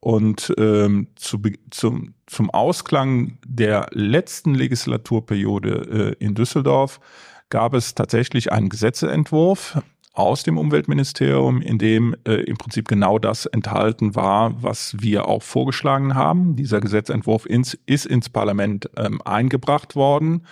Und 0.00 0.52
ähm, 0.58 1.08
zu, 1.16 1.40
zum, 1.70 2.12
zum 2.26 2.50
Ausklang 2.50 3.38
der 3.46 3.86
letzten 3.92 4.54
Legislaturperiode 4.54 6.16
äh, 6.20 6.24
in 6.24 6.34
Düsseldorf 6.34 7.00
gab 7.48 7.72
es 7.72 7.94
tatsächlich 7.94 8.52
einen 8.52 8.68
Gesetzentwurf 8.68 9.78
aus 10.14 10.44
dem 10.44 10.56
Umweltministerium, 10.58 11.60
in 11.60 11.76
dem 11.76 12.14
äh, 12.26 12.34
im 12.34 12.56
Prinzip 12.56 12.86
genau 12.88 13.18
das 13.18 13.46
enthalten 13.46 14.14
war, 14.14 14.62
was 14.62 14.94
wir 14.98 15.26
auch 15.26 15.42
vorgeschlagen 15.42 16.14
haben. 16.14 16.54
Dieser 16.54 16.80
Gesetzentwurf 16.80 17.46
ins, 17.46 17.76
ist 17.86 18.06
ins 18.06 18.30
Parlament 18.30 18.88
ähm, 18.96 19.20
eingebracht 19.22 19.96
worden. 19.96 20.46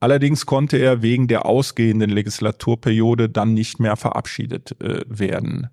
Allerdings 0.00 0.44
konnte 0.44 0.76
er 0.76 1.02
wegen 1.02 1.28
der 1.28 1.46
ausgehenden 1.46 2.10
Legislaturperiode 2.10 3.28
dann 3.28 3.54
nicht 3.54 3.78
mehr 3.78 3.96
verabschiedet 3.96 4.80
äh, 4.82 5.04
werden. 5.06 5.68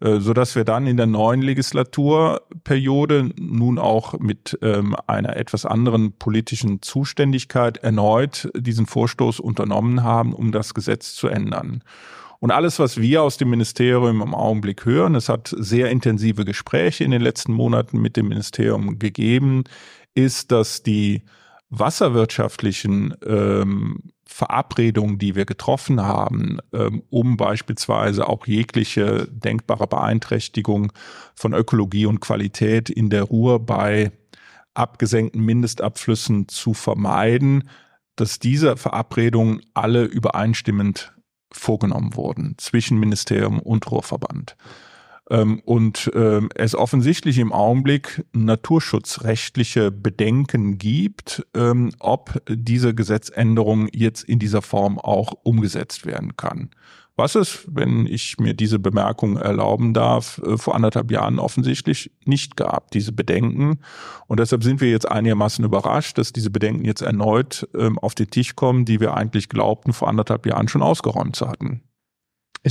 Äh, 0.00 0.20
so 0.20 0.32
dass 0.32 0.54
wir 0.54 0.64
dann 0.64 0.86
in 0.86 0.96
der 0.96 1.06
neuen 1.06 1.42
Legislaturperiode 1.42 3.30
nun 3.38 3.78
auch 3.78 4.18
mit 4.18 4.58
ähm, 4.62 4.96
einer 5.08 5.36
etwas 5.36 5.66
anderen 5.66 6.12
politischen 6.12 6.82
Zuständigkeit 6.82 7.78
erneut 7.78 8.48
diesen 8.56 8.86
Vorstoß 8.86 9.40
unternommen 9.40 10.04
haben, 10.04 10.34
um 10.34 10.52
das 10.52 10.72
Gesetz 10.72 11.14
zu 11.14 11.26
ändern. 11.26 11.82
Und 12.40 12.50
alles, 12.50 12.78
was 12.78 12.98
wir 12.98 13.22
aus 13.22 13.36
dem 13.36 13.50
Ministerium 13.50 14.22
im 14.22 14.34
Augenblick 14.34 14.86
hören, 14.86 15.14
es 15.14 15.28
hat 15.28 15.54
sehr 15.56 15.90
intensive 15.90 16.46
Gespräche 16.46 17.04
in 17.04 17.10
den 17.10 17.20
letzten 17.20 17.52
Monaten 17.52 18.00
mit 18.00 18.16
dem 18.16 18.28
Ministerium 18.28 18.98
gegeben, 18.98 19.64
ist, 20.14 20.50
dass 20.50 20.82
die 20.82 21.22
wasserwirtschaftlichen 21.68 23.14
ähm, 23.24 24.12
Verabredungen, 24.24 25.18
die 25.18 25.34
wir 25.34 25.44
getroffen 25.44 26.00
haben, 26.00 26.58
ähm, 26.72 27.02
um 27.10 27.36
beispielsweise 27.36 28.26
auch 28.26 28.46
jegliche 28.46 29.28
denkbare 29.30 29.86
Beeinträchtigung 29.86 30.92
von 31.34 31.52
Ökologie 31.52 32.06
und 32.06 32.20
Qualität 32.20 32.88
in 32.88 33.10
der 33.10 33.24
Ruhr 33.24 33.60
bei 33.60 34.12
abgesenkten 34.72 35.44
Mindestabflüssen 35.44 36.48
zu 36.48 36.72
vermeiden, 36.72 37.68
dass 38.16 38.38
diese 38.38 38.76
Verabredungen 38.76 39.60
alle 39.74 40.04
übereinstimmend 40.04 41.12
vorgenommen 41.52 42.14
wurden 42.14 42.54
zwischen 42.58 42.98
Ministerium 42.98 43.58
und 43.58 43.90
Ruhrverband. 43.90 44.56
Ähm, 45.30 45.60
und 45.64 46.10
ähm, 46.14 46.48
es 46.54 46.74
offensichtlich 46.74 47.38
im 47.38 47.52
Augenblick 47.52 48.24
naturschutzrechtliche 48.32 49.92
Bedenken 49.92 50.76
gibt, 50.76 51.46
ähm, 51.54 51.92
ob 52.00 52.42
diese 52.48 52.94
Gesetzänderung 52.94 53.88
jetzt 53.92 54.24
in 54.24 54.40
dieser 54.40 54.60
Form 54.60 54.98
auch 54.98 55.32
umgesetzt 55.44 56.04
werden 56.04 56.36
kann. 56.36 56.70
Was 57.20 57.34
es, 57.34 57.68
wenn 57.70 58.06
ich 58.06 58.38
mir 58.38 58.54
diese 58.54 58.78
Bemerkung 58.78 59.36
erlauben 59.36 59.92
darf, 59.92 60.40
äh, 60.42 60.56
vor 60.56 60.74
anderthalb 60.74 61.10
Jahren 61.10 61.38
offensichtlich 61.38 62.10
nicht 62.24 62.56
gab, 62.56 62.90
diese 62.92 63.12
Bedenken. 63.12 63.80
Und 64.26 64.40
deshalb 64.40 64.64
sind 64.64 64.80
wir 64.80 64.90
jetzt 64.90 65.06
einigermaßen 65.06 65.62
überrascht, 65.62 66.16
dass 66.16 66.32
diese 66.32 66.48
Bedenken 66.48 66.86
jetzt 66.86 67.02
erneut 67.02 67.68
auf 68.00 68.14
den 68.14 68.30
Tisch 68.30 68.56
kommen, 68.56 68.86
die 68.86 69.00
wir 69.00 69.14
eigentlich 69.14 69.50
glaubten, 69.50 69.92
vor 69.92 70.08
anderthalb 70.08 70.46
Jahren 70.46 70.68
schon 70.68 70.82
ausgeräumt 70.82 71.36
zu 71.36 71.46
hatten. 71.46 71.82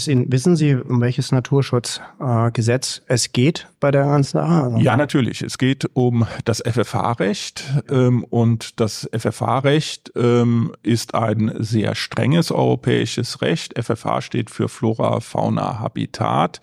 Ihnen, 0.07 0.31
wissen 0.31 0.55
Sie, 0.55 0.75
um 0.75 1.01
welches 1.01 1.31
Naturschutzgesetz 1.31 2.99
äh, 3.07 3.13
es 3.13 3.31
geht 3.31 3.67
bei 3.79 3.89
der 3.89 4.05
ganzen 4.05 4.37
Sache? 4.37 4.75
Ja, 4.79 4.95
natürlich. 4.95 5.41
Es 5.41 5.57
geht 5.57 5.89
um 5.93 6.27
das 6.45 6.61
FFH-Recht 6.61 7.63
ähm, 7.89 8.23
und 8.23 8.79
das 8.79 9.09
FFH-Recht 9.11 10.11
ähm, 10.15 10.73
ist 10.83 11.15
ein 11.15 11.51
sehr 11.57 11.95
strenges 11.95 12.51
europäisches 12.51 13.41
Recht. 13.41 13.73
FFH 13.79 14.21
steht 14.21 14.51
für 14.51 14.69
Flora, 14.69 15.21
Fauna, 15.21 15.79
Habitat 15.79 16.61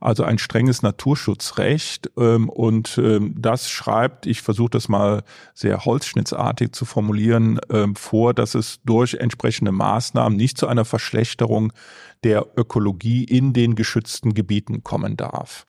also 0.00 0.24
ein 0.24 0.38
strenges 0.38 0.82
Naturschutzrecht. 0.82 2.10
Ähm, 2.16 2.48
und 2.48 2.98
ähm, 2.98 3.34
das 3.36 3.70
schreibt, 3.70 4.26
ich 4.26 4.42
versuche 4.42 4.70
das 4.70 4.88
mal 4.88 5.22
sehr 5.54 5.84
holzschnittsartig 5.84 6.72
zu 6.72 6.84
formulieren, 6.84 7.60
ähm, 7.70 7.96
vor, 7.96 8.34
dass 8.34 8.54
es 8.54 8.80
durch 8.84 9.14
entsprechende 9.14 9.72
Maßnahmen 9.72 10.36
nicht 10.36 10.58
zu 10.58 10.66
einer 10.66 10.84
Verschlechterung 10.84 11.72
der 12.24 12.46
Ökologie 12.56 13.24
in 13.24 13.52
den 13.52 13.74
geschützten 13.74 14.34
Gebieten 14.34 14.82
kommen 14.82 15.16
darf. 15.16 15.66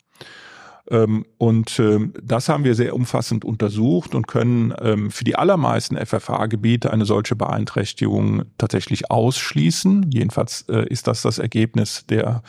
Ähm, 0.89 1.25
und 1.38 1.79
ähm, 1.79 2.13
das 2.21 2.47
haben 2.47 2.63
wir 2.63 2.75
sehr 2.75 2.95
umfassend 2.95 3.43
untersucht 3.43 4.15
und 4.15 4.27
können 4.27 4.73
ähm, 4.79 5.11
für 5.11 5.23
die 5.23 5.35
allermeisten 5.35 5.97
FFH-Gebiete 5.97 6.91
eine 6.91 7.05
solche 7.05 7.35
Beeinträchtigung 7.35 8.43
tatsächlich 8.57 9.11
ausschließen. 9.11 10.09
Jedenfalls 10.11 10.65
äh, 10.69 10.88
ist 10.88 11.07
das 11.07 11.21
das 11.21 11.39
Ergebnis 11.39 12.05
der 12.07 12.41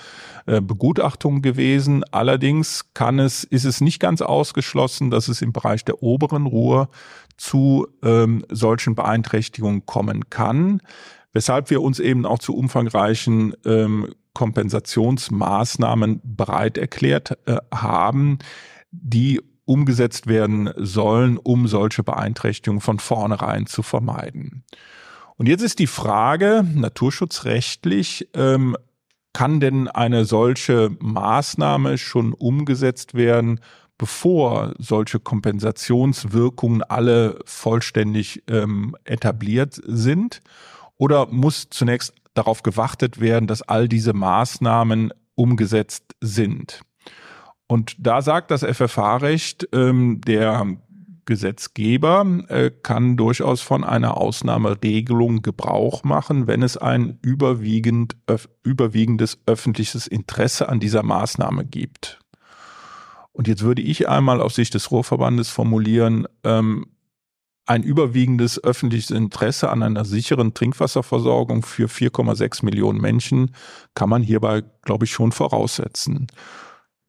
äh, 0.46 0.60
Begutachtung 0.60 1.42
gewesen. 1.42 2.04
Allerdings 2.12 2.92
kann 2.94 3.18
es, 3.18 3.42
ist 3.44 3.64
es 3.64 3.80
nicht 3.80 3.98
ganz 3.98 4.22
ausgeschlossen, 4.22 5.10
dass 5.10 5.28
es 5.28 5.42
im 5.42 5.52
Bereich 5.52 5.84
der 5.84 6.02
oberen 6.02 6.46
Ruhr 6.46 6.88
zu 7.36 7.86
solchen 8.50 8.96
Beeinträchtigungen 8.96 9.86
kommen 9.86 10.28
kann 10.28 10.80
weshalb 11.32 11.70
wir 11.70 11.82
uns 11.82 12.00
eben 12.00 12.26
auch 12.26 12.40
zu 12.40 12.56
umfangreichen 12.56 13.54
ähm, 13.64 14.12
Kompensationsmaßnahmen 14.38 16.20
bereit 16.22 16.78
erklärt 16.78 17.36
äh, 17.46 17.56
haben, 17.74 18.38
die 18.92 19.40
umgesetzt 19.64 20.28
werden 20.28 20.70
sollen, 20.76 21.38
um 21.38 21.66
solche 21.66 22.04
Beeinträchtigungen 22.04 22.80
von 22.80 23.00
vornherein 23.00 23.66
zu 23.66 23.82
vermeiden. 23.82 24.62
Und 25.38 25.48
jetzt 25.48 25.62
ist 25.62 25.80
die 25.80 25.88
Frage, 25.88 26.64
naturschutzrechtlich, 26.72 28.28
ähm, 28.34 28.76
kann 29.32 29.58
denn 29.58 29.88
eine 29.88 30.24
solche 30.24 30.96
Maßnahme 31.00 31.98
schon 31.98 32.32
umgesetzt 32.32 33.14
werden, 33.14 33.58
bevor 33.98 34.72
solche 34.78 35.18
Kompensationswirkungen 35.18 36.84
alle 36.84 37.40
vollständig 37.44 38.44
ähm, 38.46 38.94
etabliert 39.02 39.80
sind? 39.84 40.42
Oder 40.96 41.26
muss 41.26 41.68
zunächst 41.70 42.12
darauf 42.38 42.62
gewartet 42.62 43.20
werden, 43.20 43.46
dass 43.46 43.62
all 43.62 43.88
diese 43.88 44.12
Maßnahmen 44.12 45.12
umgesetzt 45.34 46.14
sind. 46.20 46.80
Und 47.66 47.96
da 47.98 48.22
sagt 48.22 48.50
das 48.50 48.62
FFH-Recht, 48.62 49.68
ähm, 49.72 50.20
der 50.22 50.78
Gesetzgeber 51.26 52.24
äh, 52.48 52.70
kann 52.70 53.18
durchaus 53.18 53.60
von 53.60 53.84
einer 53.84 54.16
Ausnahmeregelung 54.16 55.42
Gebrauch 55.42 56.02
machen, 56.02 56.46
wenn 56.46 56.62
es 56.62 56.78
ein 56.78 57.18
überwiegend, 57.20 58.16
öf 58.30 58.48
überwiegendes 58.62 59.38
öffentliches 59.44 60.06
Interesse 60.06 60.70
an 60.70 60.80
dieser 60.80 61.02
Maßnahme 61.02 61.66
gibt. 61.66 62.18
Und 63.32 63.46
jetzt 63.46 63.62
würde 63.62 63.82
ich 63.82 64.08
einmal 64.08 64.40
aus 64.40 64.54
Sicht 64.54 64.72
des 64.72 64.90
Ruhrverbandes 64.90 65.50
formulieren, 65.50 66.26
ähm, 66.44 66.86
ein 67.68 67.82
überwiegendes 67.82 68.62
öffentliches 68.62 69.10
Interesse 69.10 69.70
an 69.70 69.82
einer 69.82 70.04
sicheren 70.04 70.54
Trinkwasserversorgung 70.54 71.62
für 71.62 71.86
4,6 71.86 72.64
Millionen 72.64 73.00
Menschen 73.00 73.52
kann 73.94 74.08
man 74.08 74.22
hierbei, 74.22 74.62
glaube 74.82 75.04
ich, 75.04 75.12
schon 75.12 75.32
voraussetzen. 75.32 76.28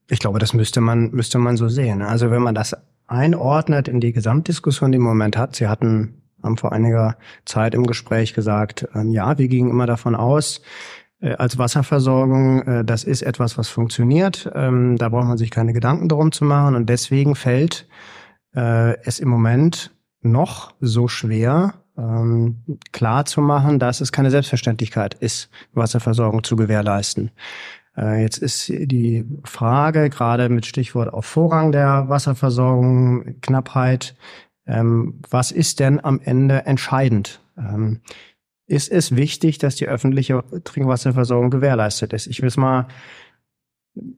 Ich 0.09 0.19
glaube, 0.19 0.39
das 0.39 0.53
müsste 0.53 0.81
man, 0.81 1.11
müsste 1.11 1.37
man 1.37 1.55
so 1.55 1.69
sehen. 1.69 2.01
Also 2.01 2.31
wenn 2.31 2.41
man 2.41 2.55
das 2.55 2.75
einordnet 3.07 3.87
in 3.87 3.99
die 4.01 4.11
Gesamtdiskussion, 4.11 4.91
die 4.91 4.97
im 4.97 5.03
Moment 5.03 5.37
hat, 5.37 5.55
Sie 5.55 5.67
hatten 5.67 6.15
haben 6.43 6.57
vor 6.57 6.71
einiger 6.71 7.17
Zeit 7.45 7.75
im 7.75 7.85
Gespräch 7.85 8.33
gesagt, 8.33 8.87
ähm, 8.95 9.11
ja, 9.11 9.37
wir 9.37 9.47
gingen 9.47 9.69
immer 9.69 9.87
davon 9.87 10.15
aus, 10.15 10.61
äh, 11.21 11.33
als 11.33 11.57
Wasserversorgung, 11.57 12.61
äh, 12.61 12.85
das 12.85 13.03
ist 13.03 13.21
etwas, 13.21 13.57
was 13.57 13.69
funktioniert. 13.69 14.49
Ähm, 14.55 14.97
da 14.97 15.09
braucht 15.09 15.27
man 15.27 15.37
sich 15.37 15.51
keine 15.51 15.73
Gedanken 15.73 16.07
darum 16.07 16.31
zu 16.31 16.45
machen. 16.45 16.75
Und 16.75 16.89
deswegen 16.89 17.35
fällt 17.35 17.87
äh, 18.55 18.97
es 19.03 19.19
im 19.19 19.29
Moment 19.29 19.91
noch 20.21 20.73
so 20.79 21.07
schwer, 21.07 21.73
ähm, 21.97 22.63
klar 22.91 23.25
zu 23.25 23.41
machen, 23.41 23.79
dass 23.79 24.01
es 24.01 24.11
keine 24.11 24.31
Selbstverständlichkeit 24.31 25.15
ist, 25.15 25.49
Wasserversorgung 25.73 26.43
zu 26.43 26.55
gewährleisten. 26.55 27.31
Äh, 27.97 28.21
jetzt 28.21 28.37
ist 28.37 28.69
die 28.69 29.25
Frage, 29.43 30.09
gerade 30.09 30.49
mit 30.49 30.65
Stichwort 30.65 31.13
auf 31.13 31.25
Vorrang 31.25 31.71
der 31.71 32.07
Wasserversorgung, 32.07 33.39
Knappheit, 33.41 34.15
ähm, 34.65 35.19
was 35.29 35.51
ist 35.51 35.79
denn 35.79 36.03
am 36.03 36.19
Ende 36.23 36.65
entscheidend? 36.65 37.41
Ähm, 37.57 38.01
ist 38.67 38.91
es 38.91 39.15
wichtig, 39.15 39.57
dass 39.57 39.75
die 39.75 39.87
öffentliche 39.87 40.43
Trinkwasserversorgung 40.63 41.49
gewährleistet 41.49 42.13
ist? 42.13 42.27
Ich 42.27 42.41
will 42.41 42.47
es 42.47 42.57
mal 42.57 42.87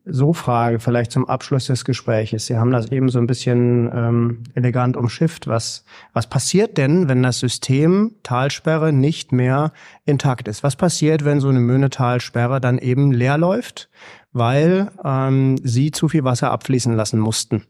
so 0.06 0.34
frage, 0.34 0.80
vielleicht 0.80 1.12
zum 1.12 1.28
Abschluss 1.28 1.68
des 1.68 1.86
Gespräches. 1.86 2.46
Sie 2.46 2.58
haben 2.58 2.72
das 2.72 2.92
eben 2.92 3.10
so 3.10 3.20
ein 3.20 3.28
bisschen 3.28 3.90
ähm, 3.94 4.44
elegant 4.54 4.98
umschifft. 4.98 5.48
Was, 5.48 5.86
was 6.14 6.28
passiert 6.28 6.78
denn, 6.78 7.08
wenn 7.08 7.24
das 7.24 7.40
System 7.40 8.16
Talsperre 8.24 8.94
nicht 8.94 9.32
mehr 9.32 9.72
intakt 10.06 10.48
ist? 10.48 10.64
Was 10.64 10.76
passiert, 10.76 11.26
wenn 11.26 11.40
so 11.40 11.50
eine 11.50 11.60
Möhnetalsperre 11.60 12.62
dann 12.62 12.78
eben 12.78 13.12
leer 13.12 13.38
läuft, 13.38 13.90
weil 14.32 14.92
ähm, 15.04 15.58
Sie 15.64 15.92
zu 15.92 16.10
viel 16.10 16.24
Wasser 16.24 16.52
abfließen 16.52 16.96
lassen 16.96 17.20
mussten? 17.20 17.66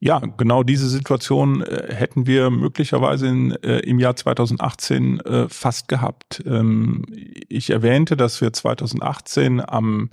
Ja, 0.00 0.20
genau 0.20 0.62
diese 0.62 0.88
Situation 0.88 1.62
äh, 1.62 1.92
hätten 1.92 2.26
wir 2.26 2.50
möglicherweise 2.50 3.26
in, 3.26 3.50
äh, 3.62 3.80
im 3.80 3.98
Jahr 3.98 4.14
2018 4.14 5.20
äh, 5.20 5.48
fast 5.48 5.88
gehabt. 5.88 6.42
Ähm, 6.46 7.04
ich 7.48 7.70
erwähnte, 7.70 8.16
dass 8.16 8.40
wir 8.40 8.52
2018 8.52 9.60
am 9.60 10.10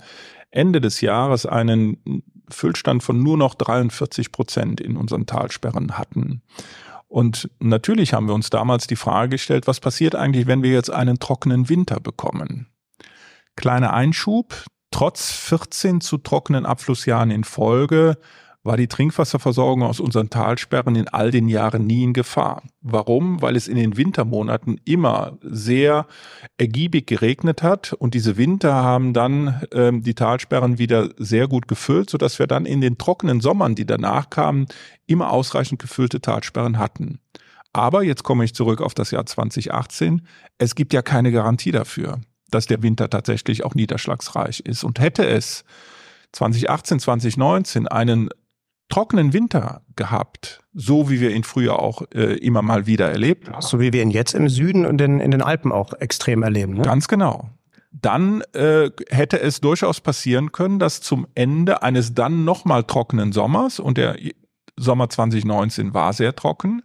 Ende 0.50 0.80
des 0.80 1.00
Jahres 1.02 1.46
einen 1.46 2.22
Füllstand 2.48 3.04
von 3.04 3.22
nur 3.22 3.36
noch 3.36 3.54
43 3.54 4.32
Prozent 4.32 4.80
in 4.80 4.96
unseren 4.96 5.26
Talsperren 5.26 5.96
hatten. 5.98 6.42
Und 7.08 7.48
natürlich 7.60 8.12
haben 8.12 8.26
wir 8.26 8.34
uns 8.34 8.50
damals 8.50 8.88
die 8.88 8.96
Frage 8.96 9.30
gestellt, 9.30 9.68
was 9.68 9.78
passiert 9.78 10.16
eigentlich, 10.16 10.48
wenn 10.48 10.62
wir 10.64 10.72
jetzt 10.72 10.90
einen 10.90 11.20
trockenen 11.20 11.68
Winter 11.68 12.00
bekommen? 12.00 12.66
Kleiner 13.54 13.92
Einschub, 13.92 14.64
trotz 14.90 15.30
14 15.30 16.00
zu 16.00 16.18
trockenen 16.18 16.66
Abflussjahren 16.66 17.30
in 17.30 17.44
Folge 17.44 18.18
war 18.66 18.76
die 18.76 18.88
Trinkwasserversorgung 18.88 19.82
aus 19.82 20.00
unseren 20.00 20.28
Talsperren 20.28 20.96
in 20.96 21.08
all 21.08 21.30
den 21.30 21.48
Jahren 21.48 21.86
nie 21.86 22.02
in 22.04 22.12
Gefahr. 22.12 22.62
Warum? 22.80 23.40
Weil 23.40 23.56
es 23.56 23.68
in 23.68 23.76
den 23.76 23.96
Wintermonaten 23.96 24.80
immer 24.84 25.38
sehr 25.42 26.06
ergiebig 26.58 27.06
geregnet 27.06 27.62
hat 27.62 27.92
und 27.92 28.14
diese 28.14 28.36
Winter 28.36 28.74
haben 28.74 29.12
dann 29.12 29.62
ähm, 29.72 30.02
die 30.02 30.14
Talsperren 30.14 30.78
wieder 30.78 31.10
sehr 31.16 31.48
gut 31.48 31.68
gefüllt, 31.68 32.10
sodass 32.10 32.38
wir 32.38 32.46
dann 32.46 32.66
in 32.66 32.80
den 32.80 32.98
trockenen 32.98 33.40
Sommern, 33.40 33.74
die 33.74 33.86
danach 33.86 34.30
kamen, 34.30 34.66
immer 35.06 35.30
ausreichend 35.30 35.80
gefüllte 35.80 36.20
Talsperren 36.20 36.78
hatten. 36.78 37.20
Aber 37.72 38.02
jetzt 38.02 38.22
komme 38.22 38.44
ich 38.44 38.54
zurück 38.54 38.80
auf 38.80 38.94
das 38.94 39.10
Jahr 39.10 39.26
2018. 39.26 40.26
Es 40.58 40.74
gibt 40.74 40.92
ja 40.92 41.02
keine 41.02 41.30
Garantie 41.30 41.72
dafür, 41.72 42.20
dass 42.50 42.66
der 42.66 42.82
Winter 42.82 43.10
tatsächlich 43.10 43.64
auch 43.64 43.74
niederschlagsreich 43.74 44.60
ist. 44.60 44.82
Und 44.82 44.98
hätte 44.98 45.26
es 45.26 45.64
2018, 46.32 47.00
2019 47.00 47.88
einen 47.88 48.30
trockenen 48.88 49.32
Winter 49.32 49.82
gehabt, 49.96 50.62
so 50.72 51.10
wie 51.10 51.20
wir 51.20 51.34
ihn 51.34 51.44
früher 51.44 51.78
auch 51.78 52.02
äh, 52.14 52.36
immer 52.38 52.62
mal 52.62 52.86
wieder 52.86 53.10
erlebt 53.10 53.50
haben. 53.50 53.62
So 53.62 53.80
wie 53.80 53.92
wir 53.92 54.02
ihn 54.02 54.10
jetzt 54.10 54.34
im 54.34 54.48
Süden 54.48 54.86
und 54.86 55.00
in, 55.00 55.20
in 55.20 55.30
den 55.30 55.42
Alpen 55.42 55.72
auch 55.72 55.92
extrem 55.94 56.42
erleben. 56.42 56.74
Ne? 56.74 56.82
Ganz 56.82 57.08
genau. 57.08 57.50
Dann 57.90 58.42
äh, 58.52 58.90
hätte 59.08 59.40
es 59.40 59.60
durchaus 59.60 60.00
passieren 60.00 60.52
können, 60.52 60.78
dass 60.78 61.00
zum 61.00 61.26
Ende 61.34 61.82
eines 61.82 62.14
dann 62.14 62.44
nochmal 62.44 62.84
trockenen 62.84 63.32
Sommers, 63.32 63.80
und 63.80 63.96
der 63.96 64.16
Sommer 64.76 65.08
2019 65.08 65.94
war 65.94 66.12
sehr 66.12 66.36
trocken, 66.36 66.82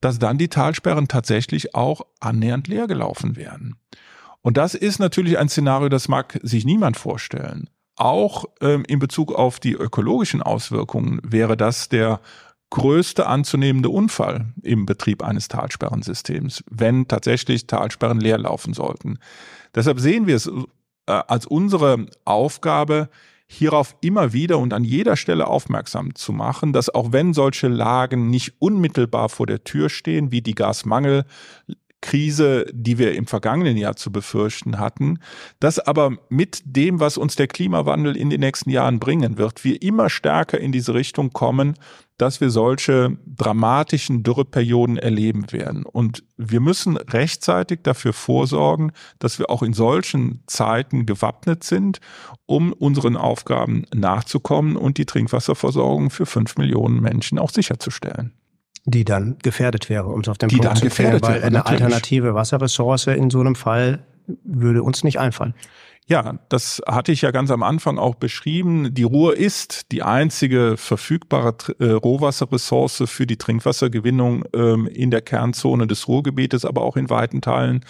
dass 0.00 0.18
dann 0.20 0.38
die 0.38 0.48
Talsperren 0.48 1.08
tatsächlich 1.08 1.74
auch 1.74 2.02
annähernd 2.20 2.68
leer 2.68 2.86
gelaufen 2.86 3.36
wären. 3.36 3.74
Und 4.42 4.56
das 4.56 4.74
ist 4.74 5.00
natürlich 5.00 5.38
ein 5.38 5.48
Szenario, 5.48 5.88
das 5.88 6.08
mag 6.08 6.38
sich 6.42 6.64
niemand 6.64 6.96
vorstellen. 6.96 7.68
Auch 7.98 8.44
ähm, 8.60 8.84
in 8.86 9.00
Bezug 9.00 9.34
auf 9.34 9.58
die 9.58 9.72
ökologischen 9.72 10.40
Auswirkungen 10.40 11.20
wäre 11.24 11.56
das 11.56 11.88
der 11.88 12.20
größte 12.70 13.26
anzunehmende 13.26 13.90
Unfall 13.90 14.52
im 14.62 14.86
Betrieb 14.86 15.22
eines 15.22 15.48
Talsperrensystems, 15.48 16.62
wenn 16.70 17.08
tatsächlich 17.08 17.66
Talsperren 17.66 18.20
leer 18.20 18.38
laufen 18.38 18.72
sollten. 18.72 19.18
Deshalb 19.74 20.00
sehen 20.00 20.26
wir 20.26 20.36
es 20.36 20.46
äh, 20.46 20.50
als 21.06 21.46
unsere 21.46 22.06
Aufgabe, 22.24 23.08
hierauf 23.50 23.96
immer 24.02 24.34
wieder 24.34 24.58
und 24.58 24.74
an 24.74 24.84
jeder 24.84 25.16
Stelle 25.16 25.46
aufmerksam 25.46 26.14
zu 26.14 26.32
machen, 26.32 26.74
dass 26.74 26.90
auch 26.90 27.12
wenn 27.12 27.32
solche 27.32 27.68
Lagen 27.68 28.28
nicht 28.28 28.54
unmittelbar 28.58 29.30
vor 29.30 29.46
der 29.46 29.64
Tür 29.64 29.88
stehen, 29.88 30.30
wie 30.30 30.42
die 30.42 30.54
Gasmangel 30.54 31.24
Krise, 32.00 32.66
die 32.72 32.98
wir 32.98 33.14
im 33.14 33.26
vergangenen 33.26 33.76
Jahr 33.76 33.96
zu 33.96 34.12
befürchten 34.12 34.78
hatten, 34.78 35.18
dass 35.58 35.78
aber 35.78 36.16
mit 36.28 36.62
dem, 36.64 37.00
was 37.00 37.18
uns 37.18 37.36
der 37.36 37.48
Klimawandel 37.48 38.16
in 38.16 38.30
den 38.30 38.40
nächsten 38.40 38.70
Jahren 38.70 39.00
bringen 39.00 39.36
wird, 39.36 39.64
wir 39.64 39.82
immer 39.82 40.08
stärker 40.08 40.58
in 40.60 40.70
diese 40.70 40.94
Richtung 40.94 41.32
kommen, 41.32 41.74
dass 42.16 42.40
wir 42.40 42.50
solche 42.50 43.16
dramatischen 43.26 44.22
Dürreperioden 44.22 44.96
erleben 44.96 45.50
werden. 45.52 45.84
Und 45.84 46.24
wir 46.36 46.60
müssen 46.60 46.96
rechtzeitig 46.96 47.80
dafür 47.82 48.12
vorsorgen, 48.12 48.92
dass 49.18 49.38
wir 49.38 49.50
auch 49.50 49.62
in 49.62 49.72
solchen 49.72 50.42
Zeiten 50.46 51.06
gewappnet 51.06 51.62
sind, 51.64 52.00
um 52.46 52.72
unseren 52.72 53.16
Aufgaben 53.16 53.86
nachzukommen 53.94 54.76
und 54.76 54.98
die 54.98 55.06
Trinkwasserversorgung 55.06 56.10
für 56.10 56.26
fünf 56.26 56.56
Millionen 56.56 57.00
Menschen 57.00 57.38
auch 57.38 57.50
sicherzustellen 57.50 58.32
die 58.90 59.04
dann 59.04 59.36
gefährdet 59.42 59.88
wäre, 59.88 60.06
um 60.06 60.20
es 60.20 60.28
auf 60.28 60.38
den 60.38 60.48
die 60.48 60.56
Punkt 60.56 60.70
dann 60.70 60.76
zu 60.76 60.84
gefährdet 60.84 61.22
weil 61.22 61.34
wäre, 61.34 61.44
eine 61.44 61.58
natürlich. 61.58 61.82
alternative 61.82 62.34
Wasserressource 62.34 63.08
in 63.08 63.30
so 63.30 63.40
einem 63.40 63.54
Fall 63.54 64.00
würde 64.44 64.82
uns 64.82 65.04
nicht 65.04 65.18
einfallen. 65.18 65.54
Ja, 66.10 66.38
das 66.48 66.80
hatte 66.86 67.12
ich 67.12 67.20
ja 67.20 67.32
ganz 67.32 67.50
am 67.50 67.62
Anfang 67.62 67.98
auch 67.98 68.14
beschrieben. 68.14 68.94
Die 68.94 69.02
Ruhr 69.02 69.36
ist 69.36 69.92
die 69.92 70.02
einzige 70.02 70.78
verfügbare 70.78 71.54
äh, 71.80 71.90
Rohwasserressource 71.90 73.02
für 73.04 73.26
die 73.26 73.36
Trinkwassergewinnung 73.36 74.44
ähm, 74.54 74.86
in 74.86 75.10
der 75.10 75.20
Kernzone 75.20 75.86
des 75.86 76.08
Ruhrgebietes, 76.08 76.64
aber 76.64 76.80
auch 76.80 76.96
in 76.96 77.10
weiten 77.10 77.42
Teilen 77.42 77.84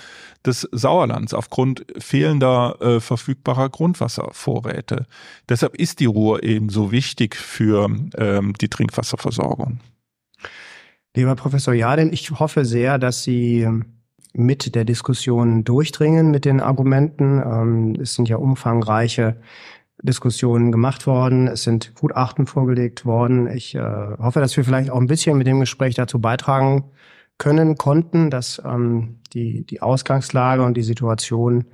des 0.44 0.68
Sauerlands 0.72 1.32
aufgrund 1.32 1.86
fehlender 1.98 2.76
äh, 2.80 2.98
verfügbarer 2.98 3.68
Grundwasservorräte. 3.68 5.06
Deshalb 5.48 5.76
ist 5.76 6.00
die 6.00 6.06
Ruhr 6.06 6.42
eben 6.42 6.70
so 6.70 6.90
wichtig 6.90 7.36
für 7.36 7.88
ähm, 8.16 8.52
die 8.60 8.68
Trinkwasserversorgung. 8.68 9.78
Lieber 11.18 11.34
Professor 11.34 11.74
Jadin, 11.74 12.12
ich 12.12 12.30
hoffe 12.30 12.64
sehr, 12.64 12.96
dass 12.96 13.24
Sie 13.24 13.62
ähm, 13.62 13.86
mit 14.34 14.76
der 14.76 14.84
Diskussion 14.84 15.64
durchdringen, 15.64 16.30
mit 16.30 16.44
den 16.44 16.60
Argumenten. 16.60 17.42
Ähm, 17.44 17.96
es 18.00 18.14
sind 18.14 18.28
ja 18.28 18.36
umfangreiche 18.36 19.34
Diskussionen 20.00 20.70
gemacht 20.70 21.08
worden. 21.08 21.48
Es 21.48 21.64
sind 21.64 21.92
Gutachten 21.96 22.46
vorgelegt 22.46 23.04
worden. 23.04 23.48
Ich 23.48 23.74
äh, 23.74 23.80
hoffe, 23.80 24.38
dass 24.38 24.56
wir 24.56 24.62
vielleicht 24.62 24.90
auch 24.90 25.00
ein 25.00 25.08
bisschen 25.08 25.36
mit 25.36 25.48
dem 25.48 25.58
Gespräch 25.58 25.96
dazu 25.96 26.20
beitragen 26.20 26.84
können, 27.36 27.76
konnten, 27.76 28.30
dass 28.30 28.62
ähm, 28.64 29.18
die, 29.32 29.66
die 29.66 29.82
Ausgangslage 29.82 30.62
und 30.62 30.76
die 30.76 30.84
Situation 30.84 31.64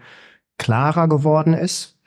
klarer 0.56 1.06
geworden 1.06 1.52
ist. 1.52 1.98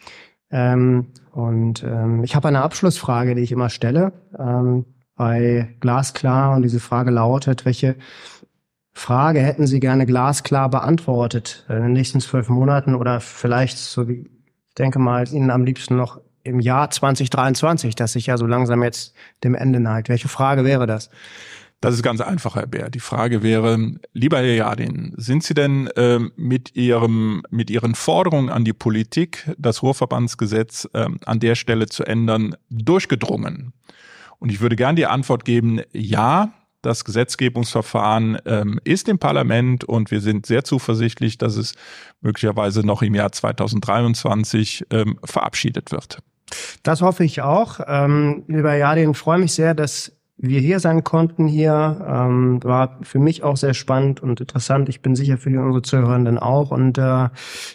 Und 0.49 1.83
ich 2.23 2.35
habe 2.35 2.47
eine 2.47 2.61
Abschlussfrage, 2.61 3.35
die 3.35 3.41
ich 3.41 3.51
immer 3.51 3.69
stelle. 3.69 4.13
Bei 5.17 5.75
Glasklar 5.79 6.55
und 6.55 6.61
diese 6.61 6.79
Frage 6.79 7.11
lautet, 7.11 7.65
welche 7.65 7.95
Frage 8.93 9.41
hätten 9.41 9.67
Sie 9.67 9.79
gerne 9.79 10.05
glasklar 10.05 10.69
beantwortet 10.69 11.65
in 11.69 11.81
den 11.81 11.93
nächsten 11.93 12.21
zwölf 12.21 12.49
Monaten 12.49 12.95
oder 12.95 13.19
vielleicht, 13.19 13.77
so 13.77 14.07
wie 14.07 14.21
ich 14.69 14.75
denke 14.75 14.99
mal, 14.99 15.27
Ihnen 15.27 15.51
am 15.51 15.65
liebsten 15.65 15.97
noch 15.97 16.21
im 16.43 16.59
Jahr 16.59 16.89
2023, 16.89 17.95
das 17.95 18.13
sich 18.13 18.27
ja 18.27 18.37
so 18.37 18.45
langsam 18.45 18.81
jetzt 18.83 19.13
dem 19.43 19.53
Ende 19.53 19.79
neigt. 19.79 20.09
Welche 20.09 20.29
Frage 20.29 20.63
wäre 20.63 20.87
das? 20.87 21.09
Das 21.79 21.93
ist 21.93 22.01
ganz 22.01 22.21
einfach, 22.21 22.55
Herr 22.55 22.65
Bär. 22.65 22.89
Die 22.89 22.99
Frage 22.99 23.43
wäre, 23.43 23.77
lieber 24.13 24.37
Herr 24.37 24.55
Jadin, 24.55 25.13
sind 25.17 25.43
Sie 25.43 25.53
denn 25.53 25.87
äh, 25.95 26.19
mit 26.35 26.75
Ihrem, 26.75 27.43
mit 27.51 27.69
Ihren 27.69 27.93
Forderungen 27.93 28.49
an 28.49 28.65
die 28.65 28.73
Politik, 28.73 29.51
das 29.59 29.83
Ruhrverbandsgesetz 29.83 30.87
äh, 30.93 31.07
an 31.25 31.39
der 31.39 31.53
Stelle 31.53 31.85
zu 31.85 32.03
ändern, 32.03 32.55
durchgedrungen? 32.69 33.73
Und 34.39 34.51
ich 34.51 34.61
würde 34.61 34.75
gern 34.75 34.95
die 34.95 35.05
Antwort 35.05 35.45
geben, 35.45 35.81
ja, 35.93 36.53
das 36.81 37.03
Gesetzgebungsverfahren 37.03 38.37
ähm, 38.45 38.79
ist 38.83 39.09
im 39.09 39.19
Parlament 39.19 39.83
und 39.83 40.11
wir 40.11 40.21
sind 40.21 40.45
sehr 40.45 40.63
zuversichtlich, 40.63 41.37
dass 41.37 41.57
es 41.57 41.73
möglicherweise 42.21 42.85
noch 42.85 43.01
im 43.01 43.15
Jahr 43.15 43.31
2023 43.31 44.85
ähm, 44.91 45.19
verabschiedet 45.23 45.91
wird. 45.91 46.19
Das 46.83 47.01
hoffe 47.01 47.23
ich 47.23 47.41
auch. 47.41 47.79
Ähm, 47.87 48.43
lieber 48.47 48.75
Jadin, 48.75 49.15
freue 49.15 49.39
mich 49.39 49.53
sehr, 49.53 49.73
dass 49.73 50.13
wir 50.37 50.59
hier 50.59 50.79
sein 50.79 51.03
konnten 51.03 51.47
hier. 51.47 52.05
Ähm, 52.07 52.63
war 52.63 52.99
für 53.01 53.19
mich 53.19 53.43
auch 53.43 53.57
sehr 53.57 53.73
spannend 53.73 54.21
und 54.21 54.39
interessant. 54.39 54.87
Ich 54.87 55.01
bin 55.01 55.15
sicher 55.15 55.37
für 55.37 55.49
die 55.49 55.57
unsere 55.57 55.81
Zuhörenden 55.81 56.37
auch. 56.37 56.71
Und 56.71 56.97
äh, 56.97 57.29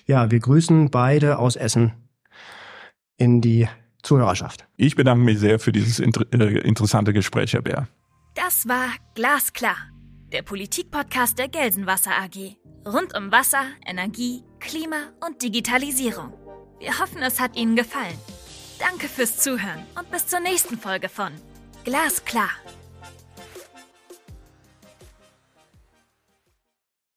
ja, 0.06 0.30
wir 0.30 0.40
grüßen 0.40 0.90
beide 0.90 1.38
aus 1.38 1.56
Essen 1.56 1.92
in 3.16 3.40
die 3.40 3.68
Zuhörerschaft. 4.03 4.66
Ich 4.76 4.96
bedanke 4.96 5.24
mich 5.24 5.38
sehr 5.38 5.59
für 5.59 5.72
dieses 5.72 5.98
inter 5.98 6.26
äh, 6.32 6.59
interessante 6.59 7.12
Gespräch, 7.12 7.53
Herr 7.53 7.62
Bär. 7.62 7.88
Das 8.34 8.66
war 8.66 8.88
Glasklar, 9.14 9.76
der 10.32 10.42
Politikpodcast 10.42 11.38
der 11.38 11.48
Gelsenwasser 11.48 12.12
AG. 12.12 12.57
Rund 12.86 13.16
um 13.16 13.30
Wasser, 13.30 13.64
Energie, 13.86 14.42
Klima 14.59 15.12
und 15.24 15.42
Digitalisierung. 15.42 16.32
Wir 16.80 16.98
hoffen, 16.98 17.22
es 17.22 17.38
hat 17.38 17.57
Ihnen 17.57 17.76
gefallen. 17.76 18.18
Danke 18.80 19.07
fürs 19.07 19.38
Zuhören 19.38 19.86
und 19.96 20.11
bis 20.11 20.26
zur 20.26 20.40
nächsten 20.40 20.76
Folge 20.78 21.09
von 21.09 21.30
Glasklar. 21.84 22.50